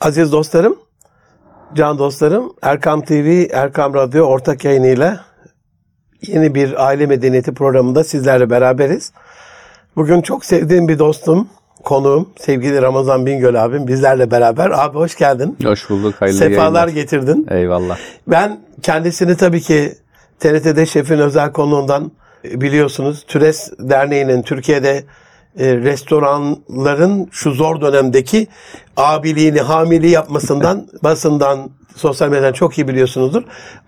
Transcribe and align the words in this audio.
Aziz 0.00 0.32
dostlarım, 0.32 0.76
can 1.74 1.98
dostlarım, 1.98 2.52
Erkam 2.62 3.04
TV, 3.04 3.46
Erkam 3.52 3.94
Radyo 3.94 4.24
ortak 4.24 4.64
yayınıyla 4.64 5.24
yeni 6.26 6.54
bir 6.54 6.86
aile 6.86 7.06
medeniyeti 7.06 7.54
programında 7.54 8.04
sizlerle 8.04 8.50
beraberiz. 8.50 9.12
Bugün 9.96 10.22
çok 10.22 10.44
sevdiğim 10.44 10.88
bir 10.88 10.98
dostum, 10.98 11.48
konuğum, 11.84 12.28
sevgili 12.38 12.82
Ramazan 12.82 13.26
Bingöl 13.26 13.64
abim 13.64 13.88
bizlerle 13.88 14.30
beraber. 14.30 14.70
Abi 14.70 14.98
hoş 14.98 15.16
geldin. 15.16 15.56
Hoş 15.64 15.90
bulduk. 15.90 16.14
Hayırlı 16.18 16.38
Sefalar 16.38 16.62
yayınlar. 16.64 16.88
getirdin. 16.88 17.46
Eyvallah. 17.50 17.98
Ben 18.26 18.60
kendisini 18.82 19.36
tabii 19.36 19.60
ki 19.60 19.94
TRT'de 20.40 20.86
şefin 20.86 21.18
özel 21.18 21.52
konuğundan 21.52 22.12
biliyorsunuz. 22.44 23.24
Türes 23.28 23.72
Derneği'nin 23.78 24.42
Türkiye'de 24.42 25.04
e, 25.58 25.76
restoranların 25.76 27.28
şu 27.32 27.50
zor 27.50 27.80
dönemdeki 27.80 28.46
abiliğini, 28.96 29.60
hamiliği 29.60 30.12
yapmasından, 30.12 30.88
basından, 31.04 31.70
sosyal 31.96 32.28
medyadan 32.28 32.52
çok 32.52 32.78
iyi 32.78 32.88
biliyorsunuzdur. 32.88 33.42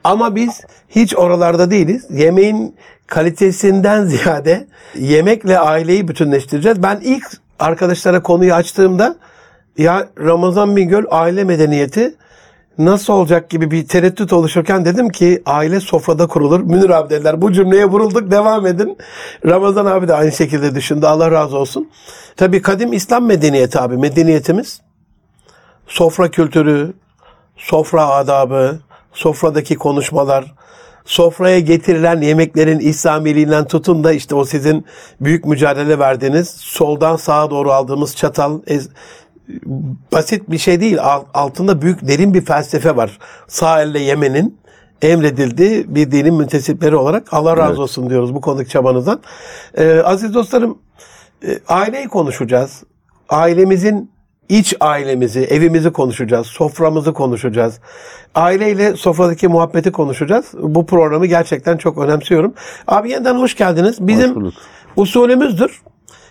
Ama 0.05 0.35
biz 0.35 0.61
hiç 0.89 1.17
oralarda 1.17 1.71
değiliz. 1.71 2.07
Yemeğin 2.11 2.77
kalitesinden 3.07 4.05
ziyade 4.07 4.67
yemekle 4.99 5.59
aileyi 5.59 6.09
bütünleştireceğiz. 6.09 6.83
Ben 6.83 7.01
ilk 7.05 7.25
arkadaşlara 7.59 8.23
konuyu 8.23 8.55
açtığımda 8.55 9.17
ya 9.79 10.09
Ramazan 10.19 10.77
Bingöl 10.77 11.05
aile 11.11 11.45
medeniyeti 11.45 12.15
nasıl 12.79 13.13
olacak 13.13 13.51
gibi 13.51 13.71
bir 13.71 13.87
tereddüt 13.87 14.33
oluşurken 14.33 14.85
dedim 14.85 15.09
ki 15.09 15.43
aile 15.47 15.81
sofrada 15.81 16.27
kurulur. 16.27 16.61
Münir 16.61 16.91
abi 16.91 17.11
dediler 17.11 17.43
bu 17.43 17.53
cümleye 17.53 17.87
vurulduk 17.87 18.31
devam 18.31 18.67
edin. 18.67 18.99
Ramazan 19.47 19.87
abi 19.87 20.09
de 20.09 20.15
aynı 20.15 20.33
şekilde 20.33 20.75
düşündü 20.75 21.07
Allah 21.07 21.31
razı 21.31 21.59
olsun. 21.59 21.91
Tabii 22.37 22.63
kadim 22.63 22.93
İslam 22.93 23.27
medeniyeti 23.27 23.81
abi 23.81 23.97
medeniyetimiz 23.97 24.81
sofra 25.87 26.31
kültürü, 26.31 26.93
sofra 27.57 28.07
adabı, 28.07 28.79
sofradaki 29.13 29.77
konuşmalar, 29.77 30.55
sofraya 31.05 31.61
getirilen 31.61 32.21
yemeklerin 32.21 32.79
İslamiliğinden 32.79 33.65
tutun 33.65 34.05
da 34.05 34.13
işte 34.13 34.35
o 34.35 34.45
sizin 34.45 34.87
büyük 35.21 35.45
mücadele 35.45 35.99
verdiğiniz 35.99 36.49
soldan 36.49 37.17
sağa 37.17 37.51
doğru 37.51 37.73
aldığımız 37.73 38.17
çatal 38.17 38.61
basit 40.13 40.51
bir 40.51 40.59
şey 40.59 40.81
değil. 40.81 40.99
Al- 41.03 41.25
Altında 41.35 41.83
büyük 41.83 42.09
derin 42.09 42.35
bir 42.35 42.41
felsefe 42.45 42.97
var. 42.97 43.19
Sağ 43.49 43.83
elle 43.83 43.99
yemenin 43.99 44.59
emredildiği 45.03 45.95
bir 45.95 46.11
dinin 46.11 46.35
müntesipleri 46.35 46.97
olarak 46.97 47.35
Allah 47.35 47.57
razı 47.57 47.69
Evet. 47.69 47.79
olsun 47.79 48.11
diyoruz 48.11 48.35
bu 48.35 48.41
konudaki 48.41 48.71
çabanızdan. 48.71 49.21
Ee, 49.79 50.01
aziz 50.05 50.35
dostlarım 50.35 50.79
e, 51.47 51.59
aileyi 51.69 52.09
konuşacağız. 52.09 52.83
Ailemizin 53.29 54.11
iç 54.49 54.75
ailemizi, 54.81 55.41
evimizi 55.41 55.91
konuşacağız. 55.93 56.47
Soframızı 56.47 57.13
konuşacağız. 57.13 57.81
Aileyle 58.35 58.97
sofradaki 58.97 59.49
muhabbeti 59.49 59.93
konuşacağız. 59.93 60.47
Bu 60.63 60.87
programı 60.87 61.27
gerçekten 61.27 61.77
çok 61.77 61.99
önemsiyorum. 61.99 62.55
Abi 62.87 63.11
yeniden 63.11 63.35
hoş 63.35 63.57
geldiniz. 63.57 63.97
Bizim 64.01 64.35
bulduk. 64.35 64.55
usulümüzdür. 64.97 65.83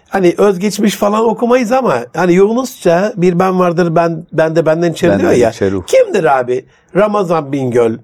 Hani 0.10 0.36
özgeçmiş 0.38 0.96
falan 0.96 1.26
okumayız 1.26 1.72
ama 1.72 1.98
hani 2.16 2.34
Yunusça 2.34 3.14
bir 3.18 3.40
ben 3.40 3.60
vardır 3.60 3.96
ben 3.96 4.26
ben 4.34 4.56
de 4.56 4.66
benden 4.66 4.92
içeri 4.92 5.20
diyor 5.20 5.32
ya. 5.32 5.50
içeri. 5.50 5.86
Kimdir 5.86 6.40
abi? 6.40 6.66
Ramazan 6.96 7.52
Bingöl. 7.52 7.98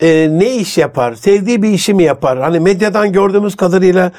Ee, 0.00 0.28
ne 0.30 0.56
iş 0.56 0.78
yapar? 0.78 1.14
Sevdiği 1.14 1.62
bir 1.62 1.68
işi 1.68 1.94
mi 1.94 2.02
yapar? 2.02 2.38
Hani 2.38 2.60
medyadan 2.60 3.12
gördüğümüz 3.12 3.56
kadarıyla 3.56 4.12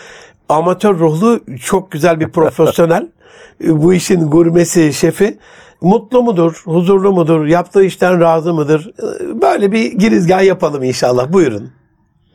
amatör 0.50 1.00
ruhlu 1.00 1.40
çok 1.64 1.92
güzel 1.92 2.20
bir 2.20 2.30
profesyonel. 2.30 3.08
Bu 3.67 3.94
işin 3.94 4.22
gurmesi, 4.28 4.94
şefi. 4.94 5.38
Mutlu 5.82 6.23
mudur? 6.23 6.62
Huzurlu 6.66 7.12
mudur? 7.12 7.45
Yaptığı 7.45 7.84
işten 7.84 8.22
razı 8.22 8.54
mıdır? 8.54 8.92
Ee, 9.00 9.42
Böyle 9.42 9.72
bir 9.72 9.92
girizgah 9.92 10.44
yapalım 10.44 10.84
inşallah. 10.84 11.34
Buyurun. 11.34 11.72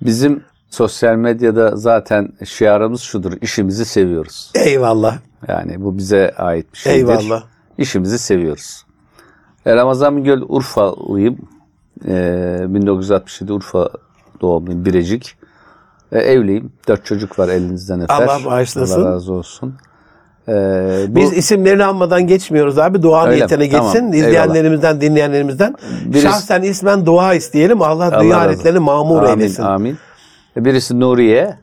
Bizim 0.03 0.43
sosyal 0.75 1.15
medyada 1.17 1.77
zaten 1.77 2.29
şiarımız 2.45 3.01
şudur. 3.01 3.33
işimizi 3.43 3.85
seviyoruz. 3.85 4.51
Eyvallah. 4.55 5.19
Yani 5.49 5.85
bu 5.85 5.99
bize 5.99 6.35
ait 6.39 6.73
bir 6.73 6.79
şeydir. 6.79 6.99
Eyvallah. 6.99 7.43
İşimizi 7.79 8.19
seviyoruz. 8.19 8.85
E, 9.67 9.75
Ramazan 9.77 10.17
Bingöl 10.17 10.43
Urfalıyım. 10.49 11.39
E, 12.09 12.57
1967 12.69 13.53
Urfa 13.53 13.91
doğumluyum. 14.41 14.85
Birecik. 14.85 15.37
E, 16.13 16.19
evliyim. 16.19 16.73
Dört 16.89 17.05
çocuk 17.05 17.39
var 17.39 17.49
elinizden 17.49 18.01
öper. 18.01 18.15
Allah 18.15 18.39
bağışlasın. 18.47 19.03
Allah 19.03 19.11
razı 19.11 19.33
olsun. 19.33 19.75
E, 20.49 20.53
bu, 21.09 21.17
Biz 21.17 21.33
isimlerini 21.33 21.85
almadan 21.85 22.27
geçmiyoruz 22.27 22.79
abi. 22.79 23.03
Dua 23.03 23.25
Öyle 23.27 23.37
niyetine 23.37 23.59
mi? 23.65 23.71
Tamam, 23.71 23.93
geçsin. 23.93 24.13
İzleyenlerimizden, 24.13 25.01
dinleyenlerimizden. 25.01 25.75
Birisi- 26.05 26.23
Şahsen 26.23 26.63
ismen 26.63 27.07
dua 27.07 27.35
isteyelim. 27.35 27.83
Allah, 27.83 28.05
Allah 28.05 28.21
dünya 28.21 28.39
aletlerini 28.39 28.79
mamur 28.79 29.23
amin, 29.23 29.41
eylesin. 29.41 29.63
Amin. 29.63 29.99
Birisi 30.57 31.01
Nuriye, 31.01 31.55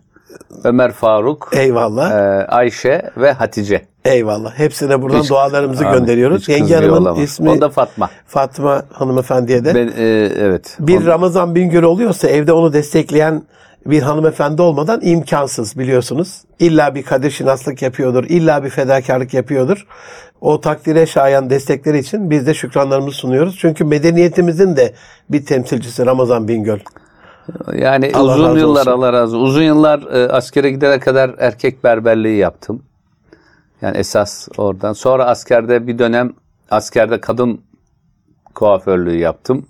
Ömer 0.63 0.91
Faruk, 0.91 1.49
Eyvallah. 1.53 2.11
e, 2.11 2.47
Ayşe 2.47 3.01
ve 3.17 3.31
Hatice. 3.31 3.81
Eyvallah. 4.05 4.59
Hepsine 4.59 5.01
buradan 5.01 5.19
Hiç- 5.21 5.29
dualarımızı 5.29 5.87
Amin. 5.87 5.99
gönderiyoruz. 5.99 6.49
Yenge 6.49 6.75
Hanım'ın 6.75 7.15
ismi 7.15 7.49
O 7.49 7.61
da 7.61 7.69
Fatma. 7.69 8.09
Fatma 8.27 8.83
hanımefendiye 8.93 9.65
de. 9.65 9.75
Ben 9.75 9.87
e, 10.03 10.29
evet. 10.39 10.77
bir 10.79 11.03
O- 11.03 11.05
Ramazan 11.05 11.55
Bingöl 11.55 11.83
oluyorsa 11.83 12.27
evde 12.27 12.53
onu 12.53 12.73
destekleyen 12.73 13.43
bir 13.85 14.01
hanımefendi 14.01 14.61
olmadan 14.61 14.99
imkansız 15.03 15.77
biliyorsunuz. 15.79 16.41
İlla 16.59 16.95
bir 16.95 17.03
kadir 17.03 17.31
şinaslık 17.31 17.81
yapıyordur. 17.81 18.23
illa 18.23 18.63
bir 18.63 18.69
fedakarlık 18.69 19.33
yapıyordur. 19.33 19.87
O 20.41 20.61
takdire 20.61 21.05
şayan 21.05 21.49
destekleri 21.49 21.99
için 21.99 22.29
biz 22.29 22.47
de 22.47 22.53
şükranlarımızı 22.53 23.17
sunuyoruz. 23.17 23.57
Çünkü 23.59 23.83
medeniyetimizin 23.83 24.75
de 24.75 24.93
bir 25.29 25.45
temsilcisi 25.45 26.05
Ramazan 26.05 26.47
Bingöl. 26.47 26.79
Yani 27.73 28.11
Allah 28.13 28.35
uzun 28.35 28.57
yıllar 28.57 28.81
olsun. 28.81 28.91
Allah 28.91 29.13
razı. 29.13 29.37
Uzun 29.37 29.63
yıllar 29.63 29.99
e, 30.13 30.31
askere 30.31 30.71
gidene 30.71 30.99
kadar 30.99 31.31
erkek 31.37 31.83
berberliği 31.83 32.37
yaptım. 32.37 32.83
Yani 33.81 33.97
esas 33.97 34.47
oradan. 34.57 34.93
Sonra 34.93 35.25
askerde 35.25 35.87
bir 35.87 35.99
dönem 35.99 36.33
askerde 36.71 37.21
kadın 37.21 37.61
kuaförlüğü 38.55 39.17
yaptım. 39.17 39.65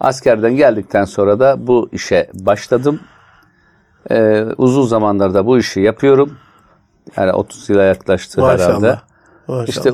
Askerden 0.00 0.56
geldikten 0.56 1.04
sonra 1.04 1.40
da 1.40 1.66
bu 1.66 1.88
işe 1.92 2.30
başladım. 2.34 3.00
E, 4.10 4.44
uzun 4.58 4.86
zamanlarda 4.86 5.46
bu 5.46 5.58
işi 5.58 5.80
yapıyorum. 5.80 6.36
Yani 7.16 7.32
30 7.32 7.70
yıla 7.70 7.82
yaklaştı 7.82 8.42
herhalde. 8.42 8.64
Maşallah. 8.64 9.00
Maşallah. 9.48 9.68
İşte 9.68 9.92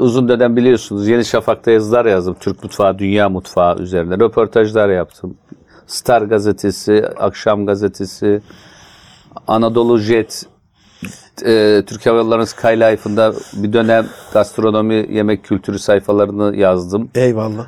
uzun 0.00 0.28
dönem 0.28 0.56
biliyorsunuz 0.56 1.08
Yeni 1.08 1.24
Şafak'ta 1.24 1.70
yazılar 1.70 2.06
yazdım. 2.06 2.36
Türk 2.40 2.62
mutfağı, 2.62 2.98
dünya 2.98 3.28
mutfağı 3.28 3.78
üzerine. 3.78 4.18
Röportajlar 4.18 4.88
yaptım. 4.88 5.36
Star 5.90 6.22
gazetesi, 6.22 7.06
Akşam 7.16 7.66
gazetesi, 7.66 8.40
Anadolu 9.46 9.98
Jet, 9.98 10.46
e, 11.44 11.82
Türk 11.86 12.06
Hava 12.06 12.16
Yolları'nın 12.16 12.44
Skylife'ında 12.44 13.34
bir 13.52 13.72
dönem 13.72 14.06
gastronomi, 14.32 15.06
yemek 15.10 15.44
kültürü 15.44 15.78
sayfalarını 15.78 16.56
yazdım. 16.56 17.10
Eyvallah. 17.14 17.66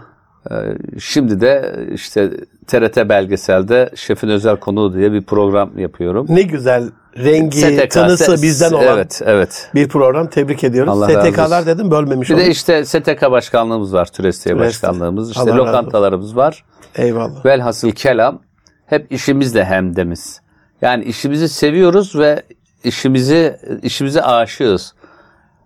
E, 0.50 0.54
şimdi 0.98 1.40
de 1.40 1.86
işte 1.92 2.30
TRT 2.66 3.08
belgeselde 3.08 3.90
Şefin 3.94 4.28
Özel 4.28 4.56
Konuğu 4.56 4.94
diye 4.94 5.12
bir 5.12 5.22
program 5.22 5.78
yapıyorum. 5.78 6.26
Ne 6.28 6.42
güzel 6.42 6.90
rengi, 7.16 7.58
STK, 7.58 7.90
tanısı 7.90 8.42
bizden 8.42 8.72
olan 8.72 8.84
Evet, 8.86 9.20
evet. 9.24 9.70
bir 9.74 9.88
program. 9.88 10.30
Tebrik 10.30 10.64
ediyoruz. 10.64 10.92
Allah 10.92 11.08
STK'lar 11.08 11.66
dedim 11.66 11.90
bölmemiş 11.90 12.30
Bir 12.30 12.36
de 12.36 12.40
olduk. 12.42 12.52
işte 12.52 12.84
STK 12.84 13.30
başkanlığımız 13.30 13.92
var, 13.94 14.06
Türestiye 14.12 14.54
Türestiye. 14.54 14.90
başkanlığımız. 14.90 15.28
İşte 15.30 15.40
Allah 15.40 15.50
razı 15.50 15.62
olsun. 15.62 15.68
lokantalarımız 15.72 16.36
var. 16.36 16.64
Eyvallah. 16.96 17.46
Velhasıl 17.46 17.90
kelam 17.90 18.42
hep 18.86 19.12
işimizle 19.12 19.64
hemdemiz. 19.64 20.40
Yani 20.82 21.04
işimizi 21.04 21.48
seviyoruz 21.48 22.18
ve 22.18 22.42
işimizi 22.84 23.56
işimize 23.82 24.22
aşığız. 24.22 24.94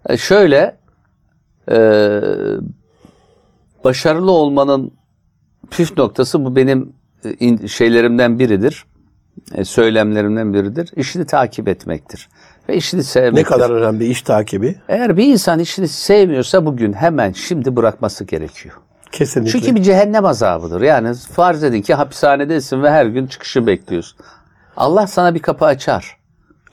E 0.09 0.17
şöyle 0.17 0.77
e, 1.71 1.77
başarılı 3.85 4.31
olmanın 4.31 4.93
püf 5.71 5.97
noktası 5.99 6.45
bu 6.45 6.57
benim 6.57 6.93
e, 7.25 7.33
in- 7.33 7.67
şeylerimden 7.67 8.39
biridir. 8.39 8.85
E, 9.55 9.65
söylemlerimden 9.65 10.55
biridir. 10.55 10.91
İşini 10.97 11.27
takip 11.27 11.69
etmektir. 11.69 12.29
Ve 12.69 12.77
işini 12.77 13.05
sevmektir. 13.05 13.39
Ne 13.39 13.43
kadar 13.43 13.71
önemli 13.71 14.07
iş 14.07 14.23
takibi. 14.23 14.75
Eğer 14.89 15.17
bir 15.17 15.25
insan 15.25 15.59
işini 15.59 15.89
sevmiyorsa 15.89 16.67
bugün 16.67 16.93
hemen 16.93 17.33
şimdi 17.33 17.77
bırakması 17.77 18.25
gerekiyor. 18.25 18.75
Kesinlikle. 19.13 19.53
Çünkü 19.61 19.75
bir 19.75 19.83
cehennem 19.83 20.25
azabıdır. 20.25 20.81
Yani 20.81 21.15
farz 21.15 21.65
edin 21.65 21.83
ki 21.83 21.95
hapishanedesin 21.95 22.83
ve 22.83 22.91
her 22.91 23.07
gün 23.07 23.27
çıkışı 23.27 23.67
bekliyorsun. 23.67 24.19
Allah 24.77 25.07
sana 25.07 25.35
bir 25.35 25.41
kapı 25.43 25.65
açar. 25.65 26.17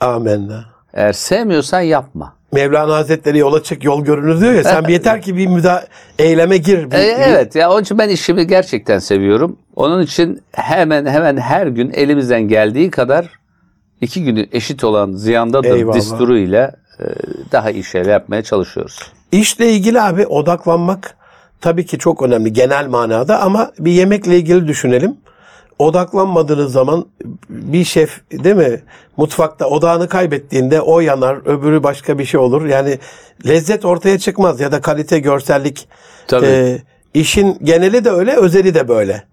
Amenna. 0.00 0.64
Eğer 0.94 1.12
sevmiyorsan 1.12 1.80
yapma. 1.80 2.36
Mevlana 2.52 2.94
Hazretleri 2.94 3.38
yola 3.38 3.62
çık 3.62 3.84
yol 3.84 4.04
görünür 4.04 4.40
diyor 4.40 4.52
ya. 4.52 4.64
Sen 4.64 4.84
bir 4.88 4.92
yeter 4.92 5.22
ki 5.22 5.36
bir 5.36 5.46
müda 5.46 5.84
eyleme 6.18 6.56
gir. 6.56 6.90
Bir, 6.90 6.96
E, 6.96 7.02
evet 7.02 7.54
ya 7.54 7.70
onun 7.72 7.82
için 7.82 7.98
ben 7.98 8.08
işimi 8.08 8.46
gerçekten 8.46 8.98
seviyorum. 8.98 9.58
Onun 9.76 10.02
için 10.02 10.42
hemen 10.52 11.06
hemen 11.06 11.36
her 11.36 11.66
gün 11.66 11.90
elimizden 11.90 12.42
geldiği 12.42 12.90
kadar 12.90 13.30
iki 14.00 14.24
günü 14.24 14.46
eşit 14.52 14.84
olan 14.84 15.12
ziyandadır 15.12 15.76
Eyvallah. 15.76 15.94
disturu 15.94 16.38
ile 16.38 16.72
e, 17.00 17.04
daha 17.52 17.70
iyi 17.70 17.84
şeyler 17.84 18.12
yapmaya 18.12 18.42
çalışıyoruz. 18.42 18.98
İşle 19.32 19.72
ilgili 19.72 20.00
abi 20.00 20.26
odaklanmak 20.26 21.16
tabii 21.60 21.86
ki 21.86 21.98
çok 21.98 22.22
önemli 22.22 22.52
genel 22.52 22.86
manada 22.86 23.40
ama 23.40 23.72
bir 23.78 23.92
yemekle 23.92 24.36
ilgili 24.36 24.68
düşünelim. 24.68 25.16
Odaklanmadığınız 25.78 26.72
zaman 26.72 27.06
bir 27.48 27.84
şef 27.84 28.20
değil 28.32 28.56
mi 28.56 28.82
mutfakta 29.16 29.66
odağını 29.66 30.08
kaybettiğinde 30.08 30.80
o 30.80 31.00
yanar 31.00 31.36
öbürü 31.46 31.82
başka 31.82 32.18
bir 32.18 32.24
şey 32.24 32.40
olur. 32.40 32.66
Yani 32.66 32.98
lezzet 33.46 33.84
ortaya 33.84 34.18
çıkmaz 34.18 34.60
ya 34.60 34.72
da 34.72 34.80
kalite 34.80 35.18
görsellik. 35.18 35.88
Tabii. 36.26 36.46
Ee, 36.46 36.82
işin 37.14 37.58
geneli 37.62 38.04
de 38.04 38.10
öyle 38.10 38.36
özeli 38.36 38.74
de 38.74 38.88
böyle. 38.88 39.24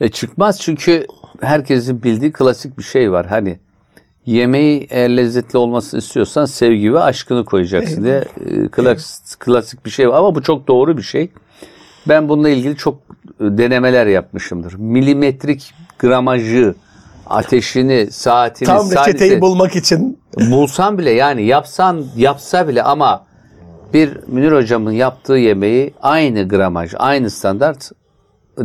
E 0.00 0.08
çıkmaz 0.08 0.60
çünkü 0.60 1.06
herkesin 1.40 2.02
bildiği 2.02 2.32
klasik 2.32 2.78
bir 2.78 2.82
şey 2.82 3.12
var. 3.12 3.26
Hani 3.26 3.58
yemeği 4.26 4.86
eğer 4.90 5.16
lezzetli 5.16 5.56
olmasını 5.56 6.00
istiyorsan 6.00 6.44
sevgi 6.44 6.94
ve 6.94 7.00
aşkını 7.00 7.44
koyacaksın 7.44 8.04
diye 8.04 8.24
e, 8.46 8.68
klasik, 8.68 9.40
klasik 9.40 9.86
bir 9.86 9.90
şey 9.90 10.08
var. 10.08 10.18
Ama 10.18 10.34
bu 10.34 10.42
çok 10.42 10.68
doğru 10.68 10.96
bir 10.96 11.02
şey. 11.02 11.30
Ben 12.08 12.28
bununla 12.28 12.48
ilgili 12.48 12.76
çok 12.76 12.94
e, 12.94 13.00
denemeler 13.40 14.06
yapmışımdır. 14.06 14.74
Milimetrik 14.74 15.74
gramajı, 15.98 16.74
ateşini, 17.26 18.08
saatini, 18.10 18.66
Tam 18.66 18.86
sadece- 18.86 19.00
reçeteyi 19.00 19.40
bulmak 19.40 19.76
için 19.76 20.18
bulsan 20.50 20.98
bile 20.98 21.10
yani 21.10 21.42
yapsan 21.42 22.04
yapsa 22.16 22.68
bile 22.68 22.82
ama 22.82 23.24
bir 23.94 24.18
Münir 24.26 24.52
hocamın 24.52 24.92
yaptığı 24.92 25.32
yemeği 25.36 25.94
aynı 26.02 26.48
gramaj, 26.48 26.94
aynı 26.98 27.30
standart 27.30 27.90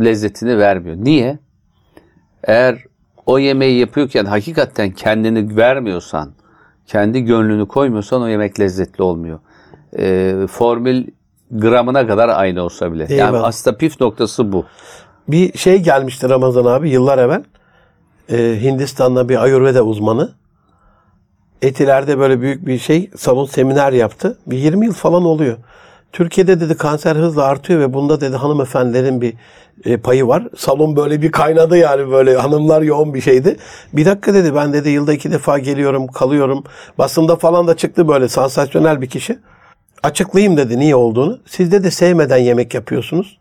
lezzetini 0.00 0.58
vermiyor. 0.58 0.96
Niye? 0.96 1.38
Eğer 2.44 2.84
o 3.26 3.38
yemeği 3.38 3.78
yapıyorken 3.78 4.24
hakikaten 4.24 4.90
kendini 4.90 5.56
vermiyorsan, 5.56 6.32
kendi 6.86 7.24
gönlünü 7.24 7.68
koymuyorsan 7.68 8.22
o 8.22 8.28
yemek 8.28 8.60
lezzetli 8.60 9.02
olmuyor. 9.02 9.38
Ee, 9.98 10.46
formül 10.50 11.04
gramına 11.50 12.06
kadar 12.06 12.28
aynı 12.28 12.62
olsa 12.62 12.92
bile. 12.92 13.02
Yani 13.02 13.12
Eyvallah. 13.12 13.44
aslında 13.44 13.76
püf 13.76 14.00
noktası 14.00 14.52
bu. 14.52 14.64
bir 15.28 15.58
şey 15.58 15.82
gelmişti 15.82 16.28
Ramazan 16.28 16.64
abi 16.64 16.90
yıllar 16.90 17.18
evvel. 17.18 17.44
Ee, 18.30 18.58
Hindistan'da 18.62 19.28
bir 19.28 19.42
Ayurveda 19.42 19.82
uzmanı. 19.82 20.32
Etiler'de 21.62 22.18
böyle 22.18 22.40
büyük 22.40 22.66
bir 22.66 22.78
şey 22.78 23.10
salon 23.16 23.46
seminer 23.46 23.92
yaptı. 23.92 24.38
Bir 24.46 24.56
20 24.56 24.86
yıl 24.86 24.92
falan 24.92 25.24
oluyor. 25.24 25.56
Türkiye'de 26.14 26.60
dedi 26.60 26.76
kanser 26.76 27.16
hızla 27.16 27.44
artıyor 27.44 27.80
ve 27.80 27.92
bunda 27.92 28.20
dedi 28.20 28.36
hanımefendilerin 28.36 29.20
bir 29.20 29.34
e, 29.84 29.96
payı 29.96 30.26
var. 30.26 30.48
Salon 30.56 30.96
böyle 30.96 31.22
bir 31.22 31.32
kaynadı 31.32 31.76
yani 31.76 32.10
böyle 32.10 32.36
hanımlar 32.36 32.82
yoğun 32.82 33.14
bir 33.14 33.20
şeydi. 33.20 33.56
Bir 33.92 34.06
dakika 34.06 34.34
dedi 34.34 34.54
ben 34.54 34.72
dedi 34.72 34.88
yılda 34.88 35.12
iki 35.12 35.32
defa 35.32 35.58
geliyorum 35.58 36.06
kalıyorum. 36.06 36.64
Basında 36.98 37.36
falan 37.36 37.66
da 37.66 37.76
çıktı 37.76 38.08
böyle 38.08 38.28
sansasyonel 38.28 39.00
bir 39.00 39.06
kişi. 39.06 39.38
Açıklayayım 40.02 40.56
dedi 40.56 40.78
niye 40.78 40.96
olduğunu. 40.96 41.38
Siz 41.46 41.72
de 41.72 41.90
sevmeden 41.90 42.36
yemek 42.36 42.74
yapıyorsunuz. 42.74 43.38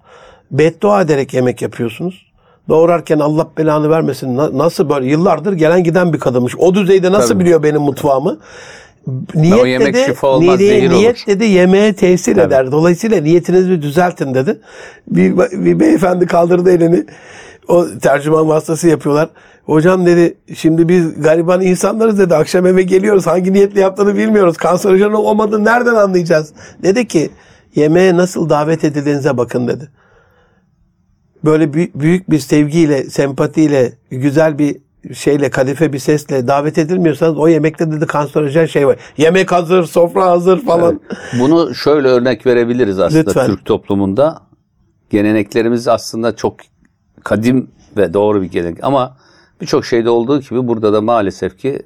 Beddua 0.51 1.01
ederek 1.01 1.33
yemek 1.33 1.61
yapıyorsunuz. 1.61 2.25
Doğurarken 2.69 3.19
Allah 3.19 3.47
belanı 3.57 3.89
vermesin. 3.89 4.37
Na- 4.37 4.57
Nasıl 4.57 4.89
böyle 4.89 5.05
yıllardır 5.07 5.53
gelen 5.53 5.83
giden 5.83 6.13
bir 6.13 6.19
kadınmış. 6.19 6.55
O 6.57 6.75
düzeyde 6.75 7.11
nasıl 7.11 7.33
Tabii. 7.33 7.43
biliyor 7.43 7.63
benim 7.63 7.81
mutfağımı? 7.81 8.39
Niyet 9.35 9.61
O 9.61 9.65
yemek 9.65 9.93
dedi, 9.93 10.03
şifa 10.05 10.27
olmaz, 10.27 10.59
niyet, 10.59 10.71
zehir 10.73 10.89
olur. 10.91 10.99
niyet 10.99 11.27
dedi 11.27 11.45
yemeğe 11.45 11.93
tesir 11.93 12.37
eder. 12.37 12.71
Dolayısıyla 12.71 13.21
niyetinizi 13.21 13.81
düzeltin 13.81 14.33
dedi. 14.33 14.59
Bir, 15.07 15.37
bir 15.37 15.79
beyefendi 15.79 16.25
kaldırdı 16.25 16.71
elini. 16.71 17.05
O 17.67 17.85
tercüman 18.01 18.47
vasıtası 18.49 18.87
yapıyorlar. 18.87 19.29
Hocam 19.65 20.05
dedi 20.05 20.37
şimdi 20.55 20.87
biz 20.89 21.21
gariban 21.21 21.61
insanlarız 21.61 22.19
dedi. 22.19 22.35
Akşam 22.35 22.65
eve 22.65 22.81
geliyoruz. 22.81 23.27
Hangi 23.27 23.53
niyetle 23.53 23.81
yaptığını 23.81 24.17
bilmiyoruz. 24.17 24.57
Kanserojen 24.57 25.11
olmadığını 25.11 25.65
nereden 25.65 25.95
anlayacağız? 25.95 26.53
Dedi 26.83 27.07
ki 27.07 27.29
yemeğe 27.75 28.17
nasıl 28.17 28.49
davet 28.49 28.83
edildiğinize 28.83 29.37
bakın 29.37 29.67
dedi. 29.67 29.89
Böyle 31.45 31.63
büy- 31.63 31.91
büyük 31.95 32.29
bir 32.29 32.39
sevgiyle, 32.39 33.03
sempatiyle, 33.03 33.93
güzel 34.11 34.59
bir 34.59 34.77
şeyle, 35.13 35.49
kadife 35.49 35.93
bir 35.93 35.99
sesle 35.99 36.47
davet 36.47 36.77
edilmiyorsanız 36.77 37.37
o 37.37 37.47
yemekte 37.47 37.91
dedi 37.91 38.05
kanserojen 38.05 38.65
şey 38.65 38.87
var. 38.87 38.97
Yemek 39.17 39.51
hazır, 39.51 39.83
sofra 39.83 40.25
hazır 40.25 40.65
falan. 40.65 41.01
Bunu 41.39 41.75
şöyle 41.75 42.07
örnek 42.07 42.45
verebiliriz 42.45 42.99
aslında 42.99 43.23
Lütfen. 43.27 43.45
Türk 43.47 43.65
toplumunda. 43.65 44.41
Geleneklerimiz 45.09 45.87
aslında 45.87 46.35
çok 46.35 46.55
kadim 47.23 47.71
ve 47.97 48.13
doğru 48.13 48.41
bir 48.41 48.47
gelenek 48.47 48.83
ama 48.83 49.17
birçok 49.61 49.85
şeyde 49.85 50.09
olduğu 50.09 50.41
gibi 50.41 50.67
burada 50.67 50.93
da 50.93 51.01
maalesef 51.01 51.57
ki 51.57 51.81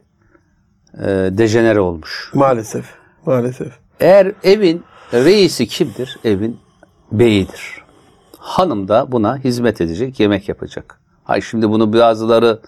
e, 0.99 1.05
dejenere 1.31 1.79
olmuş. 1.79 2.31
Maalesef. 2.33 2.85
Maalesef. 3.25 3.73
Eğer 3.99 4.31
evin 4.43 4.83
reisi 5.13 5.67
kimdir? 5.67 6.19
Evin 6.23 6.57
beyidir. 7.11 7.83
Hanım 8.37 8.87
da 8.87 9.11
buna 9.11 9.37
hizmet 9.37 9.81
edecek, 9.81 10.19
yemek 10.19 10.49
yapacak. 10.49 10.99
Hayır 11.23 11.43
şimdi 11.43 11.69
bunu 11.69 11.93
bazıları 11.93 12.59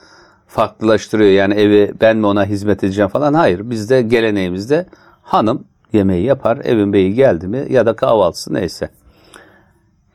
farklılaştırıyor. 0.49 1.29
Yani 1.31 1.53
evi 1.53 1.91
ben 2.01 2.17
mi 2.17 2.25
ona 2.25 2.45
hizmet 2.45 2.83
edeceğim 2.83 3.09
falan. 3.09 3.33
Hayır 3.33 3.69
bizde 3.69 4.01
geleneğimizde 4.01 4.85
hanım 5.23 5.63
yemeği 5.93 6.25
yapar. 6.25 6.57
Evin 6.63 6.93
beyi 6.93 7.13
geldi 7.13 7.47
mi 7.47 7.65
ya 7.69 7.85
da 7.85 7.95
kahvaltısı 7.95 8.53
neyse. 8.53 8.89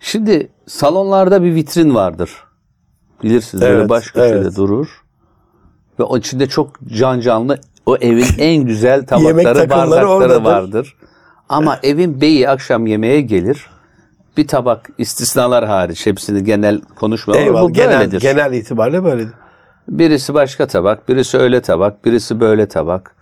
Şimdi 0.01 0.49
salonlarda 0.67 1.43
bir 1.43 1.55
vitrin 1.55 1.95
vardır. 1.95 2.31
Bilirsiniz 3.23 3.63
böyle 3.63 3.75
Evet, 3.79 3.89
baş 3.89 4.11
köşede 4.11 4.39
evet. 4.39 4.57
durur. 4.57 4.89
Ve 5.99 6.03
o 6.03 6.19
içinde 6.19 6.47
çok 6.47 6.81
can 6.87 7.21
canlı 7.21 7.59
o 7.87 7.97
evin 7.97 8.27
en 8.39 8.65
güzel 8.65 9.07
tabakları, 9.07 9.71
bardakları 9.71 10.09
oradadır. 10.09 10.43
vardır. 10.45 10.97
Ama 11.49 11.79
evin 11.83 12.21
beyi 12.21 12.49
akşam 12.49 12.87
yemeğe 12.87 13.21
gelir. 13.21 13.67
Bir 14.37 14.47
tabak 14.49 14.91
istisnalar 14.99 15.65
hariç 15.67 16.07
hepsini 16.07 16.45
genel 16.45 16.81
konuşmuyorum. 16.81 17.49
ama 17.49 17.59
Eyvallah. 17.59 17.69
Bu 17.71 17.73
Genel, 17.73 17.99
böyledir. 18.01 18.21
genel 18.21 18.53
itibariyle 18.53 19.05
böyledir. 19.05 19.33
Birisi 19.89 20.35
başka 20.35 20.67
tabak, 20.67 21.09
birisi 21.09 21.39
öyle 21.39 21.61
tabak, 21.61 22.05
birisi 22.05 22.41
böyle 22.41 22.69
tabak. 22.69 23.17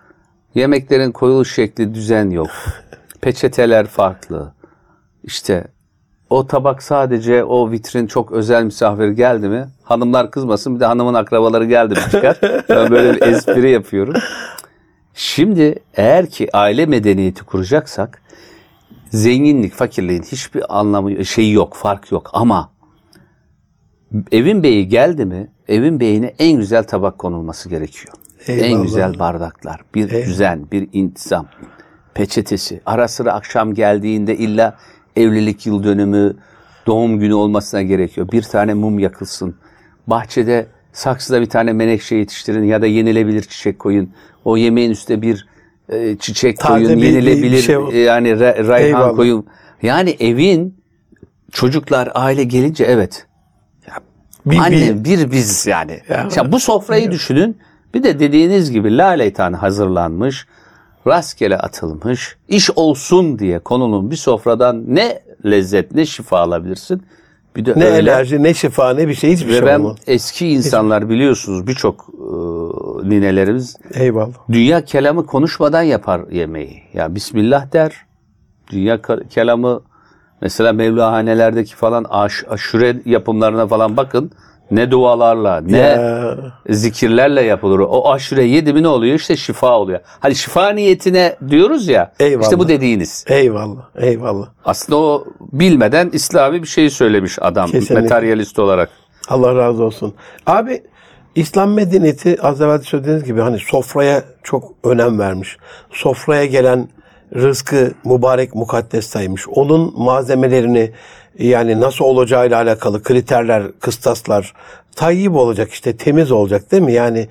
Yemeklerin 0.55 1.12
koyuluş 1.12 1.55
şekli 1.55 1.94
düzen 1.94 2.31
yok. 2.31 2.50
Peçeteler 3.20 3.87
farklı. 3.87 4.53
İşte 5.25 5.64
o 6.31 6.47
tabak 6.47 6.82
sadece 6.82 7.44
o 7.44 7.70
vitrin 7.70 8.06
çok 8.06 8.32
özel 8.32 8.64
misafir 8.64 9.09
geldi 9.09 9.49
mi? 9.49 9.69
Hanımlar 9.82 10.31
kızmasın 10.31 10.75
bir 10.75 10.81
de 10.81 10.87
hanımın 10.87 11.14
akrabaları 11.14 11.64
geldi 11.64 11.94
mi 11.94 12.00
çıkar. 12.11 12.38
Ben 12.69 12.91
böyle 12.91 13.14
bir 13.14 13.23
espri 13.23 13.70
yapıyorum. 13.70 14.14
Şimdi 15.14 15.75
eğer 15.94 16.26
ki 16.26 16.49
aile 16.53 16.87
medeniyeti 16.87 17.44
kuracaksak 17.44 18.23
zenginlik, 19.11 19.73
fakirliğin 19.73 20.23
hiçbir 20.23 20.79
anlamı, 20.79 21.25
şeyi 21.25 21.53
yok, 21.53 21.75
fark 21.75 22.12
yok 22.12 22.31
ama 22.32 22.70
evin 24.33 24.62
beyi 24.62 24.88
geldi 24.88 25.25
mi 25.25 25.50
evin 25.69 26.00
beyine 26.00 26.35
en 26.38 26.57
güzel 26.59 26.85
tabak 26.85 27.19
konulması 27.19 27.69
gerekiyor. 27.69 28.14
En 28.49 28.59
Eyvallah. 28.59 28.83
güzel 28.83 29.19
bardaklar, 29.19 29.81
bir 29.95 30.11
Eyvallah. 30.12 30.26
düzen, 30.26 30.66
bir 30.73 30.88
intizam, 30.92 31.47
peçetesi. 32.14 32.81
Ara 32.87 33.09
sıra 33.09 33.33
akşam 33.33 33.75
geldiğinde 33.75 34.37
illa 34.37 34.76
evlilik 35.16 35.66
yıl 35.66 35.85
dönümü, 35.85 36.37
doğum 36.87 37.19
günü 37.21 37.35
olmasına 37.35 37.83
gerekiyor. 37.83 38.28
Bir 38.33 38.42
tane 38.42 38.75
mum 38.75 38.99
yakılsın. 38.99 39.54
Bahçede 40.07 40.66
saksıda 40.92 41.40
bir 41.40 41.47
tane 41.47 41.73
menekşe 41.73 42.16
yetiştirin 42.16 42.64
ya 42.64 42.83
da 42.83 42.87
yenilebilir 42.87 43.42
çiçek 43.42 43.78
koyun. 43.78 44.11
O 44.45 44.57
yemeğin 44.57 44.90
üstüne 44.90 45.23
bir 45.23 45.47
e, 45.88 46.16
çiçek 46.19 46.59
Taze 46.59 46.85
koyun, 46.85 46.99
bir- 47.02 47.07
bir 47.07 47.12
yenilebilir 47.12 47.62
şey 47.62 47.76
olsun. 47.76 47.95
e, 47.95 47.99
yani 47.99 48.28
re- 48.28 48.66
rayhan 48.69 48.87
Eyvallah. 48.87 49.16
koyun. 49.16 49.47
Yani 49.83 50.11
evin 50.21 50.76
çocuklar 51.52 52.11
aile 52.14 52.45
gelince 52.45 52.85
evet 52.85 53.26
Bir, 54.46 54.58
Anne 54.58 55.04
bir 55.04 55.30
biz 55.32 55.66
yani. 55.66 56.00
Ya. 56.08 56.28
Ya 56.37 56.52
bu 56.52 56.61
sofrayı 56.61 57.11
düşünün. 57.11 57.58
Bir 57.94 58.02
de 58.02 58.18
dediğiniz 58.20 58.70
gibi 58.72 58.96
laleytan 58.99 59.52
hazırlanmış, 59.52 60.46
rastgele 61.06 61.58
atılmış, 61.58 62.37
iş 62.49 62.70
olsun 62.70 63.38
diye 63.38 63.58
konulun 63.58 64.11
bir 64.11 64.16
sofradan 64.16 64.84
ne 64.94 65.22
lezzet 65.44 65.94
ne 65.94 66.06
şifa 66.06 66.38
alabilirsin. 66.38 67.02
Bir 67.56 67.66
de 67.66 67.75
ne 67.76 67.84
öyle. 67.84 68.11
enerji, 68.11 68.42
ne 68.42 68.54
şifa, 68.54 68.94
ne 68.94 69.08
bir 69.08 69.14
şey 69.14 69.32
hiçbir 69.32 69.49
Ve 69.49 69.52
şey 69.58 69.66
ben 69.66 69.78
olmaz. 69.80 69.96
eski 70.06 70.49
insanlar 70.49 71.08
biliyorsunuz 71.08 71.66
birçok 71.66 72.06
e, 72.14 72.25
ninelerimiz 73.08 73.76
Eyvallah. 73.94 74.32
dünya 74.52 74.84
kelamı 74.84 75.26
konuşmadan 75.26 75.82
yapar 75.82 76.20
yemeği. 76.30 76.82
Ya 76.94 77.14
Bismillah 77.14 77.72
der. 77.72 77.92
Dünya 78.70 79.00
kelamı 79.30 79.82
mesela 80.42 80.72
Mevlahanelerdeki 80.72 81.76
falan 81.76 82.06
aş, 82.11 82.44
aşure 82.50 82.96
yapımlarına 83.04 83.66
falan 83.66 83.96
bakın. 83.96 84.30
Ne 84.70 84.90
dualarla, 84.90 85.61
ne 85.61 85.78
Ya. 85.78 86.37
zikirlerle 86.68 87.42
yapılır. 87.42 87.78
O 87.78 88.12
aşure 88.12 88.44
yedi 88.44 88.72
mi 88.72 88.82
ne 88.82 88.88
oluyor? 88.88 89.14
İşte 89.14 89.37
şifa 89.37 89.78
oluyor. 89.78 90.00
Hani 90.20 90.34
şifa 90.34 90.68
niyetine 90.70 91.37
diyoruz 91.49 91.88
ya. 91.88 92.12
Eyvallah. 92.20 92.42
İşte 92.42 92.58
bu 92.58 92.68
dediğiniz. 92.68 93.25
Eyvallah. 93.28 93.82
Eyvallah. 93.96 94.46
Aslında 94.64 94.99
o 94.99 95.25
bilmeden 95.40 96.11
İslami 96.12 96.62
bir 96.62 96.68
şey 96.68 96.90
söylemiş 96.90 97.38
adam. 97.40 97.70
Kesinlikle. 97.70 98.00
Materyalist 98.00 98.58
olarak. 98.58 98.90
Allah 99.28 99.54
razı 99.56 99.84
olsun. 99.84 100.14
Abi 100.46 100.82
İslam 101.34 101.72
medeniyeti 101.72 102.42
az 102.42 102.61
evvel 102.61 102.80
söylediğiniz 102.80 103.25
gibi 103.25 103.40
hani 103.40 103.58
sofraya 103.58 104.22
çok 104.42 104.64
önem 104.84 105.18
vermiş. 105.18 105.56
Sofraya 105.90 106.44
gelen 106.46 106.88
rızkı 107.35 107.93
mübarek 108.05 108.55
mukaddes 108.55 109.07
saymış. 109.07 109.49
Onun 109.49 109.95
malzemelerini 109.97 110.91
yani 111.39 111.81
nasıl 111.81 112.05
olacağıyla 112.05 112.57
alakalı 112.57 113.03
kriterler, 113.03 113.62
kıstaslar 113.81 114.55
tayyip 114.97 115.33
olacak 115.33 115.73
işte 115.73 115.97
temiz 115.97 116.33
olacak 116.33 116.73
değil 116.73 116.83
mi? 116.83 116.93
Yani 116.93 117.29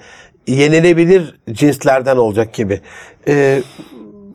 yenilebilir 0.47 1.39
cinslerden 1.51 2.17
olacak 2.17 2.53
gibi. 2.53 2.81
Ee, 3.27 3.61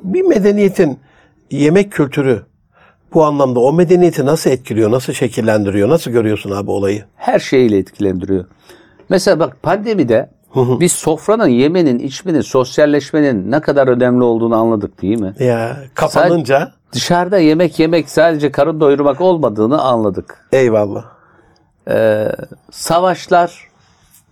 bir 0.02 0.22
medeniyetin 0.22 0.98
yemek 1.50 1.92
kültürü 1.92 2.42
bu 3.14 3.24
anlamda 3.24 3.60
o 3.60 3.72
medeniyeti 3.72 4.26
nasıl 4.26 4.50
etkiliyor, 4.50 4.90
nasıl 4.90 5.12
şekillendiriyor, 5.12 5.88
nasıl 5.88 6.10
görüyorsun 6.10 6.50
abi 6.50 6.70
olayı? 6.70 7.04
Her 7.16 7.38
şeyle 7.38 7.78
etkilendiriyor. 7.78 8.44
Mesela 9.08 9.40
bak 9.40 9.62
pandemide 9.62 10.30
biz 10.54 10.92
sofranın, 10.92 11.46
yemenin, 11.48 11.98
içmenin, 11.98 12.40
sosyalleşmenin 12.40 13.50
ne 13.50 13.60
kadar 13.60 13.88
önemli 13.88 14.24
olduğunu 14.24 14.56
anladık 14.56 15.02
değil 15.02 15.20
mi? 15.20 15.34
Ya 15.38 15.76
kapanınca 15.94 16.72
Dışarıda 16.92 17.38
yemek 17.38 17.78
yemek 17.78 18.10
sadece 18.10 18.52
karın 18.52 18.80
doyurmak 18.80 19.20
olmadığını 19.20 19.82
anladık. 19.82 20.48
eyvallah. 20.52 21.04
Savaşlar, 22.70 23.68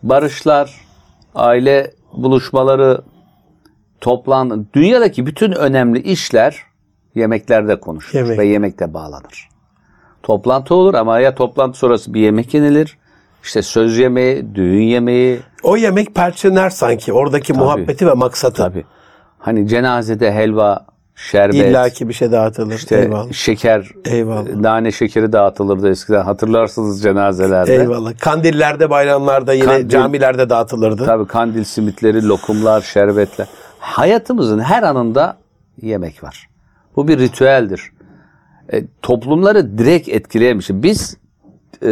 barışlar, 0.03 0.81
aile 1.35 1.91
buluşmaları, 2.13 3.01
toplan 4.01 4.67
dünyadaki 4.75 5.27
bütün 5.27 5.53
önemli 5.53 6.03
işler 6.03 6.63
yemeklerde 7.15 7.81
konuşulur 7.81 8.23
Yemek. 8.23 8.39
ve 8.39 8.47
yemekte 8.47 8.95
bağlanır. 8.95 9.49
Toplantı 10.23 10.75
olur 10.75 10.95
ama 10.95 11.19
ya 11.21 11.35
toplantı 11.35 11.79
sonrası 11.79 12.15
bir 12.15 12.21
yemek 12.21 12.55
yenilir. 12.55 12.99
İşte 13.43 13.63
söz 13.63 13.99
yemeği, 13.99 14.55
düğün 14.55 14.83
yemeği, 14.83 15.41
O 15.65 15.77
yemek 15.77 16.15
perçinler 16.15 16.71
sanki 16.71 17.13
oradaki 17.13 17.53
muhabbeti 17.53 18.07
ve 18.07 18.13
maksatı. 18.15 18.57
tabii. 18.57 18.85
Hani 19.39 19.69
cenazede 19.69 20.33
helva, 20.33 20.87
şerbet, 21.15 21.55
İlla 21.55 21.89
ki 21.89 22.09
bir 22.09 22.13
şey 22.15 22.33
dağıtılır. 22.33 22.75
işte 22.75 22.97
eyvallah. 23.01 23.33
şeker, 23.33 23.91
Eyvallah. 24.05 24.55
nane 24.57 24.93
şekeri 24.93 25.33
dağıtılırdı 25.33 25.91
eskiden. 25.91 26.23
Hatırlarsınız 26.23 27.03
cenazelerde. 27.03 27.77
Eyvallah. 27.77 28.19
Kandillerde, 28.19 28.91
bayramlarda 28.91 29.53
yine 29.53 29.65
Kandil- 29.65 29.89
camilerde 29.89 30.51
dağıtılırdı. 30.51 31.07
Tabii 31.07 31.27
kandil 31.27 31.65
simitleri, 31.65 32.29
lokumlar, 32.29 32.81
şerbetler. 32.81 33.47
Hayatımızın 33.79 34.59
her 34.59 34.83
anında 34.83 35.37
yemek 35.83 36.23
var. 36.25 36.49
Bu 36.97 37.09
bir 37.09 37.19
ritüeldir. 37.19 37.91
E, 38.73 38.83
toplumları 39.03 39.79
direkt 39.79 40.09
etkileyemiş. 40.09 40.67
Biz 40.71 41.17
e, 41.83 41.91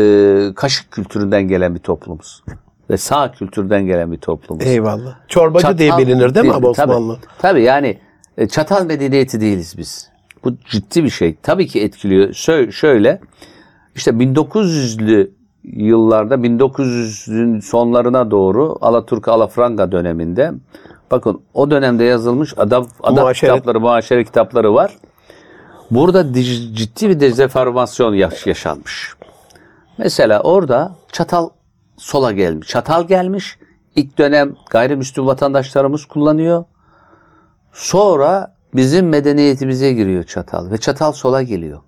kaşık 0.56 0.90
kültüründen 0.90 1.42
gelen 1.48 1.74
bir 1.74 1.80
toplumuz. 1.80 2.42
Ve 2.90 2.96
sağ 2.96 3.32
kültürden 3.32 3.86
gelen 3.86 4.12
bir 4.12 4.18
toplumuz. 4.18 4.66
Eyvallah. 4.66 5.14
Çorbacı 5.28 5.62
Çatal 5.62 5.78
diye 5.78 5.98
bilinir 5.98 6.34
değil 6.34 6.46
mi 6.46 6.52
abi 6.52 6.72
tabii. 6.72 6.92
Osmanlı? 6.92 7.18
Tabii, 7.38 7.62
yani 7.62 7.98
e, 8.38 8.48
çatal 8.48 8.84
medeniyeti 8.86 9.40
değiliz 9.40 9.74
biz. 9.78 10.08
Bu 10.44 10.56
ciddi 10.70 11.04
bir 11.04 11.10
şey. 11.10 11.36
Tabii 11.42 11.66
ki 11.66 11.80
etkiliyor. 11.82 12.28
Şö- 12.28 12.72
şöyle 12.72 13.20
işte 13.94 14.10
1900'lü 14.10 15.30
yıllarda 15.64 16.34
1900'ün 16.34 17.60
sonlarına 17.60 18.30
doğru 18.30 18.78
Alaturka 18.80 19.32
Alafranga 19.32 19.92
döneminde 19.92 20.52
bakın 21.10 21.40
o 21.54 21.70
dönemde 21.70 22.04
yazılmış 22.04 22.54
adab, 22.56 22.84
adab 23.02 23.20
Muaşeret. 23.22 23.52
kitapları, 23.54 23.80
muaşere 23.80 24.24
kitapları 24.24 24.74
var. 24.74 24.96
Burada 25.90 26.32
ciddi 26.74 27.08
bir 27.08 27.20
dezenformasyon 27.20 28.14
yaş- 28.14 28.46
yaşanmış. 28.46 29.14
Mesela 29.98 30.40
orada 30.40 30.94
çatal 31.12 31.48
sola 32.02 32.32
gelmiş. 32.32 32.68
Çatal 32.68 33.06
gelmiş. 33.06 33.58
İlk 33.96 34.18
dönem 34.18 34.54
gayrimüslim 34.70 35.26
vatandaşlarımız 35.26 36.04
kullanıyor. 36.04 36.64
Sonra 37.72 38.54
bizim 38.74 39.08
medeniyetimize 39.08 39.92
giriyor 39.92 40.24
çatal 40.24 40.70
ve 40.70 40.78
çatal 40.78 41.12
sola 41.12 41.42
geliyor. 41.42 41.80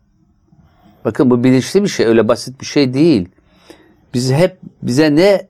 Bakın 1.04 1.30
bu 1.30 1.44
bilinçli 1.44 1.83
bir 1.83 1.88
şey, 1.88 2.06
öyle 2.06 2.28
basit 2.28 2.61
bir 2.61 2.66
şey 2.66 2.94
değil. 2.94 3.28
Biz 4.14 4.33
hep 4.33 4.59
bize 4.83 5.14
ne 5.16 5.49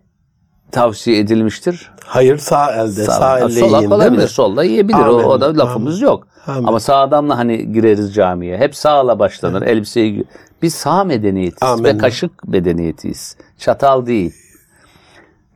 tavsiye 0.72 1.18
edilmiştir? 1.18 1.92
Hayır 2.04 2.38
sağ 2.38 2.72
elde, 2.72 3.04
sağ, 3.04 3.38
elle 3.38 3.48
sola 3.48 3.78
yiyin 3.78 3.90
olabilir, 3.90 4.10
değil 4.10 4.22
mi? 4.22 4.28
solda 4.28 4.64
yiyebilir. 4.64 4.98
O, 4.98 5.14
Amin, 5.14 5.24
o 5.24 5.40
da 5.40 5.58
lafımız 5.58 6.00
yok. 6.00 6.26
Amin. 6.46 6.66
Ama 6.66 6.80
sağ 6.80 6.96
adamla 6.96 7.38
hani 7.38 7.72
gireriz 7.72 8.14
camiye. 8.14 8.58
Hep 8.58 8.76
sağla 8.76 9.18
başlanır. 9.18 9.62
Elbiseyi 9.62 10.20
gi- 10.20 10.24
biz 10.62 10.74
sağ 10.74 11.04
medeniyetiz 11.04 11.62
Amin. 11.62 11.84
ve 11.84 11.98
kaşık 11.98 12.48
medeniyetiyiz. 12.48 13.36
Çatal 13.58 14.06
değil. 14.06 14.34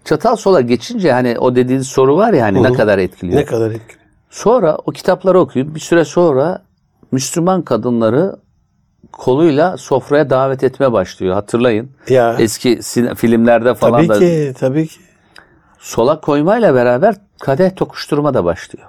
Çatal 0.08 0.36
sola 0.36 0.60
geçince 0.60 1.12
hani 1.12 1.38
o 1.38 1.54
dediğiniz 1.54 1.86
soru 1.86 2.16
var 2.16 2.32
ya 2.32 2.44
hani 2.44 2.62
ne 2.62 2.72
kadar 2.72 2.98
etkiliyor. 2.98 3.40
Ne 3.40 3.44
kadar 3.44 3.70
etkili. 3.70 3.98
Sonra 4.30 4.78
o 4.86 4.90
kitapları 4.92 5.40
okuyup 5.40 5.74
bir 5.74 5.80
süre 5.80 6.04
sonra 6.04 6.62
Müslüman 7.12 7.62
kadınları 7.62 8.36
koluyla 9.12 9.76
sofraya 9.76 10.30
davet 10.30 10.64
etme 10.64 10.92
başlıyor. 10.92 11.34
Hatırlayın. 11.34 11.90
Ya 12.08 12.36
Eski 12.38 12.80
filmlerde 13.16 13.74
falan 13.74 14.06
tabii 14.06 14.08
da 14.08 14.18
ki, 14.18 14.54
tabii 14.58 14.86
ki. 14.86 15.00
sola 15.78 16.20
koymayla 16.20 16.74
beraber 16.74 17.16
kadeh 17.40 17.76
tokuşturma 17.76 18.34
da 18.34 18.44
başlıyor. 18.44 18.88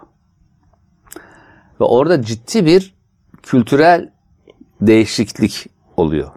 Ve 1.81 1.83
orada 1.83 2.21
ciddi 2.21 2.65
bir 2.65 2.95
kültürel 3.43 4.09
değişiklik 4.81 5.67
oluyor. 5.97 6.31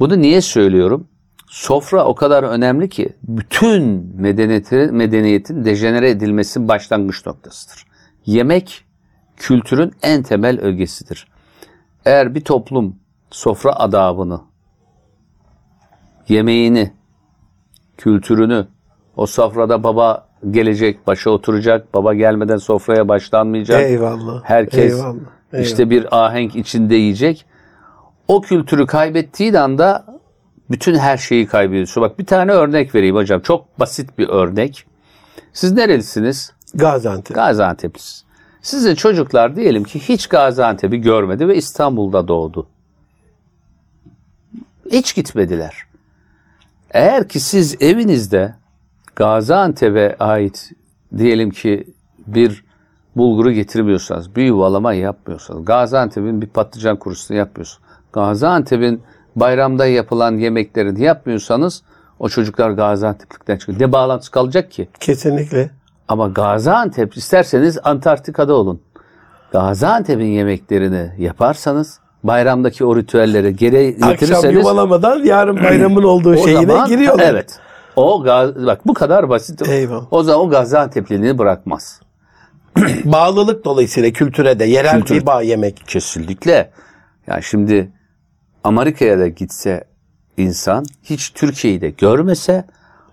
Bunu 0.00 0.20
niye 0.20 0.40
söylüyorum? 0.40 1.08
Sofra 1.56 2.04
o 2.04 2.14
kadar 2.14 2.42
önemli 2.42 2.88
ki 2.88 3.08
bütün 3.22 4.12
medeniyetin, 4.16 4.94
medeniyetin 4.94 5.64
dejenere 5.64 6.10
edilmesinin 6.10 6.68
başlangıç 6.68 7.26
noktasıdır. 7.26 7.86
Yemek 8.26 8.84
kültürün 9.36 9.92
en 10.02 10.22
temel 10.22 10.60
ögesidir. 10.60 11.26
Eğer 12.04 12.34
bir 12.34 12.40
toplum 12.40 12.96
sofra 13.30 13.72
adabını, 13.76 14.40
yemeğini, 16.28 16.92
kültürünü, 17.96 18.66
o 19.16 19.26
sofrada 19.26 19.82
baba 19.82 20.28
gelecek, 20.50 21.06
başa 21.06 21.30
oturacak, 21.30 21.94
baba 21.94 22.14
gelmeden 22.14 22.56
sofraya 22.56 23.08
başlanmayacak. 23.08 23.82
Eyvallah. 23.82 24.40
Herkes 24.44 24.92
Eyvallah. 24.92 25.14
eyvallah. 25.52 25.66
işte 25.66 25.90
bir 25.90 26.24
ahenk 26.24 26.56
içinde 26.56 26.94
yiyecek. 26.94 27.46
O 28.28 28.40
kültürü 28.40 28.86
kaybettiği 28.86 29.58
anda 29.58 30.15
bütün 30.70 30.94
her 30.94 31.16
şeyi 31.16 31.46
kaybediyorsun. 31.46 32.02
Bak 32.02 32.18
bir 32.18 32.26
tane 32.26 32.52
örnek 32.52 32.94
vereyim 32.94 33.16
hocam. 33.16 33.40
Çok 33.40 33.80
basit 33.80 34.18
bir 34.18 34.28
örnek. 34.28 34.86
Siz 35.52 35.72
nerelisiniz? 35.72 36.52
Gaziantep. 36.74 37.36
Gaziantep'lisiniz. 37.36 38.24
Sizin 38.62 38.94
çocuklar 38.94 39.56
diyelim 39.56 39.84
ki 39.84 40.00
hiç 40.00 40.26
Gaziantep'i 40.26 41.00
görmedi 41.00 41.48
ve 41.48 41.56
İstanbul'da 41.56 42.28
doğdu. 42.28 42.66
Hiç 44.92 45.14
gitmediler. 45.14 45.86
Eğer 46.90 47.28
ki 47.28 47.40
siz 47.40 47.82
evinizde 47.82 48.54
Gaziantep'e 49.16 50.16
ait 50.18 50.72
diyelim 51.16 51.50
ki 51.50 51.86
bir 52.26 52.64
bulguru 53.16 53.52
getirmiyorsanız, 53.52 54.36
bir 54.36 54.44
yuvalama 54.44 54.92
yapmıyorsanız, 54.92 55.64
Gaziantep'in 55.64 56.42
bir 56.42 56.46
patlıcan 56.46 56.96
kurusunu 56.96 57.36
yapmıyorsanız, 57.36 57.82
Gaziantep'in 58.12 59.02
bayramda 59.36 59.86
yapılan 59.86 60.36
yemeklerini 60.36 61.02
yapmıyorsanız 61.02 61.82
o 62.18 62.28
çocuklar 62.28 62.70
Gaziantep'likten 62.70 63.56
çıkıyor. 63.56 63.80
Ne 63.80 63.92
bağlantısı 63.92 64.30
kalacak 64.30 64.70
ki? 64.70 64.88
Kesinlikle. 65.00 65.70
Ama 66.08 66.28
Gaziantep 66.28 67.16
isterseniz 67.16 67.78
Antarktika'da 67.84 68.54
olun. 68.54 68.80
Gaziantep'in 69.52 70.24
yemeklerini 70.24 71.10
yaparsanız 71.18 72.00
bayramdaki 72.24 72.84
o 72.84 72.96
ritüelleri 72.96 73.56
geri 73.56 73.94
Akşam 73.96 74.10
getirirseniz 74.10 74.54
yuvalamadan 74.54 75.24
yarın 75.24 75.56
bayramın 75.64 76.02
olduğu 76.02 76.36
şeyine 76.36 76.66
zaman 76.66 76.88
giriyorlar. 76.88 77.24
evet. 77.30 77.58
O 77.96 78.22
gaz, 78.22 78.66
bak 78.66 78.86
bu 78.86 78.94
kadar 78.94 79.28
basit. 79.28 79.68
Eyvallah. 79.68 80.12
O 80.12 80.22
zaman 80.22 80.46
o 80.46 80.50
Gaziantep'liliğini 80.50 81.38
bırakmaz. 81.38 82.00
Bağlılık 83.04 83.64
dolayısıyla 83.64 84.10
kültüre 84.10 84.58
de 84.58 84.64
yerel 84.64 84.92
Kültür. 85.00 85.14
bir 85.14 85.26
bağ 85.26 85.42
yemek. 85.42 85.82
Kesinlikle. 85.86 86.70
Yani 87.26 87.42
şimdi 87.42 87.90
Amerika'ya 88.66 89.18
da 89.18 89.28
gitse 89.28 89.84
insan 90.36 90.84
hiç 91.02 91.30
Türkiye'yi 91.30 91.80
de 91.80 91.90
görmese 91.90 92.64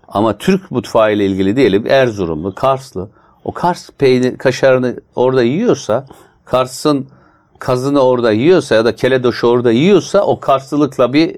ama 0.08 0.38
Türk 0.38 0.70
mutfağı 0.70 1.12
ile 1.12 1.26
ilgili 1.26 1.56
diyelim 1.56 1.86
Erzurumlu, 1.86 2.54
Karslı 2.54 3.08
o 3.44 3.52
Kars 3.52 3.90
peynir 3.98 4.38
kaşarını 4.38 4.96
orada 5.16 5.42
yiyorsa 5.42 6.06
Kars'ın 6.44 7.08
kazını 7.58 8.00
orada 8.00 8.32
yiyorsa 8.32 8.74
ya 8.74 8.84
da 8.84 8.94
keledoşu 8.96 9.46
orada 9.46 9.72
yiyorsa 9.72 10.20
o 10.20 10.40
Karslılıkla 10.40 11.12
bir 11.12 11.36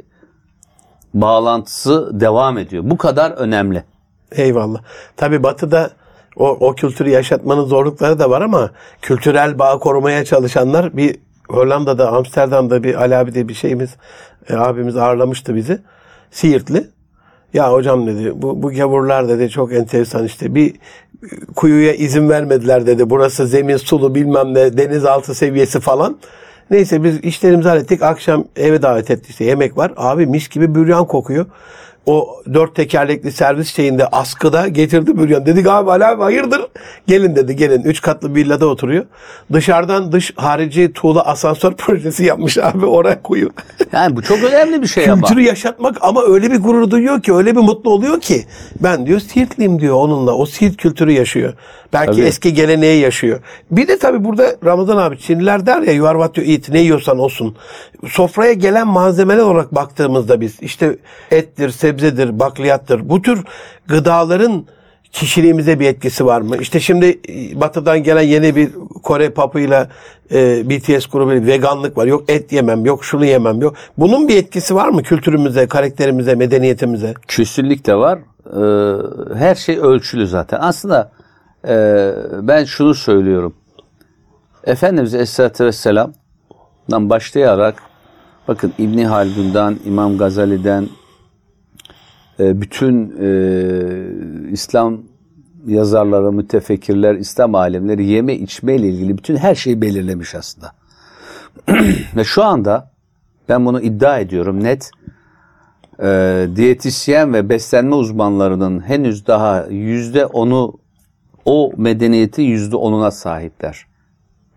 bağlantısı 1.14 2.20
devam 2.20 2.58
ediyor. 2.58 2.82
Bu 2.86 2.96
kadar 2.96 3.30
önemli. 3.30 3.84
Eyvallah. 4.32 4.80
Tabii 5.16 5.42
batıda 5.42 5.90
o, 6.36 6.48
o 6.48 6.74
kültürü 6.74 7.10
yaşatmanın 7.10 7.64
zorlukları 7.64 8.18
da 8.18 8.30
var 8.30 8.40
ama 8.40 8.70
kültürel 9.02 9.58
bağ 9.58 9.78
korumaya 9.78 10.24
çalışanlar 10.24 10.96
bir 10.96 11.25
Hollanda'da, 11.48 12.12
Amsterdam'da 12.12 12.82
bir 12.82 12.94
Ali 12.94 13.16
abi 13.16 13.34
diye 13.34 13.48
bir 13.48 13.54
şeyimiz, 13.54 13.90
e, 14.48 14.54
abimiz 14.56 14.96
ağırlamıştı 14.96 15.54
bizi. 15.54 15.78
Siirtli. 16.30 16.84
Ya 17.54 17.72
hocam 17.72 18.06
dedi 18.06 18.32
bu, 18.42 18.62
bu 18.62 18.72
gavurlar 18.72 19.28
dedi 19.28 19.50
çok 19.50 19.72
enteresan 19.72 20.24
işte 20.24 20.54
bir 20.54 20.74
kuyuya 21.56 21.94
izin 21.94 22.28
vermediler 22.28 22.86
dedi. 22.86 23.10
Burası 23.10 23.46
zemin 23.46 23.76
sulu 23.76 24.14
bilmem 24.14 24.54
ne 24.54 24.78
denizaltı 24.78 25.34
seviyesi 25.34 25.80
falan. 25.80 26.18
Neyse 26.70 27.04
biz 27.04 27.18
işlerimizi 27.20 27.68
hallettik. 27.68 28.02
Akşam 28.02 28.44
eve 28.56 28.82
davet 28.82 29.10
etti 29.10 29.26
işte 29.30 29.44
yemek 29.44 29.76
var. 29.76 29.92
Abi 29.96 30.26
mis 30.26 30.48
gibi 30.48 30.74
büryan 30.74 31.06
kokuyor. 31.06 31.46
O 32.06 32.42
dört 32.54 32.74
tekerlekli 32.74 33.32
servis 33.32 33.74
şeyinde 33.74 34.06
askıda 34.06 34.68
getirdi 34.68 35.18
büryan. 35.18 35.46
Dedik 35.46 35.66
abi 35.66 35.90
abi 36.04 36.22
hayırdır? 36.22 36.66
Gelin 37.06 37.36
dedi 37.36 37.56
gelin. 37.56 37.82
Üç 37.82 38.00
katlı 38.00 38.34
villada 38.34 38.66
oturuyor. 38.66 39.04
Dışarıdan 39.52 40.12
dış 40.12 40.32
harici 40.36 40.92
tuğla 40.92 41.22
asansör 41.22 41.72
projesi 41.76 42.24
yapmış 42.24 42.58
abi 42.58 42.86
oraya 42.86 43.22
kuyu. 43.22 43.50
Yani 43.92 44.16
bu 44.16 44.22
çok 44.22 44.44
önemli 44.44 44.82
bir 44.82 44.86
şey 44.86 45.10
ama. 45.10 45.26
Kültürü 45.26 45.42
yaşatmak 45.42 45.96
ama 46.00 46.22
öyle 46.22 46.52
bir 46.52 46.62
gurur 46.62 46.90
duyuyor 46.90 47.22
ki, 47.22 47.34
öyle 47.34 47.56
bir 47.56 47.60
mutlu 47.60 47.90
oluyor 47.90 48.20
ki. 48.20 48.44
Ben 48.82 49.06
diyor 49.06 49.20
Siirtliyim 49.20 49.80
diyor 49.80 49.94
onunla. 49.94 50.32
O 50.32 50.46
Siirt 50.46 50.76
kültürü 50.76 51.12
yaşıyor. 51.12 51.54
Belki 51.92 52.12
Tabii. 52.12 52.22
eski 52.22 52.54
geleneği 52.54 53.00
yaşıyor. 53.00 53.40
Bir 53.70 53.88
de 53.88 53.98
tabii 53.98 54.24
burada 54.24 54.56
Ramazan 54.64 54.96
abi 54.96 55.18
Çinliler 55.18 55.66
der 55.66 55.82
ya 55.82 55.92
you 55.92 56.08
are 56.08 56.18
what 56.18 56.38
you 56.38 56.46
eat. 56.46 56.68
Ne 56.68 56.80
yiyorsan 56.80 57.18
olsun. 57.18 57.56
Sofraya 58.08 58.52
gelen 58.52 58.86
malzemeler 58.86 59.42
olarak 59.42 59.74
baktığımızda 59.74 60.40
biz 60.40 60.54
işte 60.60 60.96
ettir, 61.30 61.70
sebzedir, 61.96 62.38
bakliyattır. 62.38 63.08
Bu 63.08 63.22
tür 63.22 63.44
gıdaların 63.88 64.66
kişiliğimize 65.12 65.80
bir 65.80 65.86
etkisi 65.86 66.26
var 66.26 66.40
mı? 66.40 66.56
İşte 66.56 66.80
şimdi 66.80 67.20
e, 67.28 67.60
batıdan 67.60 68.02
gelen 68.02 68.22
yeni 68.22 68.56
bir 68.56 68.70
Kore 69.02 69.30
papıyla 69.30 69.88
e, 70.32 70.70
BTS 70.70 71.06
grubuyla 71.06 71.46
veganlık 71.46 71.98
var. 71.98 72.06
Yok 72.06 72.24
et 72.28 72.52
yemem, 72.52 72.84
yok 72.84 73.04
şunu 73.04 73.24
yemem, 73.24 73.60
yok. 73.60 73.74
Bunun 73.98 74.28
bir 74.28 74.36
etkisi 74.36 74.74
var 74.74 74.88
mı 74.88 75.02
kültürümüze, 75.02 75.66
karakterimize, 75.66 76.34
medeniyetimize? 76.34 77.14
Kesinlikle 77.28 77.94
var. 77.94 78.18
Ee, 78.46 79.38
her 79.38 79.54
şey 79.54 79.78
ölçülü 79.78 80.26
zaten. 80.26 80.58
Aslında 80.60 81.10
e, 81.68 81.74
ben 82.42 82.64
şunu 82.64 82.94
söylüyorum. 82.94 83.54
Efendimiz 84.64 85.14
Aleyhisselatü 85.14 85.64
Vesselam'dan 85.64 87.10
başlayarak 87.10 87.82
bakın 88.48 88.72
İbni 88.78 89.06
Haldun'dan, 89.06 89.76
İmam 89.84 90.18
Gazali'den 90.18 90.88
bütün 92.38 93.16
e, 93.20 94.52
İslam 94.52 94.98
yazarları, 95.66 96.32
mütefekkirler, 96.32 97.14
İslam 97.14 97.54
alemleri 97.54 98.06
yeme 98.06 98.34
içme 98.34 98.76
ile 98.76 98.88
ilgili 98.88 99.18
bütün 99.18 99.36
her 99.36 99.54
şeyi 99.54 99.80
belirlemiş 99.80 100.34
aslında. 100.34 100.72
Ve 102.16 102.24
şu 102.24 102.44
anda 102.44 102.90
ben 103.48 103.66
bunu 103.66 103.80
iddia 103.80 104.18
ediyorum 104.18 104.64
net 104.64 104.90
e, 106.02 106.46
diyetisyen 106.56 107.34
ve 107.34 107.48
beslenme 107.48 107.94
uzmanlarının 107.94 108.80
henüz 108.80 109.26
daha 109.26 109.66
yüzde 109.70 110.26
onu 110.26 110.72
o 111.44 111.72
medeniyeti 111.76 112.42
yüzde 112.42 112.76
onuna 112.76 113.10
sahipler. 113.10 113.86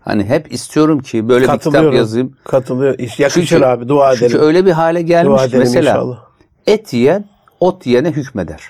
Hani 0.00 0.24
hep 0.24 0.52
istiyorum 0.52 0.98
ki 1.00 1.28
böyle 1.28 1.52
bir 1.52 1.58
kitap 1.58 1.94
yazayım. 1.94 2.36
Katılıyor. 2.44 2.98
Yakışır 3.18 3.46
Çünkü- 3.46 3.64
abi 3.64 3.88
dua 3.88 4.12
Çünkü 4.12 4.24
edelim. 4.26 4.40
öyle 4.42 4.66
bir 4.66 4.70
hale 4.70 5.02
gelmiş 5.02 5.38
Dua 5.38 5.44
edelim 5.44 5.58
mesela 5.58 5.90
inşallah. 5.90 6.18
et 6.66 6.92
yiyen 6.92 7.24
ot 7.60 7.86
yiyene 7.86 8.10
hükmeder. 8.10 8.62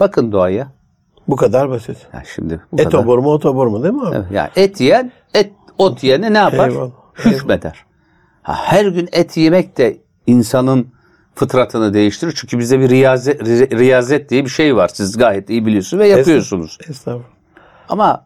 Bakın 0.00 0.32
doğaya. 0.32 0.68
Bu 1.28 1.36
kadar 1.36 1.70
basit. 1.70 1.96
Ya 2.14 2.22
şimdi 2.34 2.60
bu 2.72 2.76
kadar. 2.76 2.88
Etobur 2.88 3.18
mu 3.18 3.32
otobur 3.32 3.66
mu 3.66 3.82
değil 3.82 3.94
mi 3.94 4.06
abi? 4.06 4.16
Evet, 4.16 4.26
yani 4.32 4.48
et 4.56 4.80
yiyen 4.80 5.12
et 5.34 5.52
ot 5.78 6.04
yiyene 6.04 6.32
ne 6.32 6.38
yapar? 6.38 6.68
Eyvallah, 6.68 6.90
Hükmeder. 7.24 7.84
Ha, 8.42 8.54
her 8.56 8.84
gün 8.86 9.08
et 9.12 9.36
yemek 9.36 9.78
de 9.78 9.96
insanın 10.26 10.86
fıtratını 11.34 11.94
değiştirir. 11.94 12.32
Çünkü 12.36 12.58
bizde 12.58 12.80
bir 12.80 12.88
riyazet, 12.88 13.40
ri- 13.40 13.78
riyazet 13.78 14.30
diye 14.30 14.44
bir 14.44 14.50
şey 14.50 14.76
var. 14.76 14.88
Siz 14.94 15.16
gayet 15.18 15.50
iyi 15.50 15.66
biliyorsunuz 15.66 16.00
ve 16.02 16.08
yapıyorsunuz. 16.08 16.78
Estağfurullah. 16.90 17.24
Ama 17.88 18.24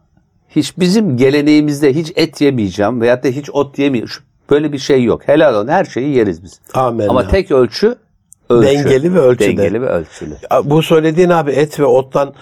hiç 0.49 0.77
bizim 0.79 1.17
geleneğimizde 1.17 1.93
hiç 1.95 2.11
et 2.15 2.41
yemeyeceğim 2.41 3.01
veyahut 3.01 3.23
da 3.23 3.27
hiç 3.27 3.49
ot 3.49 3.79
yemeyeceğim. 3.79 4.23
Böyle 4.49 4.73
bir 4.73 4.77
şey 4.77 5.03
yok. 5.03 5.27
Helal 5.27 5.55
olsun 5.55 5.67
her 5.67 5.85
şeyi 5.85 6.15
yeriz 6.15 6.43
biz. 6.43 6.59
Amin. 6.73 7.07
Ama 7.07 7.27
tek 7.27 7.51
ölçü 7.51 7.95
ölçü. 8.49 8.67
Dengeli 8.67 9.13
ve 9.13 9.19
ölçüde. 9.19 9.57
Dengeli 9.57 9.81
ve 9.81 9.85
ölçülü. 9.85 10.35
Bu 10.63 10.83
söylediğin 10.83 11.29
abi 11.29 11.51
et 11.51 11.79
ve 11.79 11.85
ottan 11.85 12.33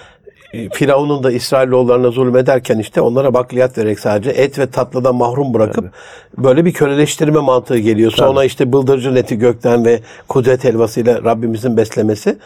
e, 0.54 0.70
Firavun'un 0.70 1.24
da 1.24 1.32
İsrailoğullarına 1.32 2.12
zulmederken 2.12 2.80
işte 2.80 3.02
onlara 3.02 3.34
bakliyat 3.34 3.78
vererek 3.78 4.00
sadece 4.00 4.30
et 4.30 4.60
ve 4.60 4.68
tatlıdan 4.68 5.16
mahrum 5.16 5.54
bırakıp 5.54 5.92
böyle 6.38 6.66
bir 6.66 6.74
köleleştirme 6.74 7.40
mantığı 7.40 7.78
geliyor. 7.78 8.12
Sonra 8.12 8.44
işte 8.44 8.74
bıldırcın 8.74 9.16
eti 9.16 9.38
gökten 9.38 9.86
ve 9.86 10.02
kudret 10.28 10.64
helvasıyla 10.64 11.24
Rabbimizin 11.24 11.78
beslemesi 11.78 12.38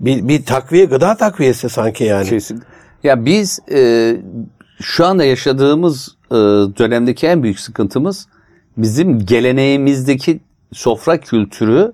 bir, 0.00 0.28
bir 0.28 0.44
takviye 0.44 0.84
gıda 0.84 1.16
takviyesi 1.16 1.68
sanki 1.68 2.04
yani. 2.04 2.28
Kesin. 2.28 2.62
Ya 3.04 3.24
biz 3.24 3.60
e, 3.72 4.16
şu 4.80 5.06
anda 5.06 5.24
yaşadığımız 5.24 6.16
e, 6.30 6.34
dönemdeki 6.78 7.26
en 7.26 7.42
büyük 7.42 7.60
sıkıntımız 7.60 8.26
bizim 8.76 9.18
geleneğimizdeki 9.26 10.40
sofra 10.72 11.20
kültürü 11.20 11.92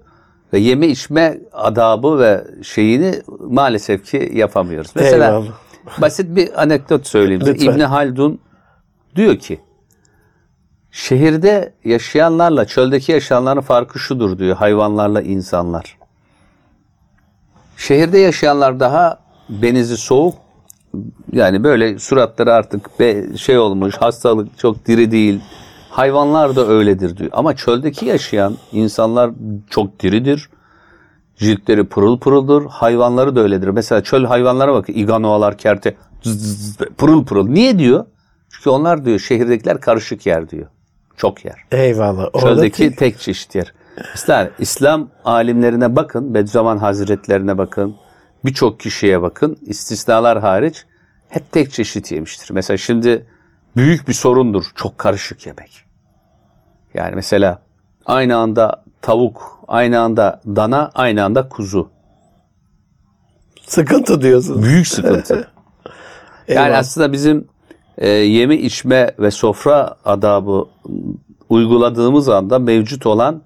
ve 0.57 0.61
yeme 0.61 0.87
içme 0.87 1.39
adabı 1.53 2.19
ve 2.19 2.45
şeyini 2.63 3.23
maalesef 3.41 4.05
ki 4.05 4.31
yapamıyoruz. 4.35 4.91
Mesela 4.95 5.27
Eyvallah. 5.27 5.53
basit 5.99 6.37
bir 6.37 6.63
anekdot 6.63 7.07
söyleyeyim. 7.07 7.43
Lütfen. 7.47 7.73
İbni 7.73 7.85
Haldun 7.85 8.39
diyor 9.17 9.37
ki 9.37 9.61
şehirde 10.91 11.73
yaşayanlarla 11.85 12.65
çöldeki 12.65 13.13
yaşayanların 13.13 13.61
farkı 13.61 13.99
şudur 13.99 14.39
diyor 14.39 14.57
hayvanlarla 14.57 15.23
insanlar. 15.23 15.99
Şehirde 17.77 18.19
yaşayanlar 18.19 18.81
daha 18.81 19.19
benizi 19.49 19.97
soğuk 19.97 20.35
yani 21.33 21.65
böyle 21.65 21.99
suratları 21.99 22.53
artık 22.53 22.91
şey 23.37 23.59
olmuş 23.59 23.97
hastalık 23.97 24.59
çok 24.59 24.87
diri 24.87 25.11
değil. 25.11 25.41
Hayvanlar 25.97 26.57
da 26.57 26.69
öyledir 26.69 27.17
diyor. 27.17 27.31
Ama 27.33 27.57
çöldeki 27.57 28.07
yaşayan 28.07 28.57
insanlar 28.73 29.31
çok 29.71 30.01
diridir. 30.01 30.51
Ciltleri 31.37 31.85
pırıl 31.85 32.19
pırıldır. 32.19 32.65
Hayvanları 32.67 33.37
da 33.37 33.41
öyledir. 33.41 33.69
Mesela 33.69 34.03
çöl 34.03 34.25
hayvanlara 34.25 34.75
bakın. 34.75 34.93
iganoalar, 34.93 35.59
kerte 35.59 35.97
zız 36.23 36.43
zız 36.43 36.77
pırıl 36.77 37.25
pırıl. 37.25 37.49
Niye 37.49 37.79
diyor? 37.79 38.07
Çünkü 38.51 38.71
onlar 38.71 39.05
diyor 39.05 39.19
şehirdekiler 39.19 39.81
karışık 39.81 40.27
yer 40.27 40.51
diyor. 40.51 40.67
Çok 41.17 41.45
yer. 41.45 41.65
Eyvallah. 41.73 42.25
Çöldeki 42.33 42.47
Oradaki 42.47 42.97
tek 42.97 43.21
çeşit 43.21 43.55
yer. 43.55 43.73
Mesela 44.15 44.51
İslam 44.59 45.09
alimlerine 45.25 45.97
bakın, 45.97 46.35
Bediüzzaman 46.35 46.79
Hazretlerine 46.79 47.59
bakın, 47.59 47.97
birçok 48.45 48.81
kişiye 48.81 49.23
bakın, 49.23 49.57
istisnalar 49.63 50.41
hariç 50.41 50.85
hep 51.29 51.53
tek 51.53 51.73
çeşit 51.73 52.13
yemiştir. 52.13 52.51
Mesela 52.51 52.77
şimdi 52.77 53.27
büyük 53.77 54.09
bir 54.09 54.13
sorundur 54.13 54.65
çok 54.75 54.99
karışık 54.99 55.47
yemek. 55.47 55.86
Yani 56.97 57.15
mesela 57.15 57.59
aynı 58.07 58.37
anda 58.37 58.83
tavuk, 59.03 59.61
aynı 59.69 60.01
anda 60.01 60.41
dana, 60.47 60.91
aynı 60.95 61.25
anda 61.25 61.49
kuzu. 61.49 61.89
sıkıntı 63.67 64.23
diyorsun. 64.23 64.63
Büyük 64.63 64.87
sıkıntı. 64.97 65.49
Yani 66.49 66.77
aslında 66.77 67.13
bizim 67.13 67.49
e, 67.99 68.09
yeme 68.09 68.57
içme 68.57 69.15
ve 69.19 69.31
sofra 69.31 69.95
adabı 70.05 70.67
uyguladığımız 71.49 72.29
anda 72.29 72.59
mevcut 72.59 73.07
olan 73.07 73.43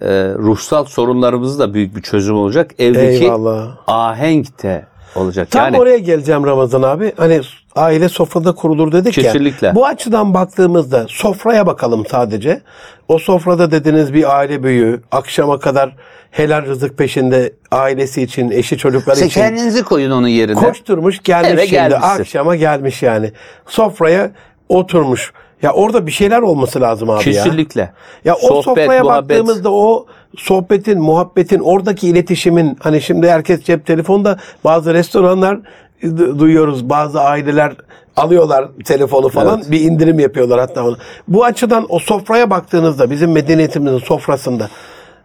e, 0.00 0.08
ruhsal 0.34 0.84
sorunlarımız 0.84 1.58
da 1.58 1.74
büyük 1.74 1.96
bir 1.96 2.02
çözüm 2.02 2.36
olacak. 2.36 2.70
Evdeki 2.78 3.24
Eyvallah. 3.24 3.76
ahenk 3.86 4.62
de 4.62 4.86
olacak. 5.16 5.50
Tam 5.50 5.64
yani 5.64 5.78
oraya 5.78 5.98
geleceğim 5.98 6.46
Ramazan 6.46 6.82
abi. 6.82 7.12
Hani 7.16 7.40
aile 7.76 8.08
sofrada 8.08 8.52
kurulur 8.54 8.92
dedik 8.92 9.14
Kesinlikle. 9.14 9.66
ya. 9.66 9.74
Bu 9.74 9.86
açıdan 9.86 10.34
baktığımızda 10.34 11.06
sofraya 11.08 11.66
bakalım 11.66 12.06
sadece. 12.10 12.60
O 13.08 13.18
sofrada 13.18 13.70
dediniz 13.70 14.14
bir 14.14 14.36
aile 14.38 14.62
büyüğü 14.62 15.02
akşama 15.12 15.58
kadar 15.58 15.96
helal 16.30 16.66
rızık 16.66 16.98
peşinde 16.98 17.52
ailesi 17.70 18.22
için, 18.22 18.50
eşi 18.50 18.78
çocukları 18.78 19.16
için 19.16 19.28
kendinizi 19.28 19.82
koyun 19.82 20.10
onun 20.10 20.28
yerine. 20.28 20.54
koşturmuş 20.60 21.22
gelmiş 21.22 21.50
Eve 21.50 21.60
şimdi. 21.66 21.72
gelmişsin. 21.72 22.02
Akşama 22.20 22.56
gelmiş 22.56 23.02
yani. 23.02 23.32
Sofraya 23.66 24.30
oturmuş. 24.68 25.32
Ya 25.62 25.72
orada 25.72 26.06
bir 26.06 26.12
şeyler 26.12 26.40
olması 26.42 26.80
lazım 26.80 27.10
abi 27.10 27.16
ya. 27.34 27.42
Kesinlikle. 27.44 27.92
Ya 28.24 28.34
o 28.34 28.38
Sohbet, 28.38 28.64
sofraya 28.64 29.02
muhabbet. 29.02 29.30
baktığımızda 29.30 29.72
o 29.72 30.06
sohbetin, 30.36 31.00
muhabbetin, 31.00 31.58
oradaki 31.60 32.08
iletişimin 32.08 32.76
hani 32.80 33.02
şimdi 33.02 33.30
herkes 33.30 33.64
cep 33.64 33.86
telefonda 33.86 34.38
bazı 34.64 34.94
restoranlar 34.94 35.58
du- 36.02 36.38
duyuyoruz 36.38 36.90
bazı 36.90 37.20
aileler 37.20 37.72
alıyorlar 38.16 38.68
telefonu 38.84 39.28
falan 39.28 39.58
Evet. 39.58 39.70
bir 39.70 39.80
indirim 39.80 40.18
yapıyorlar 40.18 40.60
hatta 40.60 40.84
onu. 40.86 40.96
Bu 41.28 41.44
açıdan 41.44 41.86
o 41.88 41.98
sofraya 41.98 42.50
baktığınızda 42.50 43.10
bizim 43.10 43.32
medeniyetimizin 43.32 43.98
sofrasında 43.98 44.68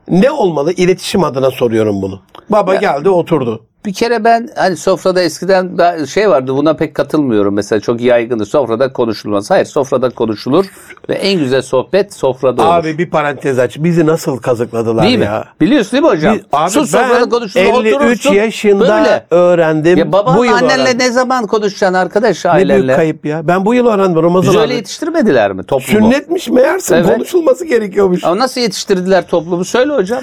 ne 0.08 0.32
olmalı? 0.32 0.74
İletişim 0.74 1.24
adına 1.24 1.52
soruyorum 1.52 2.02
bunu. 2.02 2.20
Baba 2.50 2.76
geldi 2.76 3.10
oturdu. 3.10 3.66
Bir 3.86 3.94
kere 3.94 4.24
ben 4.24 4.50
hani 4.56 4.78
sofrada 4.78 5.22
eskiden 5.22 6.06
şey 6.06 6.30
vardı 6.30 6.56
buna 6.56 6.74
pek 6.74 6.96
katılmıyorum. 6.96 7.54
Mesela 7.54 7.80
çok 7.80 8.02
yaygındır 8.02 8.46
sofrada 8.46 8.94
konuşulmaz. 8.94 9.52
Hayır 9.52 9.66
sofrada 9.66 10.10
konuşulur 10.10 10.66
ve 11.10 11.14
en 11.14 11.40
güzel 11.40 11.62
sohbet 11.62 12.14
sofrada 12.14 12.62
olur. 12.64 12.74
Abi 12.74 12.98
bir 12.98 13.10
parantez 13.10 13.60
aç. 13.60 13.78
Bizi 13.80 14.06
nasıl 14.06 14.38
kazıkladılar 14.38 15.04
değil 15.06 15.18
mi? 15.18 15.26
ya? 15.26 15.46
Biliyorsun 15.62 15.92
değil 15.92 16.04
mi 16.04 16.10
hocam? 16.10 16.36
Biz- 16.36 16.44
abi 16.54 16.70
Sus 16.72 16.92
sofrada 16.92 17.22
ben 17.22 17.30
konuşulur 17.30 17.64
53 17.64 17.96
oturursun. 17.96 18.34
yaşında 18.34 18.80
Böyle. 18.90 19.26
öğrendim. 19.32 19.98
Ya 19.98 20.12
baban 20.12 20.38
bu 20.38 20.46
yıl 20.46 20.54
annenle 20.54 20.74
öğrendim. 20.84 21.00
ne 21.00 21.12
zaman 21.12 21.48
konuşacaksın 21.48 21.94
arkadaş 21.94 22.46
Ne 22.46 22.54
büyük 22.56 22.72
ailenle? 22.72 22.96
kayıp 22.96 23.26
ya. 23.26 23.48
Ben 23.48 23.66
bu 23.66 23.74
yıl 23.74 23.88
öğrendim 23.88 24.24
Ramazan 24.24 24.50
Bizi 24.54 24.60
öyle 24.62 24.74
yetiştirmediler 24.74 25.54
mi 25.54 25.64
toplumu? 25.64 26.00
Sünnetmiş 26.12 26.50
meğerse 26.50 26.96
Evet. 26.96 27.06
konuşulması 27.14 27.66
gerekiyormuş. 27.66 28.24
Ama 28.24 28.38
nasıl 28.38 28.62
yetiştirdiler 28.62 29.28
toplumu? 29.28 29.66
Söyle 29.66 29.94
hocam. 29.94 30.22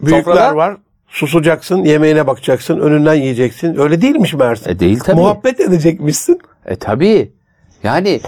Büyükler 0.00 0.22
Sofrada- 0.34 0.56
var. 0.56 0.76
Susacaksın, 1.14 1.84
yemeğine 1.84 2.26
bakacaksın, 2.26 2.78
önünden 2.78 3.14
yiyeceksin. 3.14 3.80
Öyle 3.80 4.02
değilmiş 4.02 4.34
meğerse. 4.34 4.70
E 4.70 4.78
değil 4.78 5.00
tabii. 5.00 5.16
Muhabbet 5.16 5.60
edecekmişsin. 5.60 6.38
E 6.66 6.76
tabii. 6.76 7.32
Yani 7.82 8.20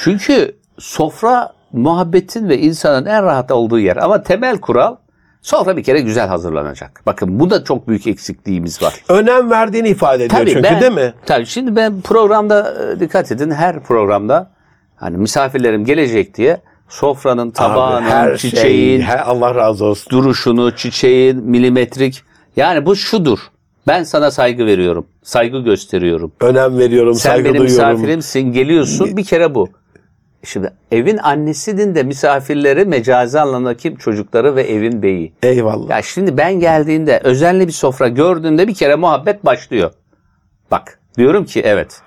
çünkü 0.00 0.56
sofra 0.78 1.52
muhabbetin 1.72 2.48
ve 2.48 2.58
insanın 2.58 3.06
en 3.06 3.22
rahat 3.22 3.50
olduğu 3.50 3.78
yer. 3.78 3.96
Ama 3.96 4.22
temel 4.22 4.60
kural 4.60 4.96
sofra 5.42 5.76
bir 5.76 5.82
kere 5.82 6.00
güzel 6.00 6.28
hazırlanacak. 6.28 7.02
Bakın 7.06 7.40
bu 7.40 7.50
da 7.50 7.64
çok 7.64 7.88
büyük 7.88 8.06
eksikliğimiz 8.06 8.82
var. 8.82 8.94
Önem 9.08 9.50
verdiğini 9.50 9.88
ifade 9.88 10.24
ediyor 10.24 10.46
çünkü 10.46 10.62
ben, 10.62 10.80
değil 10.80 10.92
mi? 10.92 11.14
Tabii 11.26 11.46
şimdi 11.46 11.76
ben 11.76 12.00
programda 12.00 12.74
e, 12.92 13.00
dikkat 13.00 13.32
edin 13.32 13.50
her 13.50 13.82
programda 13.82 14.50
hani 14.96 15.16
misafirlerim 15.16 15.84
gelecek 15.84 16.36
diye 16.36 16.60
sofranın, 16.88 17.50
tabağının, 17.50 18.06
Abi, 18.06 18.10
her 18.10 18.36
çiçeğin, 18.36 19.00
şey, 19.00 19.06
her, 19.06 19.18
Allah 19.18 19.54
razı 19.54 19.84
olsun. 19.84 20.10
duruşunu, 20.10 20.76
çiçeğin, 20.76 21.36
milimetrik. 21.36 22.22
Yani 22.56 22.86
bu 22.86 22.96
şudur. 22.96 23.38
Ben 23.86 24.02
sana 24.02 24.30
saygı 24.30 24.66
veriyorum. 24.66 25.06
Saygı 25.22 25.58
gösteriyorum. 25.58 26.32
Önem 26.40 26.78
veriyorum, 26.78 27.14
Sen 27.14 27.30
saygı 27.30 27.44
benim 27.44 27.58
duyuyorum. 27.60 27.90
misafirimsin, 27.92 28.52
geliyorsun. 28.52 29.16
Bir 29.16 29.24
kere 29.24 29.54
bu. 29.54 29.68
Şimdi 30.44 30.72
evin 30.92 31.18
annesinin 31.18 31.94
de 31.94 32.02
misafirleri 32.02 32.84
mecazi 32.84 33.40
anlamda 33.40 33.76
kim? 33.76 33.96
Çocukları 33.96 34.56
ve 34.56 34.62
evin 34.62 35.02
beyi. 35.02 35.32
Eyvallah. 35.42 35.90
Ya 35.90 36.02
şimdi 36.02 36.36
ben 36.36 36.60
geldiğinde 36.60 37.20
özenli 37.24 37.66
bir 37.66 37.72
sofra 37.72 38.08
gördüğünde 38.08 38.68
bir 38.68 38.74
kere 38.74 38.94
muhabbet 38.94 39.44
başlıyor. 39.44 39.90
Bak 40.70 40.98
diyorum 41.18 41.44
ki 41.44 41.62
evet. 41.64 42.00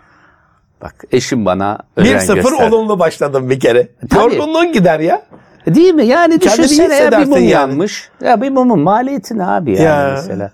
Bak 0.82 1.04
eşim 1.12 1.46
bana 1.46 1.78
özen 1.96 2.18
1-0 2.20 2.36
göster. 2.36 2.68
olumlu 2.72 3.00
başladım 3.00 3.50
bir 3.50 3.60
kere. 3.60 3.88
Tabii. 4.10 4.36
Yorgunluğun 4.36 4.72
gider 4.72 5.00
ya. 5.00 5.27
Değil 5.75 5.93
mi? 5.93 6.06
Yani 6.06 6.39
Kendini 6.39 6.63
düşünsene 6.63 6.95
ya 6.95 7.12
bir 7.12 7.17
mum 7.25 7.32
yani. 7.38 7.45
yanmış. 7.49 8.10
Ya 8.23 8.41
bir 8.41 8.49
mumun 8.49 8.80
maliyeti 8.80 9.38
ne 9.38 9.45
abi 9.45 9.71
yani 9.71 9.82
Ya, 9.84 10.12
mesela. 10.15 10.51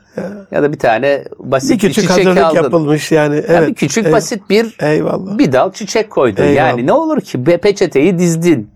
Ya. 0.52 0.64
da 0.64 0.74
bir 0.74 0.80
tane 0.80 1.24
basit 1.40 1.70
Bir 1.70 1.76
bir, 1.76 1.80
küçük 1.80 1.96
çiçek 2.04 2.10
hazırlık 2.26 2.44
aldın. 2.44 2.56
yapılmış 2.64 3.12
yani. 3.12 3.36
Ya 3.36 3.42
Evet. 3.48 3.70
bir 3.70 3.76
küçük 3.76 4.04
evet. 4.04 4.14
basit 4.16 4.50
bir 4.50 4.76
Eyvallah. 4.82 5.38
bir 5.38 5.52
dal 5.52 5.72
çiçek 5.72 6.10
koydun. 6.10 6.44
Eyvallah. 6.44 6.56
Yani 6.70 6.88
ne 6.88 6.94
olur 6.94 7.22
ki 7.22 7.44
peçeteyi 7.44 8.20
dizdin. 8.20 8.72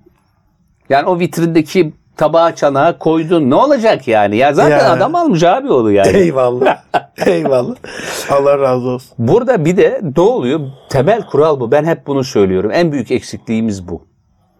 Yani 0.89 1.06
o 1.08 1.19
vitrindeki 1.19 1.93
tabağı 2.17 2.56
çanağa 2.56 2.97
koydun. 2.97 3.50
Ne 3.50 3.56
olacak 3.56 4.08
yani? 4.08 4.38
Ya 4.38 4.54
zaten 4.54 4.78
Ya. 4.80 4.91
adam 4.91 5.15
almış 5.15 5.43
abi 5.43 5.71
onu 5.71 5.91
yani. 5.91 6.17
Eyvallah. 6.17 6.78
Eyvallah. 7.26 7.76
Allah 8.32 8.60
razı 8.60 8.88
olsun. 8.88 9.10
Burada 9.19 9.65
bir 9.65 9.78
de 9.78 10.02
ne 10.17 10.21
oluyor? 10.21 10.60
Temel 10.89 11.21
kural 11.26 11.60
bu. 11.60 11.71
Ben 11.71 11.84
hep 11.86 12.08
bunu 12.08 12.23
söylüyorum. 12.23 12.71
En 12.73 12.91
büyük 12.91 13.12
eksikliğimiz 13.12 13.88
bu. 13.88 14.02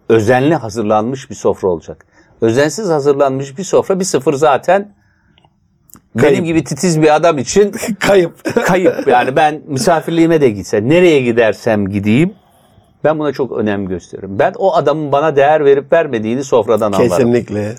Özenli 0.08 0.54
hazırlanmış 0.54 1.30
bir 1.30 1.34
sofra 1.34 1.68
olacak. 1.68 2.06
Özensiz 2.40 2.88
hazırlanmış 2.88 3.58
bir 3.58 3.64
sofra 3.64 4.00
bir 4.00 4.04
sıfır 4.04 4.34
zaten 4.34 4.94
Kayıp. 6.18 6.32
benim 6.32 6.44
gibi 6.44 6.64
titiz 6.64 7.02
bir 7.02 7.14
adam 7.16 7.38
için 7.38 7.74
Kayıp. 8.00 8.64
kayıp. 8.66 9.08
Yani 9.08 9.36
ben 9.36 9.62
misafirliğime 9.66 10.40
de 10.40 10.50
gitse, 10.50 10.88
nereye 10.88 11.20
gidersem 11.22 11.88
gideyim 11.88 12.34
ben 13.04 13.18
buna 13.18 13.32
çok 13.32 13.52
önem 13.52 13.86
gösteriyorum. 13.86 14.38
Ben 14.38 14.52
o 14.58 14.74
adamın 14.74 15.12
bana 15.12 15.36
değer 15.36 15.64
verip 15.64 15.92
vermediğini 15.92 16.44
sofradan 16.44 16.92
anlarım. 16.92 17.08
Kesinlikle. 17.08 17.74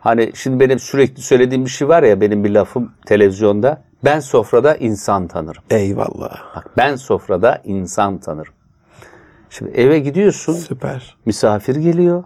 Hani 0.00 0.32
şimdi 0.34 0.60
benim 0.60 0.78
sürekli 0.78 1.22
söylediğim 1.22 1.64
bir 1.64 1.70
şey 1.70 1.88
var 1.88 2.02
ya 2.02 2.20
benim 2.20 2.44
bir 2.44 2.50
lafım 2.50 2.92
televizyonda. 3.06 3.82
Ben 4.04 4.20
sofrada 4.20 4.76
insan 4.76 5.26
tanırım. 5.28 5.62
Eyvallah. 5.70 6.56
Bak 6.56 6.70
ben 6.76 6.96
sofrada 6.96 7.60
insan 7.64 8.18
tanırım. 8.18 8.52
Şimdi 9.50 9.70
eve 9.70 9.98
gidiyorsun, 9.98 10.52
Süper. 10.52 11.16
misafir 11.26 11.76
geliyor. 11.76 12.24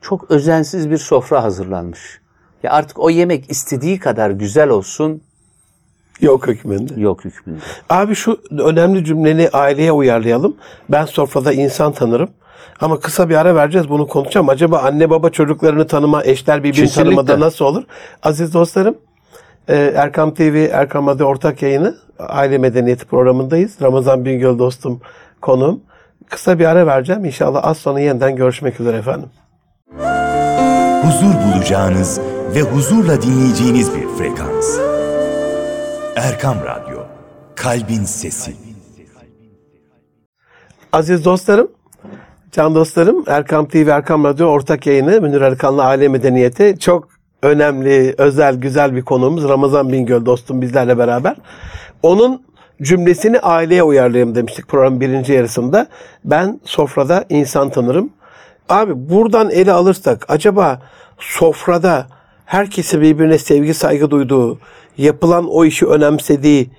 Çok 0.00 0.30
özensiz 0.30 0.90
bir 0.90 0.98
sofra 0.98 1.42
hazırlanmış. 1.42 2.20
Ya 2.62 2.72
artık 2.72 2.98
o 2.98 3.10
yemek 3.10 3.50
istediği 3.50 3.98
kadar 3.98 4.30
güzel 4.30 4.68
olsun 4.68 5.22
Yok 6.20 6.46
hükmünde. 6.46 7.00
yok 7.00 7.24
hükmünde. 7.24 7.60
Abi 7.90 8.14
şu 8.14 8.40
önemli 8.50 9.04
cümleni 9.04 9.48
aileye 9.52 9.92
uyarlayalım. 9.92 10.56
Ben 10.88 11.04
sofrada 11.04 11.52
insan 11.52 11.92
tanırım. 11.92 12.30
Ama 12.80 13.00
kısa 13.00 13.28
bir 13.28 13.34
ara 13.34 13.54
vereceğiz 13.54 13.88
bunu 13.88 14.06
konuşacağım. 14.08 14.48
Acaba 14.48 14.78
anne 14.78 15.10
baba 15.10 15.30
çocuklarını 15.30 15.86
tanıma, 15.86 16.24
eşler 16.24 16.58
birbirini 16.64 16.86
Kesinlikle. 16.86 17.14
tanımada 17.16 17.40
nasıl 17.40 17.64
olur? 17.64 17.84
Aziz 18.22 18.54
dostlarım, 18.54 18.96
e, 19.68 19.76
Erkam 19.96 20.34
TV, 20.34 20.68
Erkam 20.72 21.06
Radyo 21.06 21.26
ortak 21.26 21.62
yayını 21.62 21.96
Aile 22.18 22.58
Medeniyeti 22.58 23.04
programındayız. 23.04 23.76
Ramazan 23.82 24.24
Bingöl 24.24 24.58
dostum 24.58 25.00
konuğum. 25.40 25.80
Kısa 26.30 26.58
bir 26.58 26.64
ara 26.64 26.86
vereceğim. 26.86 27.24
İnşallah 27.24 27.64
az 27.64 27.78
sonra 27.78 28.00
yeniden 28.00 28.36
görüşmek 28.36 28.80
üzere 28.80 28.96
efendim. 28.96 29.28
huzur 31.02 31.34
bulacağınız 31.44 32.20
ve 32.54 32.60
huzurla 32.62 33.22
dinleyeceğiniz 33.22 33.94
bir 33.94 34.08
frekans. 34.08 34.78
Erkam 36.16 36.56
Radyo, 36.64 36.98
Kalbin 37.54 38.04
Sesi. 38.04 38.52
Aziz 40.92 41.24
dostlarım, 41.24 41.68
can 42.52 42.74
dostlarım, 42.74 43.24
Erkam 43.26 43.68
TV, 43.68 43.88
Erkam 43.88 44.24
Radyo 44.24 44.46
ortak 44.46 44.86
yayını 44.86 45.20
Münir 45.20 45.40
Erkan'la 45.40 45.84
Aile 45.84 46.08
Medeniyeti 46.08 46.78
çok 46.78 47.08
önemli, 47.42 48.14
özel, 48.18 48.54
güzel 48.54 48.96
bir 48.96 49.02
konuğumuz 49.02 49.48
Ramazan 49.48 49.92
Bingöl 49.92 50.26
dostum 50.26 50.60
bizlerle 50.62 50.98
beraber. 50.98 51.36
Onun 52.02 52.42
cümlesini 52.82 53.40
aileye 53.40 53.82
uyarlayayım 53.82 54.34
demiştik 54.34 54.68
programın 54.68 55.00
birinci 55.00 55.32
yarısında. 55.32 55.86
Ben 56.24 56.60
sofrada 56.64 57.24
insan 57.28 57.70
tanırım. 57.70 58.10
Abi 58.68 58.92
buradan 59.10 59.50
ele 59.50 59.72
alırsak 59.72 60.24
acaba 60.28 60.82
sofrada 61.18 62.06
herkesin 62.44 63.00
birbirine 63.00 63.38
sevgi 63.38 63.74
saygı 63.74 64.10
duyduğu, 64.10 64.58
yapılan 64.98 65.48
o 65.50 65.64
işi 65.64 65.86
önemsediği 65.86 66.70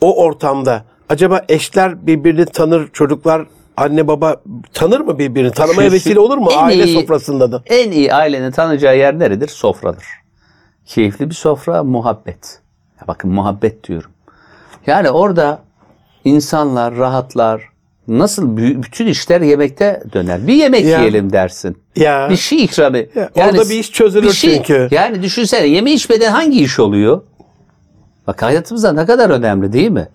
o 0.00 0.22
ortamda 0.24 0.84
acaba 1.08 1.40
eşler 1.48 2.06
birbirini 2.06 2.44
tanır, 2.46 2.88
çocuklar 2.92 3.46
anne 3.76 4.08
baba 4.08 4.36
tanır 4.72 5.00
mı 5.00 5.18
birbirini? 5.18 5.52
Tanımaya 5.52 5.88
Kesin- 5.88 5.94
vesile 5.94 6.20
olur 6.20 6.38
mu 6.38 6.48
aile 6.56 6.84
iyi- 6.84 6.94
sofrasında 7.00 7.52
da? 7.52 7.62
En 7.66 7.90
iyi 7.90 8.14
ailenin 8.14 8.50
tanıyacağı 8.50 8.98
yer 8.98 9.18
neredir? 9.18 9.48
Sofradır. 9.48 10.04
Keyifli 10.86 11.30
bir 11.30 11.34
sofra, 11.34 11.84
muhabbet. 11.84 12.60
Ya 13.00 13.08
bakın 13.08 13.30
muhabbet 13.32 13.84
diyorum. 13.88 14.10
Yani 14.86 15.10
orada 15.10 15.58
insanlar 16.24 16.96
rahatlar. 16.96 17.62
Nasıl 18.08 18.56
bü- 18.56 18.82
bütün 18.82 19.06
işler 19.06 19.40
yemekte 19.40 20.02
döner. 20.12 20.46
Bir 20.46 20.54
yemek 20.54 20.84
Ya. 20.84 20.98
yiyelim 20.98 21.32
dersin. 21.32 21.76
Ya. 21.96 22.26
Bir 22.30 22.36
şey 22.36 22.64
ikramı. 22.64 22.96
Ya, 22.96 23.30
orada 23.34 23.68
bir 23.68 23.78
iş 23.78 23.92
çözülür 23.92 24.32
çünkü. 24.32 24.88
Yani 24.90 25.22
düşünsene 25.22 25.66
yeme 25.66 25.92
içmeden 25.92 26.32
hangi 26.32 26.62
iş 26.62 26.78
oluyor? 26.80 27.22
Bak 28.26 28.42
hayatımızda 28.42 28.92
ne 28.92 29.06
kadar 29.06 29.30
önemli 29.30 29.72
değil 29.72 29.90
mi? 29.90 30.08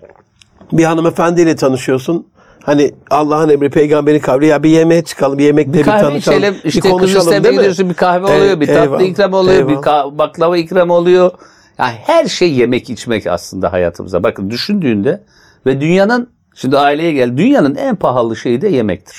Bir 0.72 0.84
hanımefendiyle 0.84 1.56
tanışıyorsun. 1.56 2.28
Hani 2.64 2.92
Allah'ın 3.10 3.50
emri 3.50 3.70
peygamberin 3.70 4.20
kavli 4.20 4.46
ya 4.46 4.64
bir 4.64 4.70
yemeğe 4.70 5.04
çıkalım, 5.04 5.38
bir 5.38 5.44
yemekte 5.44 5.74
bir, 5.74 5.78
Bir 5.80 5.84
tanışalım, 5.84 6.18
içelim, 6.18 6.56
işte 6.64 6.84
bir 6.84 6.90
konuşalım 6.90 7.44
değil 7.44 7.80
mi? 7.80 7.90
bir 7.90 7.94
kahve 7.94 8.26
oluyor, 8.26 8.60
bir 8.60 8.68
tatlı 8.68 8.82
eyvallah, 8.82 9.02
ikram 9.02 9.34
oluyor, 9.34 9.68
bir 9.68 9.72
eyvallah. 9.72 9.86
ka- 9.86 10.18
baklava 10.18 10.58
ikram 10.58 10.90
oluyor. 10.90 11.32
Yani 11.80 11.96
her 12.04 12.26
şey 12.26 12.54
yemek 12.54 12.90
içmek 12.90 13.28
aslında 13.28 13.74
hayatımıza. 13.74 14.24
Bakın 14.24 14.50
düşündüğünde 14.50 15.24
ve 15.66 15.82
dünyanın 15.82 16.30
şimdi 16.56 16.78
aileye 16.78 17.12
gel. 17.12 17.38
Dünyanın 17.38 17.76
en 17.76 17.96
pahalı 17.96 18.36
şeyi 18.36 18.62
de 18.62 18.68
yemektir. 18.68 19.18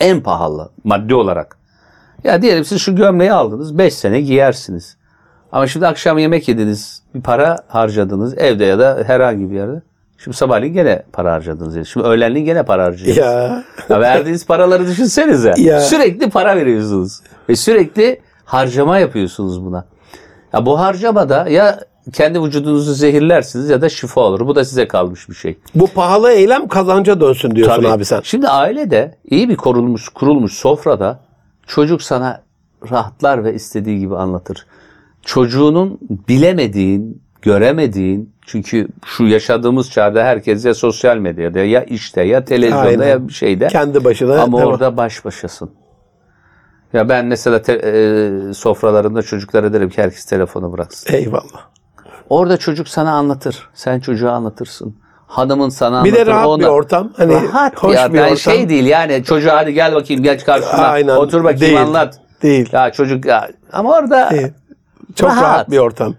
En 0.00 0.20
pahalı 0.20 0.70
maddi 0.84 1.14
olarak. 1.14 1.58
Ya 2.24 2.42
diyelim 2.42 2.64
siz 2.64 2.80
şu 2.80 2.96
gömleği 2.96 3.32
aldınız 3.32 3.78
5 3.78 3.94
sene 3.94 4.20
giyersiniz. 4.20 4.96
Ama 5.52 5.66
şimdi 5.66 5.86
akşam 5.86 6.18
yemek 6.18 6.48
yediniz. 6.48 7.02
Bir 7.14 7.20
para 7.22 7.58
harcadınız 7.68 8.38
evde 8.38 8.64
ya 8.64 8.78
da 8.78 9.02
herhangi 9.06 9.50
bir 9.50 9.56
yerde. 9.56 9.82
Şimdi 10.18 10.36
sabahleyin 10.36 10.74
gene 10.74 11.02
para 11.12 11.32
harcadınız. 11.32 11.88
Şimdi 11.88 12.06
öğlenleyin 12.06 12.46
gene 12.46 12.62
para 12.62 12.84
harcıyorsunuz. 12.84 13.16
Ya 13.16 13.64
Ya 13.88 14.00
verdiğiniz 14.00 14.46
paraları 14.46 14.86
düşünsenize. 14.86 15.54
Ya. 15.56 15.80
Sürekli 15.80 16.30
para 16.30 16.56
veriyorsunuz. 16.56 17.20
Ve 17.48 17.56
sürekli 17.56 18.20
harcama 18.44 18.98
yapıyorsunuz 18.98 19.64
buna. 19.64 19.84
Ya 20.52 20.66
bu 20.66 20.80
harcamada 20.80 21.48
ya 21.48 21.80
kendi 22.12 22.42
vücudunuzu 22.42 22.92
zehirlersiniz 22.92 23.70
ya 23.70 23.80
da 23.80 23.88
şifa 23.88 24.20
olur. 24.20 24.46
Bu 24.46 24.54
da 24.54 24.64
size 24.64 24.88
kalmış 24.88 25.28
bir 25.28 25.34
şey. 25.34 25.58
bu 25.74 25.86
pahalı 25.86 26.30
eylem 26.32 26.68
kazanca 26.68 27.20
dönsün 27.20 27.50
diyorsun 27.50 27.76
Tabii. 27.76 27.88
abi 27.88 28.04
sen. 28.04 28.20
Şimdi 28.24 28.48
ailede 28.48 29.14
iyi 29.30 29.48
bir 29.48 29.56
korunmuş, 29.56 30.08
kurulmuş 30.08 30.52
sofrada 30.52 31.20
çocuk 31.66 32.02
sana 32.02 32.42
rahatlar 32.90 33.44
ve 33.44 33.54
istediği 33.54 33.98
gibi 33.98 34.16
anlatır. 34.16 34.66
Çocuğunun 35.24 35.98
bilemediğin, 36.28 37.22
göremediğin 37.42 38.32
çünkü 38.46 38.88
şu 39.04 39.24
yaşadığımız 39.24 39.90
çağda 39.90 40.24
herkes 40.24 40.64
ya 40.64 40.74
sosyal 40.74 41.16
medyada 41.16 41.58
ya 41.58 41.84
işte 41.84 42.22
ya 42.22 42.44
televizyonda 42.44 42.88
Aynen. 42.88 43.08
ya 43.08 43.28
bir 43.28 43.32
şeyde. 43.32 43.68
Kendi 43.68 44.04
başına. 44.04 44.42
Ama 44.42 44.58
orada 44.58 44.96
baş 44.96 45.24
başasın. 45.24 45.70
Ya 46.92 47.08
ben 47.08 47.26
mesela 47.26 47.62
te- 47.62 47.72
e, 47.84 48.54
sofralarımda 48.54 49.22
çocuklara 49.22 49.72
derim 49.72 49.90
ki 49.90 50.02
herkes 50.02 50.24
telefonu 50.24 50.72
bıraksın. 50.72 51.14
Eyvallah. 51.14 51.66
Orada 52.30 52.56
çocuk 52.56 52.88
sana 52.88 53.12
anlatır. 53.12 53.68
Sen 53.74 54.00
çocuğa 54.00 54.32
anlatırsın. 54.32 54.96
Hanımın 55.26 55.68
sana 55.68 56.04
Bir 56.04 56.10
anlatır. 56.12 56.26
de 56.26 56.30
rahat 56.30 56.46
ona- 56.46 56.62
bir 56.62 56.66
ortam. 56.68 57.12
Hani 57.16 57.34
rahat 57.34 57.82
hoş 57.82 57.96
ya. 57.96 58.12
bir 58.12 58.18
Yani 58.18 58.24
ortam. 58.26 58.36
şey 58.36 58.68
değil 58.68 58.86
yani 58.86 59.24
çocuğa 59.24 59.56
hadi 59.56 59.72
gel 59.74 59.94
bakayım 59.94 60.22
geç 60.22 60.44
karşıma. 60.44 60.72
Aynen. 60.72 61.16
Otur 61.16 61.40
bakayım 61.44 61.60
Değil. 61.60 61.80
anlat. 61.82 62.20
Değil. 62.42 62.68
Ya 62.72 62.92
çocuk 62.92 63.24
ya. 63.24 63.48
Ama 63.72 63.92
orada 63.98 64.30
Değil. 64.30 64.48
Çok 65.14 65.30
rahat. 65.30 65.42
Rahat. 65.42 65.70
bir 65.70 65.78
ortam. 65.78 66.14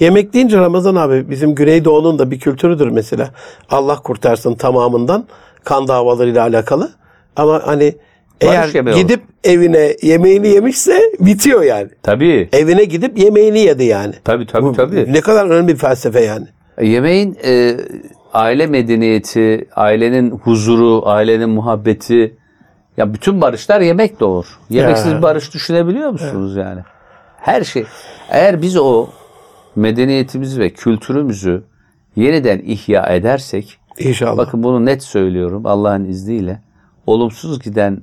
Yemek 0.00 0.32
deyince 0.34 0.56
Ramazan 0.58 0.94
abi 0.96 1.30
bizim 1.30 1.54
Güneydoğu'nun 1.54 2.18
da 2.18 2.30
bir 2.30 2.40
kültürüdür 2.40 2.88
mesela. 2.88 3.28
Allah 3.70 3.96
kurtarsın 4.02 4.54
tamamından 4.54 5.24
kan 5.64 5.88
davalarıyla 5.88 6.42
alakalı. 6.42 6.90
Ama 7.36 7.62
hani 7.66 7.96
eğer 8.40 8.68
gidip 8.68 9.20
evine 9.44 9.96
yemeğini 10.02 10.48
yemişse 10.48 11.00
bitiyor 11.20 11.62
yani. 11.62 11.88
tabii. 12.02 12.48
Evine 12.52 12.84
gidip 12.84 13.18
yemeğini 13.18 13.58
yedi 13.60 13.84
yani. 13.84 14.14
Tabii 14.24 14.46
tabii 14.46 14.62
Bu 14.62 14.72
tabii. 14.72 15.12
Ne 15.12 15.20
kadar 15.20 15.46
önemli 15.46 15.68
bir 15.72 15.78
felsefe 15.78 16.20
yani. 16.20 16.46
Yemeğin 16.82 17.38
e, 17.44 17.76
aile 18.32 18.66
medeniyeti, 18.66 19.68
ailenin 19.76 20.30
huzuru, 20.30 21.02
ailenin 21.08 21.50
muhabbeti 21.50 22.36
ya 22.96 23.14
bütün 23.14 23.40
barışlar 23.40 23.80
yemek 23.80 24.20
doğur. 24.20 24.58
Yemeksiz 24.70 25.12
Ya. 25.12 25.22
barış 25.22 25.54
düşünebiliyor 25.54 26.10
musunuz 26.10 26.56
yani? 26.56 26.80
Her 27.40 27.64
şey. 27.64 27.84
Eğer 28.30 28.62
biz 28.62 28.76
o 28.76 29.06
medeniyetimizi 29.76 30.60
ve 30.60 30.70
kültürümüzü 30.70 31.62
yeniden 32.16 32.58
ihya 32.58 33.06
edersek 33.06 33.78
İnşallah. 33.98 34.36
Bakın 34.36 34.62
bunu 34.62 34.84
net 34.86 35.02
söylüyorum 35.02 35.66
Allah'ın 35.66 36.04
izniyle. 36.04 36.60
Olumsuz 37.06 37.60
giden 37.62 38.02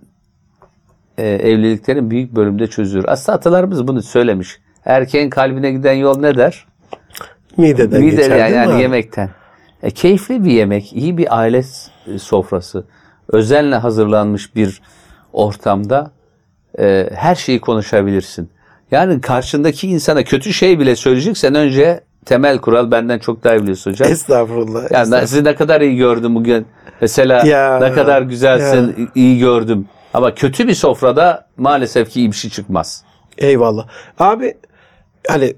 e, 1.17 1.27
evliliklerin 1.27 2.11
büyük 2.11 2.35
bölümde 2.35 2.67
çözülür. 2.67 3.05
Aslında 3.07 3.37
atalarımız 3.37 3.87
bunu 3.87 4.01
söylemiş. 4.01 4.59
Erkeğin 4.85 5.29
kalbine 5.29 5.71
giden 5.71 5.93
yol 5.93 6.19
ne 6.19 6.37
der? 6.37 6.65
Mideden 7.57 8.01
Mide 8.01 8.15
geçer 8.15 8.37
yani, 8.37 8.53
yani 8.55 8.81
yemekten. 8.81 9.29
E, 9.83 9.91
keyifli 9.91 10.43
bir 10.43 10.51
yemek, 10.51 10.93
iyi 10.93 11.17
bir 11.17 11.39
aile 11.39 11.63
s- 11.63 11.91
sofrası, 12.19 12.85
özenle 13.31 13.75
hazırlanmış 13.75 14.55
bir 14.55 14.81
ortamda 15.33 16.11
e, 16.79 17.09
her 17.13 17.35
şeyi 17.35 17.61
konuşabilirsin. 17.61 18.49
Yani 18.91 19.21
karşındaki 19.21 19.87
insana 19.87 20.23
kötü 20.23 20.53
şey 20.53 20.79
bile 20.79 20.95
söyleyeceksen 20.95 21.55
önce 21.55 21.99
temel 22.25 22.57
kural 22.57 22.91
benden 22.91 23.19
çok 23.19 23.43
daha 23.43 23.55
iyi 23.55 23.61
biliyorsun 23.61 23.91
hocam. 23.91 24.11
Estağfurullah. 24.11 24.81
Yani 24.81 24.85
estağfurullah. 24.85 25.21
sizi 25.27 25.43
ne 25.43 25.55
kadar 25.55 25.81
iyi 25.81 25.97
gördüm 25.97 26.35
bugün. 26.35 26.65
Mesela 27.01 27.45
Ya, 27.45 27.79
ne 27.79 27.91
kadar 27.93 28.21
güzelsin, 28.21 29.09
iyi 29.15 29.39
gördüm. 29.39 29.87
Ama 30.15 30.35
kötü 30.35 30.67
bir 30.67 30.73
sofrada 30.73 31.47
maalesef 31.57 32.09
ki 32.09 32.19
iyi 32.19 32.31
bir 32.31 32.35
şey 32.35 32.51
çıkmaz. 32.51 33.03
Eyvallah. 33.37 33.87
Abi 34.19 34.57
hani 35.27 35.53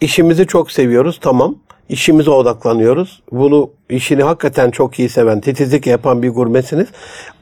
işimizi 0.00 0.46
çok 0.46 0.70
seviyoruz 0.70 1.18
tamam. 1.20 1.56
İşimize 1.88 2.30
odaklanıyoruz. 2.30 3.22
Bunu 3.32 3.70
işini 3.90 4.22
hakikaten 4.22 4.70
çok 4.70 4.98
iyi 4.98 5.08
seven, 5.08 5.40
titizlik 5.40 5.86
yapan 5.86 6.22
bir 6.22 6.30
gurmesiniz. 6.30 6.88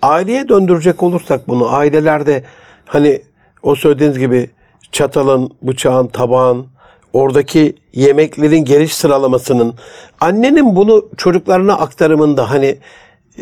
Aileye 0.02 0.48
döndürecek 0.48 1.02
olursak 1.02 1.48
bunu 1.48 1.74
ailelerde 1.74 2.44
hani 2.86 3.22
o 3.62 3.74
söylediğiniz 3.74 4.18
gibi 4.18 4.50
çatalın, 4.92 5.50
bıçağın, 5.62 6.06
tabağın, 6.06 6.66
oradaki 7.12 7.76
yemeklerin 7.92 8.64
geliş 8.64 8.94
sıralamasının 8.94 9.74
annenin 10.20 10.76
bunu 10.76 11.08
çocuklarına 11.16 11.74
aktarımında 11.74 12.50
hani 12.50 12.78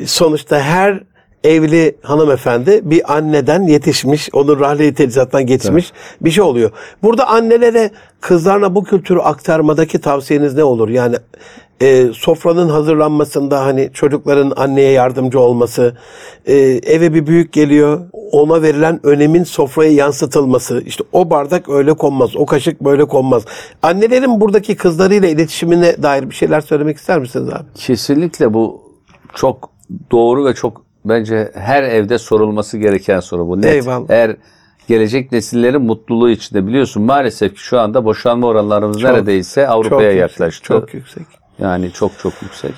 sonuçta 0.06 0.60
her 0.60 1.11
evli 1.44 1.96
hanımefendi 2.02 2.80
bir 2.84 3.16
anneden 3.16 3.62
yetişmiş, 3.62 4.28
onun 4.32 4.60
rahli 4.60 4.94
tecrübesinden 4.94 5.46
geçmiş 5.46 5.92
bir 6.20 6.30
şey 6.30 6.44
oluyor. 6.44 6.70
Burada 7.02 7.28
annelere 7.28 7.90
kızlarına 8.20 8.74
bu 8.74 8.84
kültürü 8.84 9.18
aktarmadaki 9.18 10.00
tavsiyeniz 10.00 10.54
ne 10.54 10.64
olur? 10.64 10.88
Yani 10.88 11.16
e, 11.82 12.06
sofranın 12.12 12.68
hazırlanmasında 12.68 13.64
hani 13.64 13.90
çocukların 13.94 14.52
anneye 14.56 14.90
yardımcı 14.90 15.40
olması, 15.40 15.96
e, 16.46 16.54
eve 16.86 17.14
bir 17.14 17.26
büyük 17.26 17.52
geliyor, 17.52 18.00
ona 18.12 18.62
verilen 18.62 19.00
önemin 19.02 19.44
sofraya 19.44 19.92
yansıtılması, 19.92 20.82
işte 20.86 21.04
o 21.12 21.30
bardak 21.30 21.68
öyle 21.68 21.94
konmaz, 21.94 22.36
o 22.36 22.46
kaşık 22.46 22.80
böyle 22.80 23.04
konmaz. 23.04 23.44
Annelerin 23.82 24.40
buradaki 24.40 24.76
kızlarıyla 24.76 25.28
iletişimine 25.28 26.02
dair 26.02 26.30
bir 26.30 26.34
şeyler 26.34 26.60
söylemek 26.60 26.96
ister 26.96 27.18
misiniz 27.18 27.48
abi? 27.48 27.64
Kesinlikle 27.74 28.54
bu 28.54 28.82
çok 29.34 29.70
doğru 30.10 30.44
ve 30.44 30.54
çok 30.54 30.91
bence 31.04 31.52
her 31.54 31.82
evde 31.82 32.18
sorulması 32.18 32.78
gereken 32.78 33.20
soru 33.20 33.48
bu. 33.48 33.62
Net. 33.62 33.64
Eyvallah. 33.64 34.06
Eğer 34.08 34.36
gelecek 34.88 35.32
nesillerin 35.32 35.82
mutluluğu 35.82 36.30
içinde 36.30 36.66
biliyorsun 36.66 37.02
maalesef 37.02 37.54
ki 37.54 37.60
şu 37.60 37.80
anda 37.80 38.04
boşanma 38.04 38.46
oranlarımız 38.46 39.02
neredeyse 39.02 39.68
Avrupa'ya 39.68 40.10
Çok 40.10 40.20
yaklaştı. 40.20 40.64
Çok 40.64 40.94
yüksek. 40.94 41.26
Yani 41.58 41.92
çok 41.92 42.18
çok 42.18 42.42
yüksek. 42.42 42.74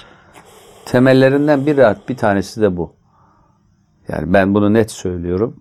Temellerinden 0.85 1.67
bir 1.67 1.79
bir 2.09 2.17
tanesi 2.17 2.61
de 2.61 2.77
bu. 2.77 2.93
Yani 4.09 4.33
ben 4.33 4.55
bunu 4.55 4.73
net 4.73 4.91
söylüyorum. 4.91 5.57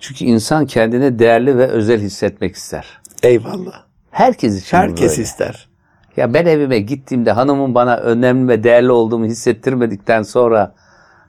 Çünkü 0.00 0.24
insan 0.24 0.66
kendini 0.66 1.18
değerli 1.18 1.58
ve 1.58 1.66
özel 1.66 2.00
hissetmek 2.00 2.54
ister. 2.54 3.00
Eyvallah. 3.22 3.84
Herkes 4.10 4.62
için 4.62 4.76
Herkes 4.76 5.10
böyle. 5.10 5.22
ister. 5.22 5.68
Ya 6.16 6.34
ben 6.34 6.46
evime 6.46 6.78
gittiğimde 6.78 7.32
hanımın 7.32 7.74
bana 7.74 7.96
önemli 7.96 8.48
ve 8.48 8.64
değerli 8.64 8.92
olduğumu 8.92 9.24
hissettirmedikten 9.24 10.22
sonra 10.22 10.74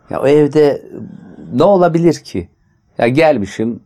ya 0.10 0.22
o 0.22 0.28
evde 0.28 0.82
ne 1.54 1.64
olabilir 1.64 2.14
ki? 2.14 2.50
Ya 2.98 3.08
gelmişim 3.08 3.80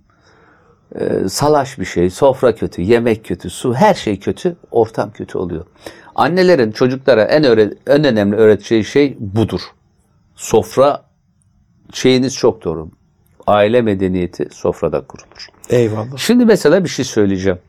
e, 0.95 1.29
salaş 1.29 1.79
bir 1.79 1.86
şey, 1.86 2.10
sofra 2.10 2.55
kötü, 2.55 2.82
yemek 2.82 3.25
kötü, 3.25 3.49
su 3.49 3.73
her 3.73 3.93
şey 3.93 4.19
kötü, 4.19 4.55
ortam 4.71 5.12
kötü 5.12 5.38
oluyor. 5.38 5.65
Annelerin 6.15 6.71
çocuklara 6.71 7.23
en 7.23 7.43
en 7.88 8.03
önemli 8.03 8.36
öğreteceği 8.36 8.86
şey 8.86 9.17
budur. 9.19 9.62
Sofra 10.36 11.03
şeyiniz 11.93 12.36
çok 12.36 12.63
doğru. 12.63 12.89
Aile 13.47 13.82
medeniyeti 13.82 14.47
sofrada 14.51 15.01
kurulur. 15.01 15.47
Eyvallah. 15.69 16.17
Şimdi 16.17 16.45
mesela 16.45 16.84
bir 16.84 16.89
şey 16.89 17.05
söyleyeceğim. 17.05 17.60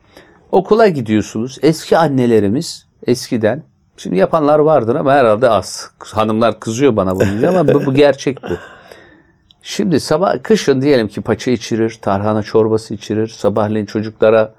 Okula 0.51 0.87
gidiyorsunuz. 0.87 1.59
Eski 1.61 1.97
annelerimiz 1.97 2.87
eskiden 3.07 3.63
şimdi 3.97 4.17
yapanlar 4.17 4.59
vardır 4.59 4.95
ama 4.95 5.13
herhalde 5.13 5.49
az. 5.49 5.89
Hanımlar 5.99 6.59
kızıyor 6.59 6.95
bana 6.95 7.15
bunu 7.15 7.47
ama 7.47 7.73
bu, 7.73 7.85
bu 7.85 7.93
gerçek 7.93 8.43
bu. 8.43 8.47
Şimdi 9.61 9.99
sabah 9.99 10.43
kışın 10.43 10.81
diyelim 10.81 11.07
ki 11.07 11.21
paça 11.21 11.51
içirir, 11.51 11.99
tarhana 12.01 12.43
çorbası 12.43 12.93
içirir, 12.93 13.27
sabahleyin 13.27 13.85
çocuklara 13.85 14.53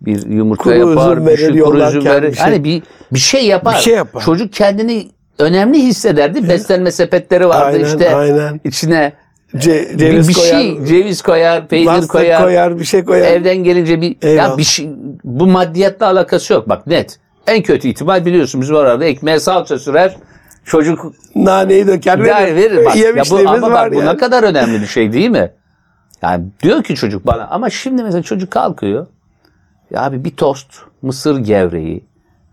bir 0.00 0.26
yumurta 0.26 0.62
Kuru 0.62 0.74
yapar, 0.90 1.12
üzüm 1.16 1.26
bir 1.26 1.36
şey, 1.36 1.58
kuru 1.58 1.82
üzüm 1.82 2.04
verir. 2.04 2.28
bir 2.30 2.36
şey- 2.36 2.44
Hani 2.44 2.64
bir 2.64 2.82
bir 3.12 3.18
şey 3.18 3.46
yapar. 3.46 3.74
Bir 3.74 3.80
şey 3.80 3.94
yapar. 3.94 4.22
Çocuk 4.22 4.52
kendini 4.52 5.08
önemli 5.38 5.78
hissederdi. 5.78 6.48
Beslenme 6.48 6.90
sepetleri 6.90 7.48
vardı 7.48 7.76
Aynen, 7.76 7.84
işte 7.84 8.16
aynen. 8.16 8.60
içine 8.64 9.12
Ce- 9.54 9.92
bir, 9.92 9.98
ceviz 9.98 10.28
bir 10.28 10.34
koyar, 10.34 10.50
şey 10.50 10.84
ceviz 10.84 11.22
koyar, 11.22 11.68
peynir 11.68 12.08
koyar, 12.08 12.42
koyar, 12.42 12.78
bir 12.78 12.84
şey 12.84 13.04
koyar. 13.04 13.26
Evden 13.26 13.56
gelince 13.56 14.00
bir 14.00 14.16
Eyvallah. 14.22 14.50
ya 14.50 14.58
bir 14.58 14.62
şey 14.62 14.88
bu 15.24 15.46
maddiyatla 15.46 16.06
alakası 16.06 16.52
yok 16.52 16.68
bak 16.68 16.86
net. 16.86 17.18
En 17.46 17.62
kötü 17.62 17.88
ihtimal 17.88 18.26
biliyorsun 18.26 18.60
bizim 18.60 18.76
orada 18.76 19.04
ekmeğe 19.04 19.40
salça 19.40 19.78
sürer. 19.78 20.16
Çocuk 20.64 21.12
Naneyi 21.34 21.86
döker 21.86 22.24
verir. 22.24 22.56
verir 22.56 22.84
bak. 22.84 22.96
Ya 22.96 23.22
bu, 23.30 23.48
ama 23.48 23.70
bak 23.70 23.92
bu 23.92 23.98
yani. 23.98 24.08
ne 24.12 24.16
kadar 24.16 24.42
önemli 24.42 24.80
bir 24.80 24.86
şey 24.86 25.12
değil 25.12 25.30
mi? 25.30 25.52
Yani 26.22 26.44
diyor 26.62 26.82
ki 26.82 26.94
çocuk 26.94 27.26
bana 27.26 27.46
ama 27.46 27.70
şimdi 27.70 28.02
mesela 28.02 28.22
çocuk 28.22 28.50
kalkıyor. 28.50 29.06
Ya 29.90 30.02
abi 30.02 30.24
bir 30.24 30.30
tost, 30.36 30.66
mısır 31.02 31.38
gevreği. 31.38 32.04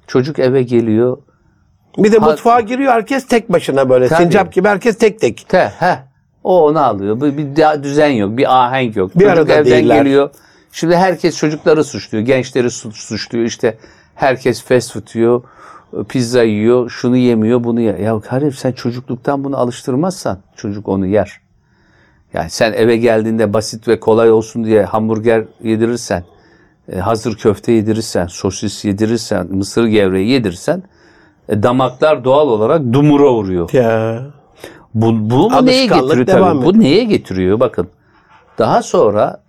Çocuk 0.08 0.40
eve 0.40 0.64
geliyor. 0.64 1.18
Bir 1.98 2.12
de 2.12 2.18
Ha- 2.18 2.26
mutfağa 2.26 2.60
giriyor 2.62 2.94
herkes 2.94 3.28
tek 3.28 3.52
başına 3.52 3.90
böyle. 3.90 4.08
Tabii. 4.08 4.24
Sincap 4.24 4.54
gibi 4.54 4.68
herkes 4.68 4.98
tek 4.98 5.20
tek. 5.20 5.46
Te, 5.50 5.72
he. 5.80 6.00
O 6.44 6.66
onu 6.68 6.80
alıyor. 6.84 7.22
Bir, 7.22 7.38
bir 7.38 7.84
düzen 7.84 8.10
yok. 8.10 8.38
Bir 8.38 8.64
ahenk 8.64 8.96
yok. 8.96 9.16
Bir 9.16 9.20
Çocuk 9.20 9.38
arada 9.38 9.54
evden 9.54 9.66
değiller. 9.66 9.96
geliyor. 9.98 10.30
Şimdi 10.72 10.96
herkes 10.96 11.38
çocukları 11.38 11.84
suçluyor. 11.84 12.26
Gençleri 12.26 12.72
su- 12.72 12.92
suçluyor. 12.92 13.46
İşte 13.46 13.78
herkes 14.16 14.64
fast 14.64 14.94
food 14.94 15.16
yiyor. 15.16 15.42
Pizza 16.10 16.44
yiyor. 16.44 16.90
Şunu 16.90 17.18
yemiyor. 17.18 17.64
Bunu 17.64 17.82
yer. 17.82 17.98
Ya 17.98 18.20
Karim 18.20 18.52
sen 18.52 18.72
çocukluktan 18.72 19.44
bunu 19.44 19.58
alıştırmazsan 19.58 20.40
çocuk 20.56 20.88
onu 20.88 21.06
yer. 21.06 21.44
Yani 22.34 22.50
sen 22.50 22.74
eve 22.74 22.98
geldiğinde 22.98 23.54
basit 23.54 23.88
ve 23.88 24.00
kolay 24.00 24.32
olsun 24.32 24.64
diye 24.64 24.84
hamburger 24.84 25.44
yedirirsen, 25.64 26.24
e, 26.92 26.98
hazır 26.98 27.36
köfte 27.36 27.72
yedirirsen, 27.72 28.28
sosis 28.28 28.86
yedirirsen, 28.86 29.48
mısır 29.52 29.86
gevreği 29.86 30.30
yedirirsen 30.30 30.84
e, 31.50 31.64
damaklar 31.64 32.24
doğal 32.24 32.48
olarak 32.48 32.94
dumura 32.94 33.30
uğruyor. 33.30 33.74
Ya. 33.74 34.22
Bu, 34.94 35.30
bu 35.30 35.50
mu 35.50 35.66
neye 35.66 35.86
getiriyor 35.86 36.26
tabii? 36.26 36.66
Bu 36.66 36.80
neye 36.80 37.04
getiriyor? 37.04 37.60
Bakın. 37.60 37.90
Daha 38.58 38.82
sonra 38.82 39.44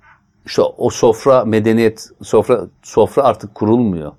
işte 0.47 0.63
o 0.63 0.91
sofra 0.91 1.45
medeniyet 1.45 2.09
sofra 2.23 2.61
sofra 2.83 3.23
artık 3.23 3.55
kurulmuyor. 3.55 4.13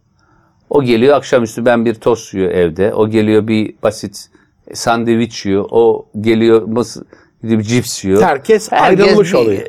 O 0.69 0.83
geliyor 0.83 1.15
akşamüstü 1.17 1.65
ben 1.65 1.85
bir 1.85 1.93
tost 1.95 2.33
yiyor 2.33 2.51
evde. 2.51 2.93
O 2.93 3.09
geliyor 3.09 3.47
bir 3.47 3.75
basit 3.83 4.25
sandviç 4.73 5.45
yiyor. 5.45 5.65
O 5.71 6.05
geliyor 6.21 6.61
mısır, 6.61 7.03
bir 7.43 7.61
cips 7.61 8.05
yiyor. 8.05 8.21
Herkes 8.21 8.73
ayrılmış 8.73 9.33
bir- 9.33 9.37
oluyor. 9.37 9.61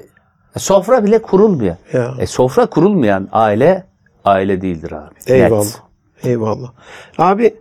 Sofra 0.58 1.04
bile 1.04 1.22
kurulmuyor. 1.22 1.76
Ya. 1.92 2.14
E, 2.20 2.26
sofra 2.26 2.66
kurulmayan 2.66 3.28
aile 3.32 3.84
aile 4.24 4.60
değildir 4.62 4.92
abi. 4.92 5.14
Net. 5.14 5.30
Eyvallah. 5.30 5.66
Eyvallah. 6.24 6.72
Abi 7.18 7.54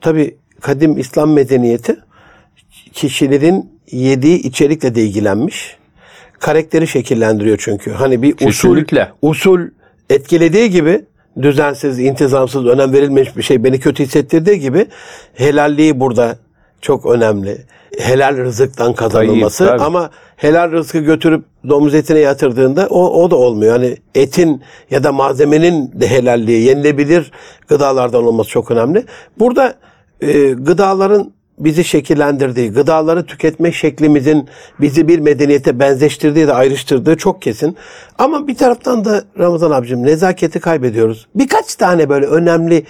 tabi 0.00 0.36
kadim 0.60 0.98
İslam 0.98 1.32
medeniyeti 1.32 1.96
kişilerin 2.92 3.70
yediği 3.90 4.38
içerikle 4.42 4.94
de 4.94 5.02
ilgilenmiş. 5.02 5.76
Karakteri 6.40 6.86
şekillendiriyor 6.88 7.58
çünkü. 7.60 7.90
Hani 7.90 8.22
bir 8.22 8.34
usul 8.34 8.46
Kesinlikle. 8.46 9.08
usul 9.22 9.60
etkilediği 10.10 10.70
gibi 10.70 11.04
düzensiz, 11.42 11.98
intizamsız, 11.98 12.66
önem 12.66 12.92
verilmemiş 12.92 13.36
bir 13.36 13.42
şey 13.42 13.64
beni 13.64 13.80
kötü 13.80 14.04
hissettirdiği 14.04 14.60
gibi 14.60 14.86
helalliği 15.34 16.00
burada 16.00 16.36
çok 16.80 17.06
önemli. 17.06 17.58
Helal 17.98 18.36
rızıktan 18.36 18.92
kazanılması 18.92 19.66
tabii. 19.66 19.82
ama 19.82 20.10
helal 20.36 20.72
rızkı 20.72 20.98
götürüp 20.98 21.44
domuz 21.68 21.94
etine 21.94 22.18
yatırdığında 22.18 22.86
o, 22.86 23.22
o 23.22 23.30
da 23.30 23.36
olmuyor. 23.36 23.72
Hani 23.72 23.96
etin 24.14 24.62
ya 24.90 25.04
da 25.04 25.12
malzemenin 25.12 25.92
de 25.94 26.10
helalliği, 26.10 26.66
yenilebilir 26.66 27.32
gıdalardan 27.68 28.24
olması 28.24 28.50
çok 28.50 28.70
önemli. 28.70 29.04
Burada 29.38 29.74
e, 30.20 30.50
gıdaların 30.50 31.32
bizi 31.58 31.84
şekillendirdiği, 31.84 32.72
gıdaları 32.72 33.26
tüketme 33.26 33.72
şeklimizin 33.72 34.48
bizi 34.80 35.08
bir 35.08 35.18
medeniyete 35.18 35.78
benzeştirdiği 35.78 36.46
de 36.46 36.52
ayrıştırdığı 36.52 37.16
çok 37.16 37.42
kesin. 37.42 37.76
Ama 38.18 38.48
bir 38.48 38.54
taraftan 38.54 39.04
da 39.04 39.24
Ramazan 39.38 39.70
abicim 39.70 40.02
nezaketi 40.02 40.60
kaybediyoruz. 40.60 41.26
Birkaç 41.34 41.74
tane 41.74 42.08
böyle 42.08 42.26
önemli 42.26 42.84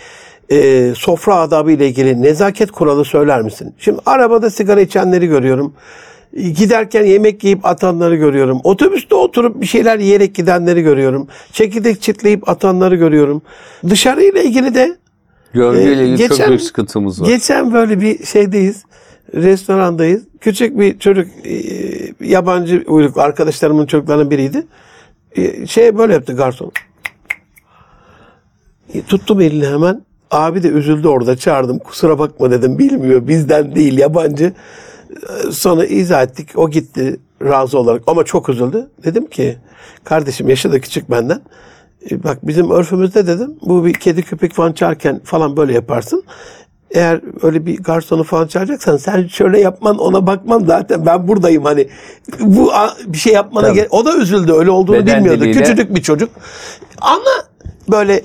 e, 0.51 0.93
sofra 0.97 1.37
adabı 1.37 1.73
ile 1.73 1.89
ilgili 1.89 2.23
nezaket 2.23 2.71
kuralı 2.71 3.05
söyler 3.05 3.43
misin? 3.43 3.75
Şimdi 3.79 4.01
arabada 4.07 4.51
sigara 4.51 4.81
içenleri 4.81 5.27
görüyorum. 5.27 5.75
Giderken 6.37 7.05
yemek 7.05 7.45
yiyip 7.45 7.67
atanları 7.67 8.17
görüyorum. 8.17 8.61
Otobüste 8.65 9.15
oturup 9.15 9.61
bir 9.61 9.67
şeyler 9.67 9.99
yiyerek 9.99 10.35
gidenleri 10.35 10.83
görüyorum. 10.83 11.29
Çekirdek 11.53 12.03
çitleyip 12.03 12.49
atanları 12.49 12.97
görüyorum. 12.97 13.43
Dışarıyla 13.89 14.43
ilgili 14.43 14.75
de 14.75 14.97
Görgüyle 15.57 16.03
Ee, 16.03 16.07
ilgili 16.07 16.29
çok 16.29 16.31
geçen- 16.37 16.49
büyük 16.49 16.63
sıkıntımız 16.63 17.23
var. 17.23 17.27
Geçen 17.27 17.73
böyle 17.73 18.01
bir 18.01 18.25
şeydeyiz. 18.27 18.85
Restorandayız. 19.35 20.23
Küçük 20.41 20.79
bir 20.79 20.99
çocuk 20.99 21.29
e, 21.47 21.53
yabancı 22.21 22.85
uyruklu 22.87 23.21
arkadaşlarımın 23.23 23.87
çocuklarının 23.87 24.31
biriydi. 24.31 24.67
E, 25.37 25.67
Şey 25.67 25.99
böyle 25.99 26.13
yaptı 26.13 26.37
garson. 26.37 26.73
E, 28.95 29.03
Tuttum 29.03 29.41
elini 29.41 29.67
hemen. 29.67 30.03
Abi 30.31 30.63
de 30.63 30.69
üzüldü 30.69 31.09
orada 31.09 31.37
çağırdım. 31.37 31.79
Kusura 31.79 32.19
bakma 32.19 32.51
dedim. 32.51 32.79
Bilmiyor 32.79 33.29
bizden 33.29 33.75
değil 33.75 33.99
yabancı. 33.99 34.53
Sonra 35.51 35.85
izah 35.85 36.23
ettik. 36.23 36.49
O 36.55 36.71
gitti 36.71 37.17
razı 37.43 37.79
olarak 37.79 38.03
ama 38.07 38.25
çok 38.25 38.49
üzüldü. 38.49 38.89
Dedim 39.05 39.27
ki 39.27 39.57
kardeşim 40.05 40.49
yaşı 40.49 40.73
da 40.73 40.81
küçük 40.81 41.11
benden. 41.11 41.41
E, 42.11 42.25
Bak 42.25 42.39
bizim 42.47 42.71
örfümüzde 42.71 43.27
dedim 43.27 43.55
bu 43.63 43.85
bir 43.85 43.93
kedi 43.95 44.23
köpek 44.23 44.53
falan 44.55 44.73
çağırırken 44.73 45.21
falan 45.25 45.57
böyle 45.57 45.73
yaparsın. 45.73 46.25
Eğer 46.91 47.21
öyle 47.43 47.67
bir 47.67 47.79
garsonu 47.83 48.25
falan 48.25 48.47
çağıracaksan 48.47 48.97
sen 48.97 49.27
şöyle 49.27 49.61
yapman 49.61 49.99
ona 49.99 50.27
bakman 50.27 50.65
zaten 50.67 51.07
ben 51.07 51.29
buradayım 51.29 51.65
hani 51.65 51.89
bu 52.41 52.71
bir 53.07 53.19
şey 53.19 53.33
yapmana 53.33 53.67
Tabii. 53.67 53.75
gerek. 53.77 53.95
O 53.95 54.05
da 54.05 54.17
üzüldü 54.17 54.53
öyle 54.53 54.71
olduğunu 54.71 54.97
Beden 54.97 55.17
bilmiyordu. 55.19 55.41
diliyle- 55.45 55.59
Küçücük 55.63 55.95
bir 55.95 56.03
çocuk. 56.03 56.31
Ama 57.01 57.31
böyle 57.89 58.23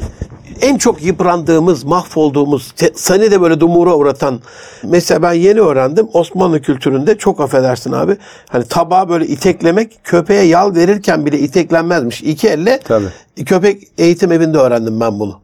en 0.62 0.78
çok 0.78 1.04
yıprandığımız, 1.04 1.84
mahvolduğumuz, 1.84 2.74
seni 2.95 3.32
de 3.32 3.41
böyle 3.41 3.60
dumura 3.60 3.95
uğratan. 3.95 4.39
Mesela 4.84 5.21
ben 5.21 5.34
yeni 5.34 5.60
öğrendim 5.60 6.08
Osmanlı 6.13 6.62
kültüründe 6.62 7.17
çok 7.17 7.41
affedersin 7.41 7.91
abi. 7.91 8.17
Hani 8.50 8.63
tabağı 8.63 9.10
böyle 9.10 9.28
iteklemek 9.28 10.00
köpeğe 10.04 10.43
yal 10.43 10.76
verirken 10.76 11.26
bile 11.26 11.39
iteklenmezmiş. 11.39 12.21
İki 12.21 12.47
elle 12.47 12.80
Tabii. 12.84 13.45
köpek 13.45 13.88
eğitim 13.97 14.32
evinde 14.32 14.58
öğrendim 14.58 15.00
ben 15.00 15.19
bunu. 15.19 15.39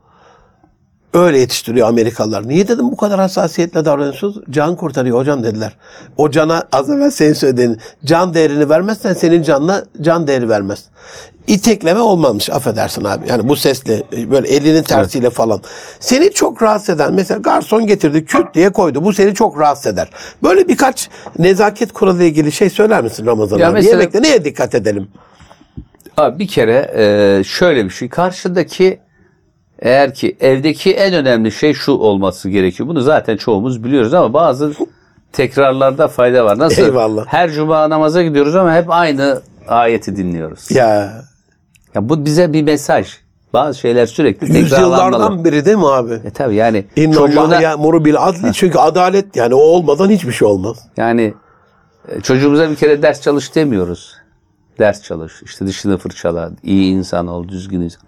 Öyle 1.13 1.39
yetiştiriyor 1.39 1.88
Amerikalılar. 1.88 2.48
Niye 2.48 2.67
dedim 2.67 2.91
bu 2.91 2.98
kadar 2.98 3.20
hassasiyetle 3.20 3.86
davranıyorsunuz? 3.86 4.38
Can 4.50 4.76
kurtarıyor 4.76 5.17
hocam 5.20 5.43
dediler. 5.43 5.74
O 6.17 6.32
cana 6.32 6.63
az 6.72 6.89
evvel 6.89 7.12
senin 7.12 7.34
söylediğin 7.34 7.78
can 8.06 8.34
değerini 8.34 8.70
vermezsen 8.70 9.13
senin 9.13 9.43
canına 9.43 9.84
can 10.02 10.28
değeri 10.28 10.50
vermez. 10.50 10.84
İtekleme 11.48 12.00
olmamış 12.00 12.50
affedersin 12.50 13.04
abi. 13.04 13.30
Yani 13.30 13.50
bu 13.50 13.56
sesle 13.56 14.04
böyle 14.32 14.48
elinin 14.48 14.84
tersiyle 14.84 15.30
falan. 15.30 15.62
Seni 16.00 16.32
çok 16.34 16.62
rahatsız 16.63 16.89
eden 16.96 17.13
mesela 17.13 17.39
garson 17.39 17.88
getirdi 17.88 18.26
küt 18.26 18.54
diye 18.54 18.70
koydu. 18.70 19.04
Bu 19.04 19.13
seni 19.13 19.34
çok 19.34 19.60
rahatsız 19.60 19.88
eder. 19.93 20.10
Böyle 20.43 20.67
birkaç 20.67 21.10
nezaket 21.39 21.93
kuralı 21.93 22.17
ile 22.17 22.28
ilgili 22.28 22.52
şey 22.52 22.70
söyler 22.70 23.04
misin 23.04 23.26
Ramazan 23.26 23.58
Ya 23.58 23.67
abi? 23.67 23.74
mesela- 23.74 23.91
Yemekte 23.91 24.22
neye 24.22 24.46
dikkat 24.46 24.76
edelim? 24.76 25.08
Abi 26.17 26.39
bir 26.39 26.48
kere 26.48 27.43
şöyle 27.43 27.86
bir 27.86 27.89
şey. 27.89 28.10
Karşıdaki 28.10 29.00
eğer 29.80 30.13
ki 30.13 30.38
evdeki 30.40 30.94
en 30.94 31.13
önemli 31.13 31.52
şey 31.52 31.74
şu 31.74 31.92
olması 31.92 32.50
gerekiyor. 32.50 32.90
Bunu 32.90 33.02
zaten 33.02 33.38
çoğumuz 33.38 33.84
biliyoruz 33.84 34.13
ama 34.13 34.34
bazı 34.34 34.74
tekrarlarda 35.34 36.08
fayda 36.08 36.46
var. 36.46 36.58
Nasıl? 36.58 36.82
Eyvallah. 36.84 37.26
Her 37.28 37.52
cuma 37.52 37.90
namaza 37.90 38.24
gidiyoruz 38.24 38.56
ama 38.56 38.76
hep 38.76 38.86
aynı 38.90 39.42
ayeti 39.68 40.16
dinliyoruz. 40.16 40.72
Ya 40.72 41.13
Ya 41.96 42.10
bu 42.10 42.26
bize 42.26 42.54
bir 42.54 42.63
mesaj. 42.63 43.08
Bazı 43.54 43.80
şeyler 43.80 44.06
sürekli 44.06 44.40
tekrarlanmalı. 44.40 44.63
yüzyıllardan 44.63 45.46
biri 45.46 45.66
değil 45.66 45.78
mi 45.78 45.88
abi? 45.88 46.13
E 46.13 46.30
tabi 46.30 46.56
yani 46.56 46.86
İnna 46.96 47.13
çocuğuna, 47.16 47.62
ya'muru 47.62 48.06
bil 48.06 48.16
adli 48.20 48.54
çünkü 48.54 48.78
adalet 48.78 49.36
yani 49.36 49.56
o 49.56 49.58
olmadan 49.60 50.10
hiçbir 50.10 50.32
şey 50.32 50.48
olmaz. 50.48 50.78
yani 50.98 51.34
e, 52.10 52.22
çocuğumuza 52.22 52.70
bir 52.70 52.76
kere 52.76 53.02
ders 53.02 53.22
çalış 53.22 53.56
demiyoruz. 53.56 54.16
Ders 54.80 55.04
çalış. 55.04 55.34
işte 55.46 55.68
dışını 55.68 55.98
fırçala. 55.98 56.52
iyi 56.63 56.94
insan 56.94 57.28
ol. 57.28 57.48
Düzgün 57.48 57.82
insan. 57.82 58.02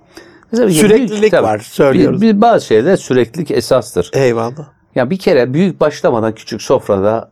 Mesela 0.51 0.67
bir- 0.69 0.73
Süreklilik 0.73 1.21
büyük- 1.21 1.33
var, 1.43 1.59
söylüyoruz. 1.59 2.21
Bir, 2.21 2.35
bir 2.35 2.41
bazı 2.41 2.65
şeyler 2.65 2.95
süreklilik 2.97 3.51
esastır. 3.51 4.09
Eyvallah. 4.13 4.67
Ya 4.95 5.09
bir 5.09 5.19
kere 5.19 5.53
büyük 5.53 5.79
başlamadan 5.79 6.35
küçük 6.35 6.61
sofrada 6.61 7.31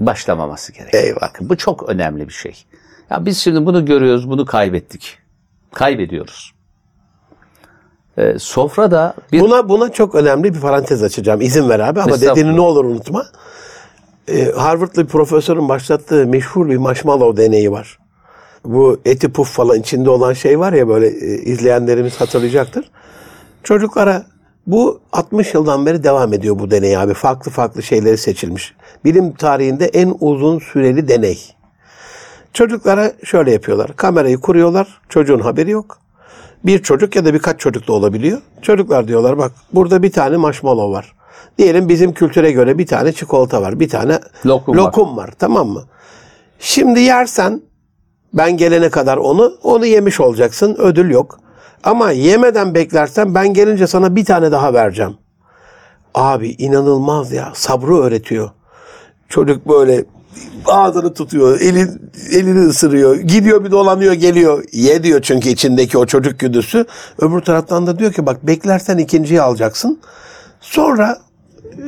başlamaması 0.00 0.72
gerekiyor. 0.72 1.02
Eyvallah. 1.02 1.22
Bakın 1.22 1.48
bu 1.48 1.56
çok 1.56 1.88
önemli 1.88 2.28
bir 2.28 2.32
şey. 2.32 2.64
Ya 3.10 3.24
biz 3.26 3.38
şimdi 3.38 3.66
bunu 3.66 3.84
görüyoruz, 3.84 4.30
bunu 4.30 4.46
kaybettik. 4.46 5.18
Kaybediyoruz. 5.74 6.52
Ee, 8.18 8.38
sofrada 8.38 9.14
bir 9.32 9.40
Buna 9.40 9.68
buna 9.68 9.92
çok 9.92 10.14
önemli 10.14 10.54
bir 10.54 10.60
parantez 10.60 11.02
açacağım. 11.02 11.40
İzin 11.40 11.68
ver 11.68 11.80
abi 11.80 12.00
ama 12.00 12.20
dediğini 12.20 12.56
ne 12.56 12.60
olur 12.60 12.84
unutma. 12.84 13.26
Ee, 14.28 14.52
Harvard'lı 14.56 15.02
bir 15.02 15.08
profesörün 15.08 15.68
başlattığı 15.68 16.26
meşhur 16.26 16.68
bir 16.68 16.76
marshmallow 16.76 17.42
deneyi 17.44 17.72
var. 17.72 17.98
Bu 18.68 19.00
eti 19.04 19.32
puf 19.32 19.48
falan 19.50 19.80
içinde 19.80 20.10
olan 20.10 20.32
şey 20.32 20.58
var 20.58 20.72
ya 20.72 20.88
böyle 20.88 21.06
e, 21.06 21.42
izleyenlerimiz 21.42 22.20
hatırlayacaktır. 22.20 22.90
Çocuklara 23.64 24.26
bu 24.66 25.00
60 25.12 25.54
yıldan 25.54 25.86
beri 25.86 26.04
devam 26.04 26.32
ediyor 26.32 26.58
bu 26.58 26.70
deney 26.70 26.96
abi. 26.96 27.14
Farklı 27.14 27.50
farklı 27.50 27.82
şeyleri 27.82 28.18
seçilmiş. 28.18 28.74
Bilim 29.04 29.34
tarihinde 29.34 29.86
en 29.86 30.14
uzun 30.20 30.58
süreli 30.58 31.08
deney. 31.08 31.38
Çocuklara 32.52 33.12
şöyle 33.24 33.52
yapıyorlar. 33.52 33.96
Kamerayı 33.96 34.40
kuruyorlar. 34.40 35.00
Çocuğun 35.08 35.40
haberi 35.40 35.70
yok. 35.70 35.98
Bir 36.64 36.82
çocuk 36.82 37.16
ya 37.16 37.24
da 37.24 37.34
birkaç 37.34 37.60
çocuk 37.60 37.88
da 37.88 37.92
olabiliyor. 37.92 38.38
Çocuklar 38.62 39.08
diyorlar 39.08 39.38
bak 39.38 39.52
burada 39.72 40.02
bir 40.02 40.12
tane 40.12 40.36
marshmallow 40.36 40.92
var. 40.92 41.14
Diyelim 41.58 41.88
bizim 41.88 42.12
kültüre 42.12 42.52
göre 42.52 42.78
bir 42.78 42.86
tane 42.86 43.12
çikolata 43.12 43.62
var. 43.62 43.80
Bir 43.80 43.88
tane 43.88 44.20
Lokum 44.46 44.76
var. 44.76 44.82
lokum 44.82 45.16
var. 45.16 45.30
Tamam 45.38 45.68
mı? 45.68 45.84
Şimdi 46.58 47.00
yersen 47.00 47.62
ben 48.32 48.56
gelene 48.56 48.90
kadar 48.90 49.16
onu 49.16 49.52
onu 49.62 49.86
yemiş 49.86 50.20
olacaksın. 50.20 50.76
Ödül 50.78 51.10
yok. 51.10 51.40
Ama 51.84 52.10
yemeden 52.10 52.74
beklersen 52.74 53.34
ben 53.34 53.54
gelince 53.54 53.86
sana 53.86 54.16
bir 54.16 54.24
tane 54.24 54.52
daha 54.52 54.74
vereceğim. 54.74 55.16
Abi 56.14 56.48
inanılmaz 56.48 57.32
ya. 57.32 57.52
Sabrı 57.54 57.96
öğretiyor. 57.96 58.50
Çocuk 59.28 59.68
böyle 59.68 60.04
ağzını 60.66 61.14
tutuyor, 61.14 61.60
elin, 61.60 62.10
elini 62.32 62.66
ısırıyor, 62.66 63.16
gidiyor 63.16 63.64
bir 63.64 63.70
dolanıyor 63.70 64.12
geliyor. 64.12 64.64
Ye 64.72 65.02
diyor 65.02 65.22
çünkü 65.22 65.48
içindeki 65.48 65.98
o 65.98 66.06
çocuk 66.06 66.38
güdüsü. 66.38 66.84
Öbür 67.18 67.40
taraftan 67.40 67.86
da 67.86 67.98
diyor 67.98 68.12
ki 68.12 68.26
bak 68.26 68.46
beklersen 68.46 68.98
ikinciyi 68.98 69.42
alacaksın. 69.42 70.00
Sonra 70.60 71.18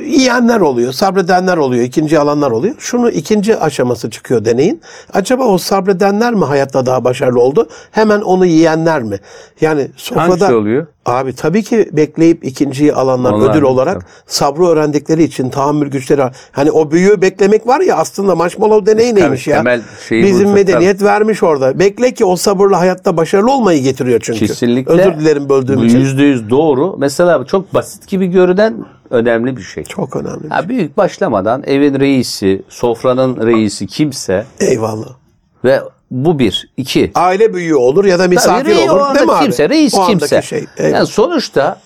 yiyenler 0.05 0.59
oluyor, 0.59 0.93
sabredenler 0.93 1.57
oluyor, 1.57 1.83
ikinci 1.83 2.19
alanlar 2.19 2.51
oluyor. 2.51 2.75
Şunu 2.79 3.09
ikinci 3.09 3.57
aşaması 3.57 4.09
çıkıyor 4.09 4.45
deneyin. 4.45 4.81
Acaba 5.13 5.43
o 5.43 5.57
sabredenler 5.57 6.33
mi 6.33 6.45
hayatta 6.45 6.85
daha 6.85 7.03
başarılı 7.03 7.41
oldu? 7.41 7.67
Hemen 7.91 8.21
onu 8.21 8.45
yiyenler 8.45 9.03
mi? 9.03 9.19
Yani 9.61 9.87
sofrada 9.95 10.29
Hangisi 10.29 10.53
oluyor? 10.53 10.87
Abi 11.05 11.35
tabii 11.35 11.63
ki 11.63 11.89
bekleyip 11.91 12.45
ikinciyi 12.45 12.93
alanlar 12.93 13.31
Onlar 13.31 13.49
ödül 13.49 13.61
olarak 13.61 13.93
Tabii. 13.93 14.05
sabrı 14.25 14.65
öğrendikleri 14.65 15.23
için 15.23 15.49
tahammül 15.49 15.89
güçleri. 15.91 16.21
Hani 16.51 16.71
o 16.71 16.91
büyüğü 16.91 17.21
beklemek 17.21 17.67
var 17.67 17.81
ya 17.81 17.95
aslında 17.95 18.35
marshmallow 18.35 18.91
deneyi 18.91 19.11
Tabii, 19.11 19.21
neymiş 19.21 19.47
ya? 19.47 19.65
Bizim 20.11 20.49
bu, 20.49 20.53
medeniyet 20.53 21.03
vermiş 21.03 21.43
orada. 21.43 21.79
Bekle 21.79 22.13
ki 22.13 22.25
o 22.25 22.35
sabırla 22.35 22.79
hayatta 22.79 23.17
başarılı 23.17 23.51
olmayı 23.51 23.83
getiriyor 23.83 24.19
çünkü. 24.23 24.47
Kesinlikle. 24.47 24.91
Özür 24.91 25.19
dilerim 25.19 25.49
böldüğüm 25.49 25.77
Bu 25.79 25.85
için. 25.85 25.99
yüzde 25.99 26.23
yüz 26.23 26.49
doğru. 26.49 26.95
Mesela 26.97 27.45
çok 27.45 27.73
basit 27.73 28.07
gibi 28.07 28.27
görünen 28.27 28.85
önemli 29.11 29.57
bir 29.57 29.61
şey. 29.61 29.83
Çok 29.83 30.15
önemli. 30.15 30.49
Ha, 30.49 30.69
büyük 30.69 30.97
başlamadan 30.97 31.63
evin 31.65 31.99
reisi, 31.99 32.61
sofranın 32.69 33.47
reisi 33.47 33.87
kimse 33.87 34.45
Eyvallah. 34.59 35.09
ve 35.63 35.81
bu 36.11 36.39
bir. 36.39 36.69
iki 36.77 37.11
Aile 37.15 37.53
büyüğü 37.53 37.75
olur 37.75 38.05
ya 38.05 38.19
da 38.19 38.27
misafir 38.27 38.75
Tabii, 38.75 38.91
olur 38.91 39.15
değil 39.15 39.25
mi 39.25 39.33
abi? 39.33 39.43
kimse, 39.43 39.69
reis 39.69 39.95
O 39.95 40.07
kimse. 40.07 40.41
Şey. 40.41 40.65
Eyvallah. 40.77 40.97
Yani 40.97 41.07
sonuçta 41.07 41.79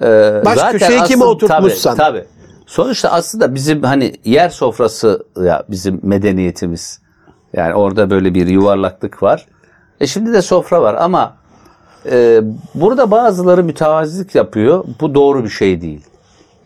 e, 0.00 0.06
Baş 0.44 0.58
zaten 0.58 0.78
köşeye 0.78 1.04
kime 1.04 1.24
oturtmuşsan. 1.24 1.96
Tabii, 1.96 2.18
tabii. 2.18 2.26
Sonuçta 2.66 3.10
aslında 3.10 3.54
bizim 3.54 3.82
hani 3.82 4.14
yer 4.24 4.48
sofrası 4.48 5.24
ya 5.36 5.62
bizim 5.70 6.00
medeniyetimiz. 6.02 7.00
Yani 7.52 7.74
orada 7.74 8.10
böyle 8.10 8.34
bir 8.34 8.46
yuvarlaklık 8.46 9.22
var. 9.22 9.46
E 10.00 10.06
şimdi 10.06 10.32
de 10.32 10.42
sofra 10.42 10.82
var 10.82 10.94
ama 10.94 11.36
e, 12.10 12.40
burada 12.74 13.10
bazıları 13.10 13.64
mütevazilik 13.64 14.34
yapıyor. 14.34 14.84
Bu 15.00 15.14
doğru 15.14 15.44
bir 15.44 15.48
şey 15.48 15.80
değil. 15.80 16.00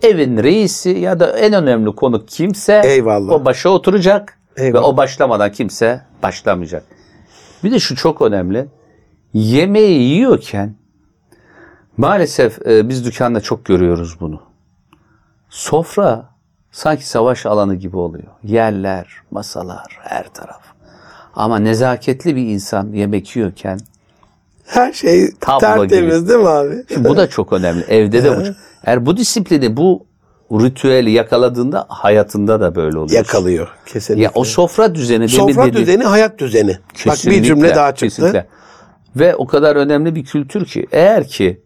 Evin 0.03 0.43
reisi 0.43 0.91
ya 0.91 1.21
da 1.21 1.39
en 1.39 1.53
önemli 1.53 1.95
konu 1.95 2.27
kimse 2.27 2.83
Eyvallah. 2.85 3.33
o 3.33 3.45
başa 3.45 3.69
oturacak 3.69 4.39
Eyvallah. 4.57 4.83
ve 4.83 4.87
o 4.87 4.97
başlamadan 4.97 5.53
kimse 5.53 6.01
başlamayacak. 6.23 6.85
Bir 7.65 7.73
de 7.73 7.79
şu 7.79 7.97
çok 7.97 8.23
önemli. 8.23 8.67
Yemeği 9.35 10.01
yiyorken 10.03 10.75
maalesef 11.97 12.67
e, 12.67 12.89
biz 12.89 13.05
dükkanda 13.05 13.41
çok 13.41 13.65
görüyoruz 13.65 14.17
bunu. 14.21 14.41
Sofra 15.51 16.29
sanki 16.73 17.09
savaş 17.09 17.47
alanı 17.47 17.75
gibi 17.75 17.97
oluyor. 17.97 18.27
Yerler, 18.45 19.07
masalar, 19.31 19.99
her 20.03 20.29
taraf. 20.29 20.63
Ama 21.35 21.59
nezaketli 21.59 22.37
bir 22.37 22.43
insan 22.47 22.93
yemek 22.93 23.37
yiyorken 23.37 23.79
Her 24.67 24.93
şey 24.93 25.31
Tablo 25.41 25.61
tertemiz 25.61 26.19
gibi. 26.21 26.29
değil 26.29 26.41
mi 26.41 26.49
abi? 26.49 26.85
Şimdi 26.95 27.09
bu 27.09 27.17
da 27.17 27.29
çok 27.29 27.53
önemli. 27.53 27.83
Evde 27.89 28.25
de 28.25 28.37
bu. 28.37 28.43
Eğer 28.85 29.07
bu 29.07 29.17
disiplini, 29.17 29.77
bu 29.77 30.07
ritüeli 30.53 31.11
yakaladığında 31.11 31.87
hayatında 31.89 32.61
da 32.61 32.75
böyle 32.75 32.99
oluyor. 32.99 33.19
Yakalıyor 33.19 33.69
kesinlikle. 33.87 34.25
Ya 34.25 34.31
o 34.35 34.45
sofra 34.45 34.95
düzeni 34.95 35.29
Sofra 35.29 35.63
dediğim- 35.67 35.75
düzeni 35.75 36.05
hayat 36.05 36.39
düzeni. 36.39 36.71
Bak 36.71 36.79
bir 36.95 37.11
Kesinlikle, 37.11 37.43
cümle 37.45 37.75
daha 37.75 37.91
çıktı. 37.95 38.07
kesinlikle. 38.07 38.47
Ve 39.17 39.37
o 39.37 39.47
kadar 39.47 39.77
önemli 39.77 40.15
bir 40.15 40.25
kültür 40.25 40.65
ki 40.67 40.87
eğer 40.93 41.27
ki 41.29 41.63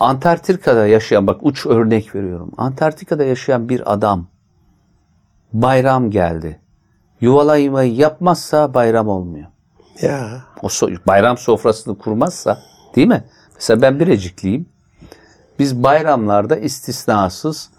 Antarktika'da 0.00 0.86
yaşayan 0.86 1.26
bak 1.26 1.40
uç 1.42 1.66
örnek 1.66 2.14
veriyorum. 2.14 2.50
Antarktika'da 2.56 3.24
yaşayan 3.24 3.68
bir 3.68 3.92
adam 3.92 4.26
bayram 5.52 6.10
geldi. 6.10 6.60
Yuvalaymayı 7.20 7.94
yapmazsa 7.94 8.74
bayram 8.74 9.08
olmuyor. 9.08 9.46
Ya 10.02 10.42
O 10.62 10.66
so- 10.66 10.98
bayram 11.06 11.38
sofrasını 11.38 11.98
kurmazsa 11.98 12.58
değil 12.96 13.06
mi? 13.08 13.24
Mesela 13.54 13.82
ben 13.82 14.00
Birecikliyim. 14.00 14.66
Biz 15.58 15.82
bayramlarda 15.82 16.56
istisnasız 16.56 17.70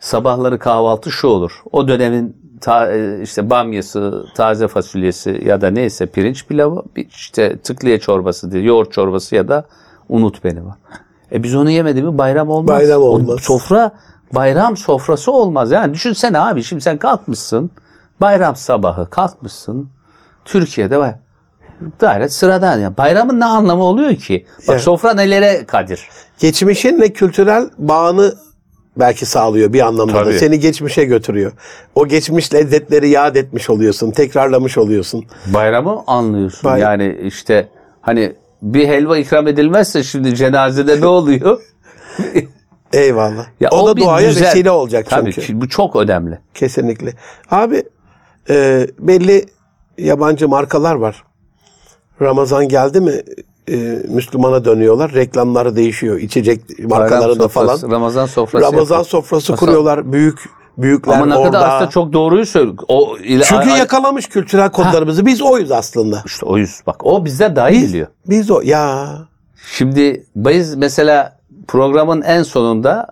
sabahları 0.00 0.58
kahvaltı 0.58 1.10
şu 1.10 1.28
olur. 1.28 1.62
O 1.72 1.88
dönemin 1.88 2.36
ta- 2.60 2.92
e, 2.92 3.22
işte 3.22 3.50
bamyası, 3.50 4.26
taze 4.34 4.68
fasulyesi 4.68 5.42
ya 5.44 5.60
da 5.60 5.70
neyse 5.70 6.06
pirinç 6.06 6.46
pilavı, 6.46 6.82
işte 6.96 7.58
tıkliye 7.58 8.00
çorbası 8.00 8.52
diye, 8.52 8.62
yoğurt 8.62 8.92
çorbası 8.92 9.34
ya 9.34 9.48
da 9.48 9.64
unut 10.08 10.44
beni 10.44 10.66
var. 10.66 10.74
E 11.32 11.42
biz 11.42 11.54
onu 11.54 11.70
yemedi 11.70 12.02
mi 12.02 12.18
bayram 12.18 12.50
olmaz. 12.50 12.68
Bayram 12.80 13.02
O 13.02 13.04
olmaz. 13.04 13.40
sofra 13.40 13.90
bayram 14.32 14.76
sofrası 14.76 15.32
olmaz. 15.32 15.70
Yani 15.70 15.94
düşünsene 15.94 16.38
abi 16.38 16.62
şimdi 16.62 16.82
sen 16.82 16.98
kalkmışsın 16.98 17.70
bayram 18.20 18.56
sabahı 18.56 19.10
kalkmışsın 19.10 19.88
Türkiye'de 20.44 20.98
var. 20.98 21.14
Gayret 21.98 22.32
sıradan 22.32 22.78
ya. 22.80 22.96
Bayramın 22.96 23.40
ne 23.40 23.44
anlamı 23.44 23.82
oluyor 23.82 24.16
ki? 24.16 24.46
Bak 24.58 24.64
Evet. 24.68 24.80
sofra 24.80 25.14
nelere 25.14 25.64
kadir. 25.66 26.08
geçmişinle 26.38 27.12
kültürel 27.12 27.70
bağını 27.78 28.34
belki 28.96 29.26
sağlıyor 29.26 29.72
bir 29.72 29.80
anlamda 29.80 30.14
da. 30.14 30.24
Tabii. 30.24 30.38
Seni 30.38 30.60
geçmişe 30.60 31.04
götürüyor. 31.04 31.52
O 31.94 32.06
geçmiş 32.06 32.54
lezzetleri 32.54 33.08
yad 33.08 33.36
etmiş 33.36 33.70
oluyorsun. 33.70 34.10
Tekrarlamış 34.10 34.78
oluyorsun. 34.78 35.24
Bayramı 35.46 36.02
anlıyorsun. 36.06 36.70
Bay- 36.70 36.80
Yani 36.80 37.18
işte 37.22 37.68
hani 38.00 38.32
bir 38.62 38.88
helva 38.88 39.18
ikram 39.18 39.46
edilmezse 39.48 40.02
şimdi 40.02 40.34
cenazede 40.34 41.00
ne 41.00 41.06
oluyor? 41.06 41.60
Eyvallah. 42.92 43.46
Ya 43.60 43.70
o, 43.70 43.86
da 43.88 43.96
bir 43.96 44.02
duaya 44.02 44.28
düzen. 44.30 44.44
vesile 44.46 44.70
olacak 44.70 45.06
Tabii 45.10 45.32
çünkü. 45.32 45.46
ki 45.46 45.60
bu 45.60 45.68
çok 45.68 45.96
önemli. 45.96 46.38
Kesinlikle. 46.54 47.12
Abi 47.50 47.82
e, 48.50 48.86
belli 48.98 49.46
yabancı 49.98 50.48
markalar 50.48 50.94
var. 50.94 51.24
Ramazan 52.22 52.68
geldi 52.68 53.00
mi 53.00 53.12
e, 53.70 53.76
Müslümana 54.08 54.64
dönüyorlar. 54.64 55.12
Reklamları 55.12 55.76
değişiyor. 55.76 56.18
İçecek 56.18 56.60
markalarında 56.84 57.38
Bayram 57.38 57.48
falan. 57.48 57.90
Ramazan 57.90 58.26
sofrası. 58.26 58.64
Ramazan 58.66 58.80
yapıyor. 58.96 59.04
sofrası 59.04 59.56
kuruyorlar. 59.56 60.12
Büyük 60.12 60.38
büyükler 60.78 61.14
Ama 61.14 61.26
ne 61.26 61.34
orada. 61.36 61.50
kadar 61.58 61.68
aslında 61.76 61.90
çok 61.90 62.12
doğruyu 62.12 62.46
söylüyor. 62.46 62.76
O 62.88 63.16
ile, 63.18 63.42
Çünkü 63.44 63.70
a- 63.70 63.76
yakalamış 63.76 64.28
kültürel 64.28 64.70
kodlarımızı. 64.70 65.26
Biz 65.26 65.42
oyuz 65.42 65.70
aslında. 65.72 66.22
işte 66.26 66.46
o 66.46 66.56
yüz. 66.58 66.80
Bak 66.86 67.06
o 67.06 67.24
bizden 67.24 67.56
daha 67.56 67.70
iyi 67.70 67.82
Biz, 67.82 67.88
biliyor. 67.88 68.06
biz 68.28 68.50
o. 68.50 68.60
Ya 68.64 69.08
Şimdi 69.72 70.26
biz 70.36 70.74
mesela 70.74 71.38
programın 71.68 72.22
en 72.22 72.42
sonunda 72.42 73.06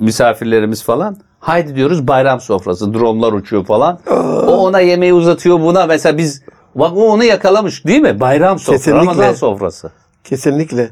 misafirlerimiz 0.00 0.82
falan 0.82 1.16
haydi 1.40 1.76
diyoruz 1.76 2.08
bayram 2.08 2.40
sofrası 2.40 2.94
dronlar 2.94 3.32
uçuyor 3.32 3.64
falan. 3.64 3.98
O 4.46 4.52
ona 4.56 4.80
yemeği 4.80 5.14
uzatıyor 5.14 5.60
buna 5.60 5.86
mesela 5.86 6.18
biz 6.18 6.42
bak 6.78 6.92
o 6.96 7.08
onu 7.12 7.24
yakalamış 7.24 7.86
değil 7.86 8.00
mi? 8.00 8.20
Bayram 8.20 8.58
sofrası, 8.58 8.84
Kesinlikle. 8.84 9.00
Ramazan 9.10 9.34
sofrası. 9.34 9.90
kesinlikle. 10.24 10.90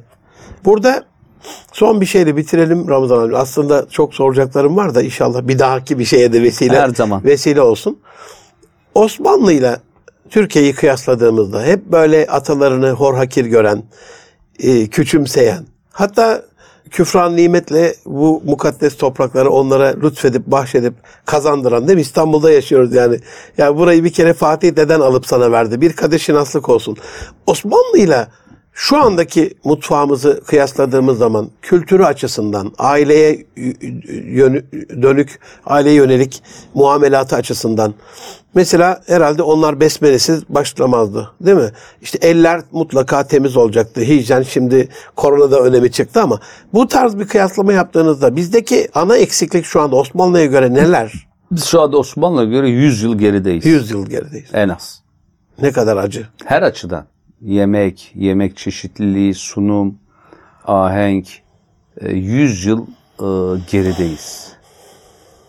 Burada 0.65 1.05
son 1.73 2.01
bir 2.01 2.07
şeyle 2.07 2.37
bitirelim 2.37 2.89
Ramazan 2.89 3.29
abi. 3.29 3.37
Aslında 3.37 3.87
çok 3.91 4.15
soracaklarım 4.15 4.77
var 4.77 4.95
da 4.95 5.03
inşallah 5.03 5.49
bir 5.49 5.59
dahaki 5.59 5.99
bir 5.99 6.05
şeye 6.05 6.33
de 6.33 6.43
vesile 6.43 6.81
Her 6.81 6.89
zaman. 6.89 7.25
vesile 7.25 7.61
olsun. 7.61 7.99
Osmanlı 8.95 9.53
ile 9.53 9.77
Türkiye'yi 10.31 10.75
kıyasladığımızda 10.75 11.63
hep 11.65 11.85
böyle 11.87 12.27
atalarını 12.27 12.91
hor 12.91 13.15
hakir 13.15 13.45
gören, 13.45 13.83
e, 14.59 14.87
küçümseyen, 14.87 15.67
hatta 15.93 16.43
küfran 16.91 17.37
nimetle 17.37 17.95
bu 18.07 18.43
mukaddes 18.45 18.97
toprakları 18.97 19.51
onlara 19.51 19.95
lütfedip, 20.03 20.47
bahşedip 20.47 20.95
kazandıran 21.27 21.89
değil 21.89 21.97
mi? 21.97 22.03
İstanbul'da 22.03 22.51
yaşıyoruz 22.51 22.95
yani. 22.95 23.21
Yani 23.59 23.77
burayı 23.77 24.05
bir 24.05 24.13
kere 24.13 24.33
Fatih 24.33 24.77
deden 24.77 25.01
alıp 25.01 25.27
sana 25.27 25.53
verdi. 25.53 25.81
Bir 25.81 25.93
kadir 25.93 26.19
şinaslık 26.19 26.69
olsun. 26.69 26.97
Osmanlı 27.47 27.99
ile 27.99 28.27
şu 28.79 28.97
andaki 28.97 29.55
mutfağımızı 29.65 30.41
kıyasladığımız 30.47 31.19
zaman 31.19 31.51
kültürü 31.63 32.05
açısından, 32.05 32.73
aileye 32.79 33.47
dönük, 35.03 35.41
aileye 35.67 35.95
yönelik 35.95 36.43
muamelatı 36.75 37.37
açısından 37.37 37.95
mesela 38.55 39.03
herhalde 39.07 39.43
onlar 39.43 39.81
besmelesiz 39.81 40.43
başlamazdı 40.49 41.31
değil 41.41 41.57
mi? 41.57 41.71
İşte 42.03 42.19
eller 42.29 42.61
mutlaka 42.73 43.27
temiz 43.27 43.57
olacaktı. 43.57 44.01
Hijyen 44.01 44.43
şimdi 44.43 44.89
koronada 45.17 45.61
önemi 45.61 45.93
çıktı 45.93 46.23
ama 46.23 46.41
bu 46.73 46.89
tarz 46.89 47.19
bir 47.19 47.27
kıyaslama 47.29 47.73
yaptığınızda 47.73 48.37
bizdeki 48.37 48.89
ana 48.95 49.17
eksiklik 49.17 49.65
şu 49.65 49.81
anda 49.81 49.97
Osmanlı'ya 49.97 50.47
göre 50.47 50.75
neler? 50.75 51.13
Biz 51.51 51.65
şu 51.65 51.81
anda 51.81 51.97
Osmanlı'ya 51.97 52.47
göre 52.47 52.69
100 52.69 53.03
yıl 53.03 53.19
gerideyiz. 53.19 53.67
100 53.67 53.91
yıl 53.91 54.07
gerideyiz. 54.07 54.49
En 54.53 54.69
az. 54.69 55.03
Ne 55.63 55.73
kadar 55.73 55.97
acı. 55.97 56.27
Her 56.45 56.63
açıdan. 56.63 57.07
Yemek, 57.47 58.13
yemek 58.15 58.57
çeşitliliği, 58.57 59.35
sunum, 59.35 59.99
ahenk. 60.65 61.29
e, 62.01 62.13
100 62.13 62.65
yıl 62.67 62.87
e, 63.21 63.27
gerideyiz. 63.71 64.53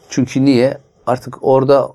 Çünkü 0.10 0.46
niye? 0.46 0.78
Artık 1.08 1.38
orada 1.42 1.90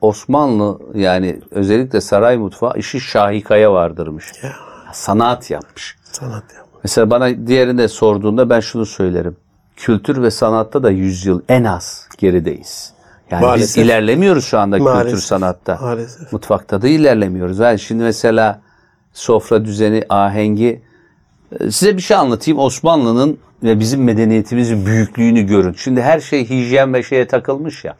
Osmanlı 0.00 0.78
yani 0.94 1.40
özellikle 1.50 2.00
saray 2.00 2.36
mutfağı 2.36 2.72
işi 2.78 3.00
şahikaya 3.00 3.72
vardırmış. 3.72 4.32
Ya. 4.42 4.52
Sanat 4.92 5.50
yapmış. 5.50 5.96
Sanat 6.04 6.44
ya. 6.54 6.64
Mesela 6.84 7.10
bana 7.10 7.46
diğerinde 7.46 7.88
sorduğunda 7.88 8.50
ben 8.50 8.60
şunu 8.60 8.86
söylerim. 8.86 9.36
Kültür 9.76 10.22
ve 10.22 10.30
sanatta 10.30 10.82
da 10.82 10.90
100 10.90 11.26
yıl 11.26 11.42
en 11.48 11.64
az 11.64 12.08
gerideyiz. 12.18 12.92
Yani 13.30 13.42
Maalesef. 13.44 13.76
biz 13.76 13.84
ilerlemiyoruz 13.84 14.44
şu 14.44 14.58
anda 14.58 14.78
Maalesef. 14.78 15.04
kültür 15.06 15.22
sanatta. 15.22 15.78
Maalesef. 15.82 16.32
Mutfakta 16.32 16.82
da 16.82 16.88
ilerlemiyoruz. 16.88 17.58
Yani 17.58 17.78
şimdi 17.78 18.02
mesela 18.02 18.60
sofra 19.12 19.64
düzeni, 19.64 20.04
ahengi 20.08 20.82
Ee, 21.60 21.70
Size 21.70 21.96
bir 21.96 22.02
şey 22.02 22.16
anlatayım. 22.16 22.58
Osmanlı'nın 22.60 23.38
ve 23.62 23.80
bizim 23.80 24.04
medeniyetimizin 24.04 24.86
büyüklüğünü 24.86 25.42
görün. 25.42 25.72
Şimdi 25.72 26.02
her 26.02 26.20
şey 26.20 26.50
hijyen 26.50 26.94
ve 26.94 27.02
şeye 27.02 27.26
takılmış 27.26 27.84
ya. 27.84 27.96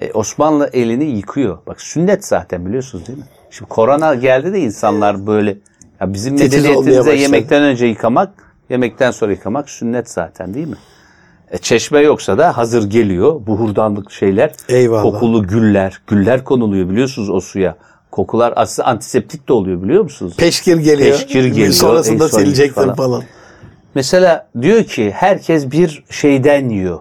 E, 0.00 0.12
Osmanlı 0.12 0.70
elini 0.72 1.04
yıkıyor. 1.04 1.58
Bak 1.66 1.80
sünnet 1.80 2.24
zaten 2.24 2.66
biliyorsunuz 2.66 3.06
değil 3.06 3.18
mi? 3.18 3.24
Şimdi 3.50 3.68
korona 3.68 4.14
geldi 4.14 4.52
de 4.52 4.60
insanlar 4.60 5.26
böyle 5.26 5.56
ya 6.00 6.12
bizim 6.12 6.36
Titiz 6.36 6.68
başladı. 6.68 7.14
yemekten 7.14 7.62
önce 7.62 7.86
yıkamak, 7.86 8.30
yemekten 8.70 9.10
sonra 9.10 9.32
yıkamak 9.32 9.70
sünnet 9.70 10.10
zaten 10.10 10.54
değil 10.54 10.68
mi? 10.68 10.76
E, 11.50 11.58
çeşme 11.58 12.00
yoksa 12.00 12.38
da 12.38 12.56
hazır 12.56 12.90
geliyor. 12.90 13.46
Buhurdanlık 13.46 14.10
şeyler. 14.10 14.52
Eyvallah. 14.68 15.02
Kokulu 15.02 15.46
güller. 15.46 16.02
Güller 16.06 16.44
konuluyor 16.44 16.88
biliyorsunuz 16.88 17.30
o 17.30 17.40
suya. 17.40 17.76
Kokular 18.10 18.52
aslında 18.56 18.88
antiseptik 18.88 19.48
de 19.48 19.52
oluyor 19.52 19.82
biliyor 19.82 20.02
musunuz? 20.02 20.34
Peşkir 20.36 20.76
geliyor. 20.76 21.10
Peşkir 21.16 21.44
geliyor, 21.44 21.72
Sonrasında 21.72 22.28
silecektir 22.28 22.74
falan. 22.74 22.94
falan. 22.94 23.22
Mesela 23.94 24.48
diyor 24.60 24.84
ki 24.84 25.10
herkes 25.10 25.70
bir 25.72 26.04
şeyden 26.10 26.68
yiyor. 26.68 27.00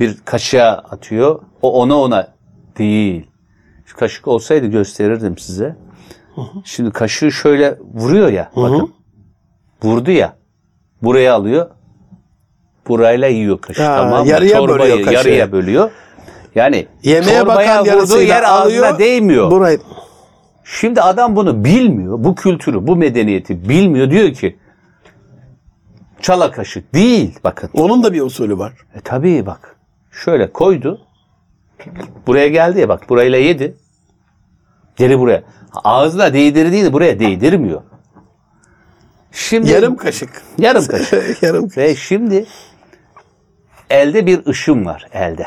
Bir 0.00 0.16
kaşığa 0.24 0.70
atıyor. 0.72 1.40
O 1.62 1.72
ona 1.82 1.98
ona 1.98 2.28
değil. 2.78 3.26
Şu 3.86 3.96
kaşık 3.96 4.28
olsaydı 4.28 4.66
gösterirdim 4.66 5.38
size. 5.38 5.76
Şimdi 6.64 6.90
kaşığı 6.90 7.32
şöyle 7.32 7.78
vuruyor 7.94 8.28
ya. 8.28 8.50
Bakın. 8.56 8.94
Vurdu 9.82 10.10
ya. 10.10 10.36
Buraya 11.02 11.34
alıyor. 11.34 11.70
Burayla 12.88 13.28
yiyor 13.28 13.60
kaşığı. 13.60 13.82
Ha, 13.82 13.96
tamam 13.96 14.22
mı? 14.24 14.28
yarıya 14.28 14.56
Çorbayı 14.56 14.78
bölüyor 14.92 15.04
kaşığı. 15.04 15.14
yarıya 15.28 15.52
bölüyor. 15.52 15.90
Yani 16.54 16.86
Yemeğe 17.02 17.46
bakan 17.46 17.86
vurduğu 17.86 18.22
yer 18.22 18.42
ağzına 18.42 18.52
alıyor. 18.52 18.98
değmiyor. 18.98 19.50
Burayı 19.50 19.78
Şimdi 20.64 21.02
adam 21.02 21.36
bunu 21.36 21.64
bilmiyor. 21.64 22.24
Bu 22.24 22.34
kültürü, 22.34 22.86
bu 22.86 22.96
medeniyeti 22.96 23.68
bilmiyor. 23.68 24.10
Diyor 24.10 24.32
ki 24.32 24.56
çala 26.20 26.50
kaşık 26.50 26.94
değil. 26.94 27.38
Bakın. 27.44 27.70
onun 27.74 28.02
da 28.02 28.12
bir 28.12 28.20
usulü 28.20 28.58
var. 28.58 28.72
E 28.94 29.00
tabii 29.00 29.46
bak. 29.46 29.76
Şöyle 30.10 30.52
koydu. 30.52 31.06
Buraya 32.26 32.48
geldi 32.48 32.80
ya 32.80 32.88
bak. 32.88 33.08
Burayla 33.08 33.38
yedi. 33.38 33.76
Geri 34.96 35.18
buraya. 35.18 35.42
Ağzına 35.84 36.32
değdirdiğini 36.32 36.92
buraya 36.92 37.18
değdirmiyor. 37.18 37.82
Şimdi 39.32 39.70
Yarım 39.70 39.96
kaşık. 39.96 40.42
yarım 40.58 40.86
kaşık. 40.86 41.42
Yarım 41.42 41.62
kaşık. 41.68 41.78
Ve 41.78 41.96
şimdi 41.96 42.46
elde 43.90 44.26
bir 44.26 44.46
ışın 44.46 44.84
var 44.84 45.08
elde. 45.12 45.46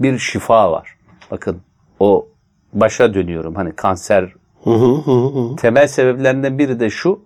Bir 0.00 0.18
şifa 0.18 0.72
var. 0.72 0.96
Bakın 1.30 1.60
o 2.00 2.26
başa 2.72 3.14
dönüyorum. 3.14 3.54
Hani 3.54 3.72
kanser 3.72 4.32
temel 5.56 5.86
sebeplerinden 5.86 6.58
biri 6.58 6.80
de 6.80 6.90
şu. 6.90 7.20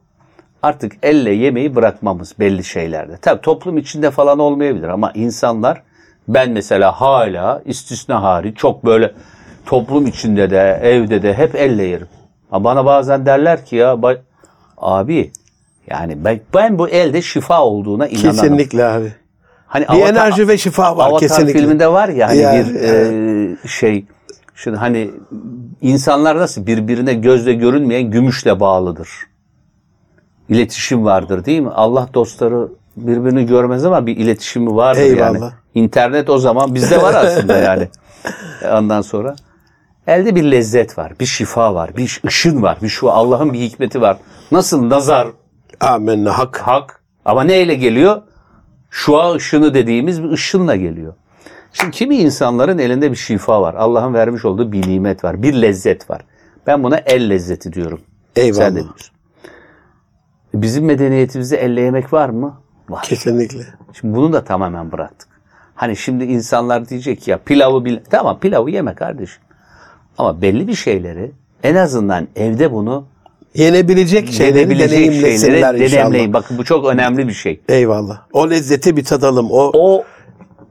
Artık 0.63 0.93
elle 1.03 1.31
yemeği 1.33 1.75
bırakmamız 1.75 2.35
belli 2.39 2.65
şeylerde. 2.65 3.17
Tabii 3.23 3.41
toplum 3.41 3.79
içinde 3.79 4.11
falan 4.11 4.39
olmayabilir 4.39 4.89
ama 4.89 5.13
insanlar 5.15 5.83
ben 6.29 6.51
mesela 6.51 6.93
hala 7.01 7.63
istisna 7.65 8.23
hariç 8.23 8.57
çok 8.57 8.85
böyle 8.85 9.13
toplum 9.67 10.07
içinde 10.07 10.51
de 10.51 10.81
evde 10.83 11.23
de 11.23 11.35
hep 11.35 11.55
elle 11.55 11.85
yerim. 11.85 12.09
Ama 12.51 12.65
bana 12.65 12.85
bazen 12.85 13.27
derler 13.27 13.65
ki 13.65 13.77
ya 13.77 13.99
abi 14.77 15.33
yani 15.91 16.25
ben, 16.25 16.41
ben 16.55 16.79
bu 16.79 16.89
elde 16.89 17.23
şifa 17.23 17.65
olduğuna 17.65 18.07
inanırım. 18.07 18.31
Kesinlikle 18.31 18.85
abi. 18.85 19.13
Hani 19.85 20.01
Bir 20.01 20.07
enerji 20.07 20.49
ve 20.49 20.59
şifa 20.59 20.97
var 20.97 21.07
Avatar 21.07 21.21
kesinlikle. 21.21 21.61
filminde 21.61 21.89
var 21.89 22.09
ya 22.09 22.29
hani 22.29 22.39
Yani, 22.39 22.67
bir 22.69 22.75
e, 23.65 23.69
şey 23.69 24.05
şimdi 24.55 24.77
hani 24.77 25.11
insanlar 25.81 26.37
nasıl 26.37 26.67
birbirine 26.67 27.15
gözle 27.15 27.53
görünmeyen 27.53 28.11
gümüşle 28.11 28.61
bağlıdır. 28.61 29.09
İletişim 30.49 31.05
vardır 31.05 31.45
değil 31.45 31.61
mi? 31.61 31.71
Allah 31.71 32.09
dostları 32.15 32.69
birbirini 32.97 33.47
görmez 33.47 33.85
ama 33.85 34.07
bir 34.07 34.17
iletişimi 34.17 34.77
vardır 34.77 35.01
yani. 35.01 35.37
Eyvallah. 35.37 35.53
İnternet 35.75 36.31
o 36.31 36.39
zaman 36.39 36.75
bizde 36.75 37.03
var 37.03 37.15
aslında 37.15 37.57
yani. 37.57 37.89
Ondan 38.73 39.01
sonra 39.01 39.37
elde 40.07 40.35
bir 40.35 40.43
lezzet 40.43 40.99
var, 40.99 41.13
bir 41.21 41.27
şifa 41.27 41.75
var, 41.75 41.97
bir 41.97 42.21
ışın 42.27 42.63
var, 42.63 42.79
bir 42.83 42.89
şu 42.89 43.11
Allah'ın 43.11 43.53
bir 43.53 43.59
hikmeti 43.61 44.01
var. 44.01 44.17
Nasıl 44.53 44.89
nazar 44.89 45.29
Amenna 45.81 46.39
hak. 46.39 46.59
hak 46.59 47.01
ama 47.25 47.45
neyle 47.45 47.75
geliyor? 47.75 48.23
Şua 48.91 49.35
ışını 49.35 49.75
dediğimiz 49.75 50.23
bir 50.23 50.31
ışınla 50.31 50.77
geliyor. 50.77 51.15
Şimdi 51.73 51.91
kimi 51.91 52.17
insanların 52.17 52.79
elinde 52.79 53.11
bir 53.11 53.17
şifa 53.17 53.63
var. 53.63 53.75
Allah'ın 53.75 54.15
vermiş 54.15 54.45
olduğu 54.45 54.73
bir 54.73 54.89
nimet 54.89 55.25
var. 55.25 55.43
Bir 55.43 55.55
lezzet 55.55 56.11
var. 56.11 56.23
Ben 56.67 56.83
buna 56.83 56.97
el 56.97 57.31
lezzeti 57.31 57.73
diyorum. 57.73 58.01
Eyvallah. 58.37 58.59
Sen 58.59 58.77
de 58.77 58.83
diyorsun. 58.83 59.17
Bizim 60.55 60.85
medeniyetimizde 60.85 61.57
elle 61.57 61.81
yemek 61.81 62.13
var 62.13 62.29
mı? 62.29 62.61
Var. 62.89 63.03
Kesinlikle. 63.03 63.67
Şimdi 63.93 64.17
bunu 64.17 64.33
da 64.33 64.45
tamamen 64.45 64.93
bıraktık. 64.93 65.29
Hani 65.75 65.97
şimdi 65.97 66.25
insanlar 66.25 66.89
diyecek 66.89 67.21
ki 67.21 67.31
ya 67.31 67.39
pilavı 67.39 67.85
bil 67.85 67.99
tamam 68.11 68.41
pilavı 68.41 68.71
yeme 68.71 68.95
kardeşim. 68.95 69.43
Ama 70.19 70.43
belli 70.43 70.69
bir 70.69 70.75
şeyleri 70.75 71.33
en 71.63 71.75
azından 71.75 72.29
evde 72.37 72.73
bunu 72.73 73.07
Yenebilecek 73.59 74.33
şeyleri 74.33 74.59
yenebilecek 74.59 74.91
deneyimlesinler 74.99 75.39
şeyleri 75.57 75.85
inşallah. 75.85 76.01
deneyimleyin. 76.01 76.33
Bakın 76.33 76.59
bu 76.59 76.65
çok 76.65 76.87
önemli 76.87 77.29
bir 77.29 77.33
şey. 77.33 77.61
Eyvallah. 77.69 78.19
O 78.33 78.51
lezzeti 78.51 78.97
bir 78.97 79.05
tadalım. 79.05 79.51
O, 79.51 79.71
O 79.75 80.05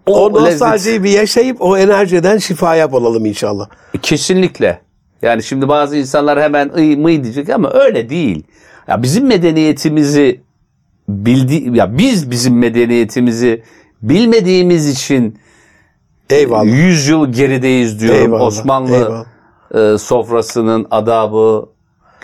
o, 0.06 0.26
o 0.26 0.34
nostaljiyi 0.34 1.04
bir 1.04 1.10
yaşayıp 1.10 1.58
o 1.62 1.78
enerjiden 1.78 2.38
şifaya 2.38 2.92
bulalım 2.92 3.26
inşallah. 3.26 3.70
Kesinlikle. 4.02 4.82
Yani 5.22 5.44
şimdi 5.44 5.68
bazı 5.68 5.98
insanlar 5.98 6.42
hemen 6.42 6.72
ıy 6.78 6.96
mıy 6.96 7.24
diyecek 7.24 7.50
ama 7.50 7.72
öyle 7.74 8.10
değil. 8.10 8.44
Ya 8.88 9.04
bizim 9.04 9.26
medeniyetimizi 9.28 10.42
bildi 11.10 11.78
ya 11.78 11.98
biz 11.98 12.32
bizim 12.32 12.58
medeniyetimizi 12.60 13.64
bilmediğimiz 14.02 14.90
için 14.90 15.38
Eyvallah. 16.30 16.66
100 16.66 17.08
yıl 17.08 17.32
gerideyiz 17.34 18.00
diyorum. 18.00 18.22
Eyvallah, 18.22 18.42
Osmanlı 18.46 18.96
eyvallah. 18.96 19.94
e, 19.94 19.98
sofrasının 19.98 20.88
adabı, 20.92 21.70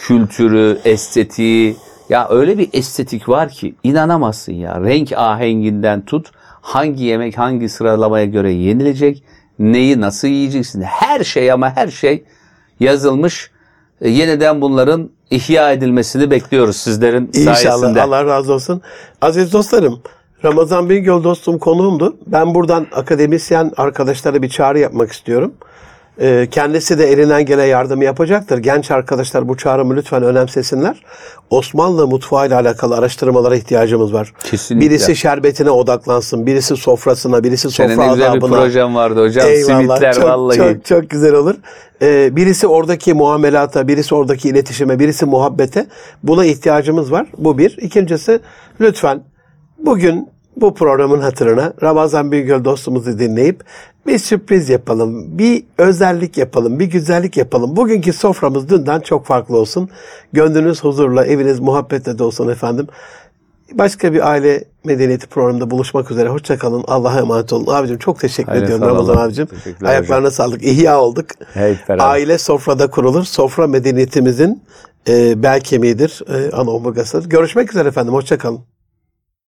kültürü, 0.02 0.80
estetiği 0.86 1.76
ya 2.10 2.30
öyle 2.30 2.58
bir 2.58 2.70
estetik 2.74 3.30
var 3.30 3.49
ki 3.49 3.76
inanamazsın 3.84 4.54
ya. 4.54 4.82
Renk 4.82 5.12
ahenginden 5.12 6.06
tut 6.06 6.32
hangi 6.62 7.04
yemek 7.04 7.38
hangi 7.38 7.70
sıralamaya 7.70 8.26
göre 8.26 8.52
yenilecek, 8.52 9.24
neyi 9.60 10.02
nasıl 10.02 10.28
yiyeceksin. 10.28 10.82
Her 10.82 11.24
şey 11.24 11.52
ama 11.52 11.76
her 11.76 11.88
şey 11.88 12.24
yazılmış. 12.80 13.52
E, 14.02 14.10
yeniden 14.10 14.62
bunların 14.62 15.10
ihya 15.30 15.72
edilmesini 15.72 16.32
bekliyoruz 16.32 16.78
sizlerin 16.78 17.30
İnşallah. 17.34 17.56
sayesinde. 17.56 18.02
Allah 18.02 18.26
razı 18.26 18.54
olsun. 18.54 18.82
Aziz 19.22 19.54
dostlarım, 19.54 20.02
Ramazan 20.45 20.89
Bingöl 20.89 21.24
dostum 21.24 21.60
konuğumdu. 21.60 22.18
Ben 22.28 22.56
buradan 22.56 22.88
akademisyen 22.91 23.72
arkadaşlara 23.78 24.41
bir 24.41 24.49
çağrı 24.49 24.80
yapmak 24.80 25.12
istiyorum. 25.12 25.54
Ee, 26.20 26.47
kendisi 26.51 26.99
de 26.99 27.12
elinden 27.12 27.45
gelen 27.45 27.66
yardımı 27.66 28.03
yapacaktır. 28.03 28.57
Genç 28.57 28.91
arkadaşlar 28.91 29.47
bu 29.49 29.57
çağrımı 29.57 29.95
lütfen 29.95 30.24
önemsesinler. 30.24 31.03
Osmanlı 31.49 32.07
mutfağıyla 32.07 32.59
alakalı 32.59 32.95
araştırmalara 32.95 33.55
ihtiyacımız 33.55 34.14
var. 34.14 34.34
Kesinlikle. 34.43 34.89
Birisi 34.89 35.16
şerbetine 35.16 35.70
odaklansın, 35.70 36.45
birisi 36.45 36.76
sofrasına, 36.76 37.43
birisi 37.43 37.70
sofra 37.70 37.93
Senin 37.93 38.07
ne 38.07 38.14
güzel 38.14 38.34
bir 38.34 38.38
adabına. 38.38 38.59
projem 38.62 38.95
vardı 38.95 39.24
hocam. 39.24 39.45
Simitler 39.66 40.14
çok, 40.14 40.24
vallahi. 40.24 40.57
Çok, 40.57 40.86
çok 40.86 41.09
güzel 41.09 41.34
olur. 41.34 41.55
Ee, 42.01 42.36
birisi 42.36 42.68
oradaki 42.68 43.14
muamelata, 43.14 43.88
birisi 43.88 44.16
oradaki 44.16 44.49
iletişime, 44.49 44.99
birisi 44.99 45.26
muhabbete. 45.26 45.86
Buna 46.24 46.45
ihtiyacımız 46.45 47.12
var. 47.12 47.28
Bu 47.38 47.57
bir. 47.57 47.78
İkincisi 47.78 48.39
lütfen 48.82 49.24
bugün 49.78 50.30
bu 50.55 50.74
programın 50.74 51.20
hatırına 51.20 51.74
Ramazan 51.84 52.32
Bingöl 52.32 52.66
dostumuzu 52.66 53.20
dinleyip 53.20 53.64
bir 54.08 54.18
sürpriz 54.18 54.70
yapalım, 54.70 55.38
bir 55.38 55.64
özellik 55.78 56.38
yapalım, 56.38 56.80
bir 56.80 56.86
güzellik 56.86 57.38
yapalım. 57.38 57.76
Bugünkü 57.76 58.14
soframız 58.14 58.70
dünden 58.70 58.99
çok 58.99 59.26
farklı 59.26 59.58
olsun. 59.58 59.89
Gönlünüz 60.34 60.84
huzurla, 60.84 61.26
eviniz 61.26 61.60
muhabbette 61.60 62.20
de 62.20 62.24
olsun 62.24 62.49
efendim. 62.49 62.88
Başka 63.74 64.14
bir 64.14 64.30
aile 64.30 64.64
medeniyeti 64.84 65.28
programında 65.28 65.72
buluşmak 65.72 66.12
üzere. 66.12 66.30
Hoşçakalın. 66.30 66.84
Allah'a 66.88 67.20
emanet 67.20 67.54
olun. 67.54 67.74
Abicim 67.74 67.97
çok 67.97 68.20
teşekkür 68.20 68.49
Hayırlı 68.49 68.66
ediyorum. 68.66 68.88
Ramazan 68.88 69.18
abicim. 69.18 69.47
Ayaklarına 69.84 70.32
sağlık. 70.32 70.64
İhya 70.64 71.02
olduk. 71.02 71.26
Beraber. 71.89 72.10
Aile 72.10 72.38
sofrada 72.38 72.89
kurulur. 72.89 73.24
Sofra 73.24 73.68
medeniyetimizin 73.68 74.64
e, 75.08 75.43
bel 75.43 75.62
kemiğidir. 75.62 76.22
E, 76.34 76.52
ana 76.52 76.72
omurgasıdır. 76.72 77.30
Görüşmek 77.30 77.72
üzere 77.72 77.88
efendim. 77.88 78.14
Hoşçakalın. 78.14 78.70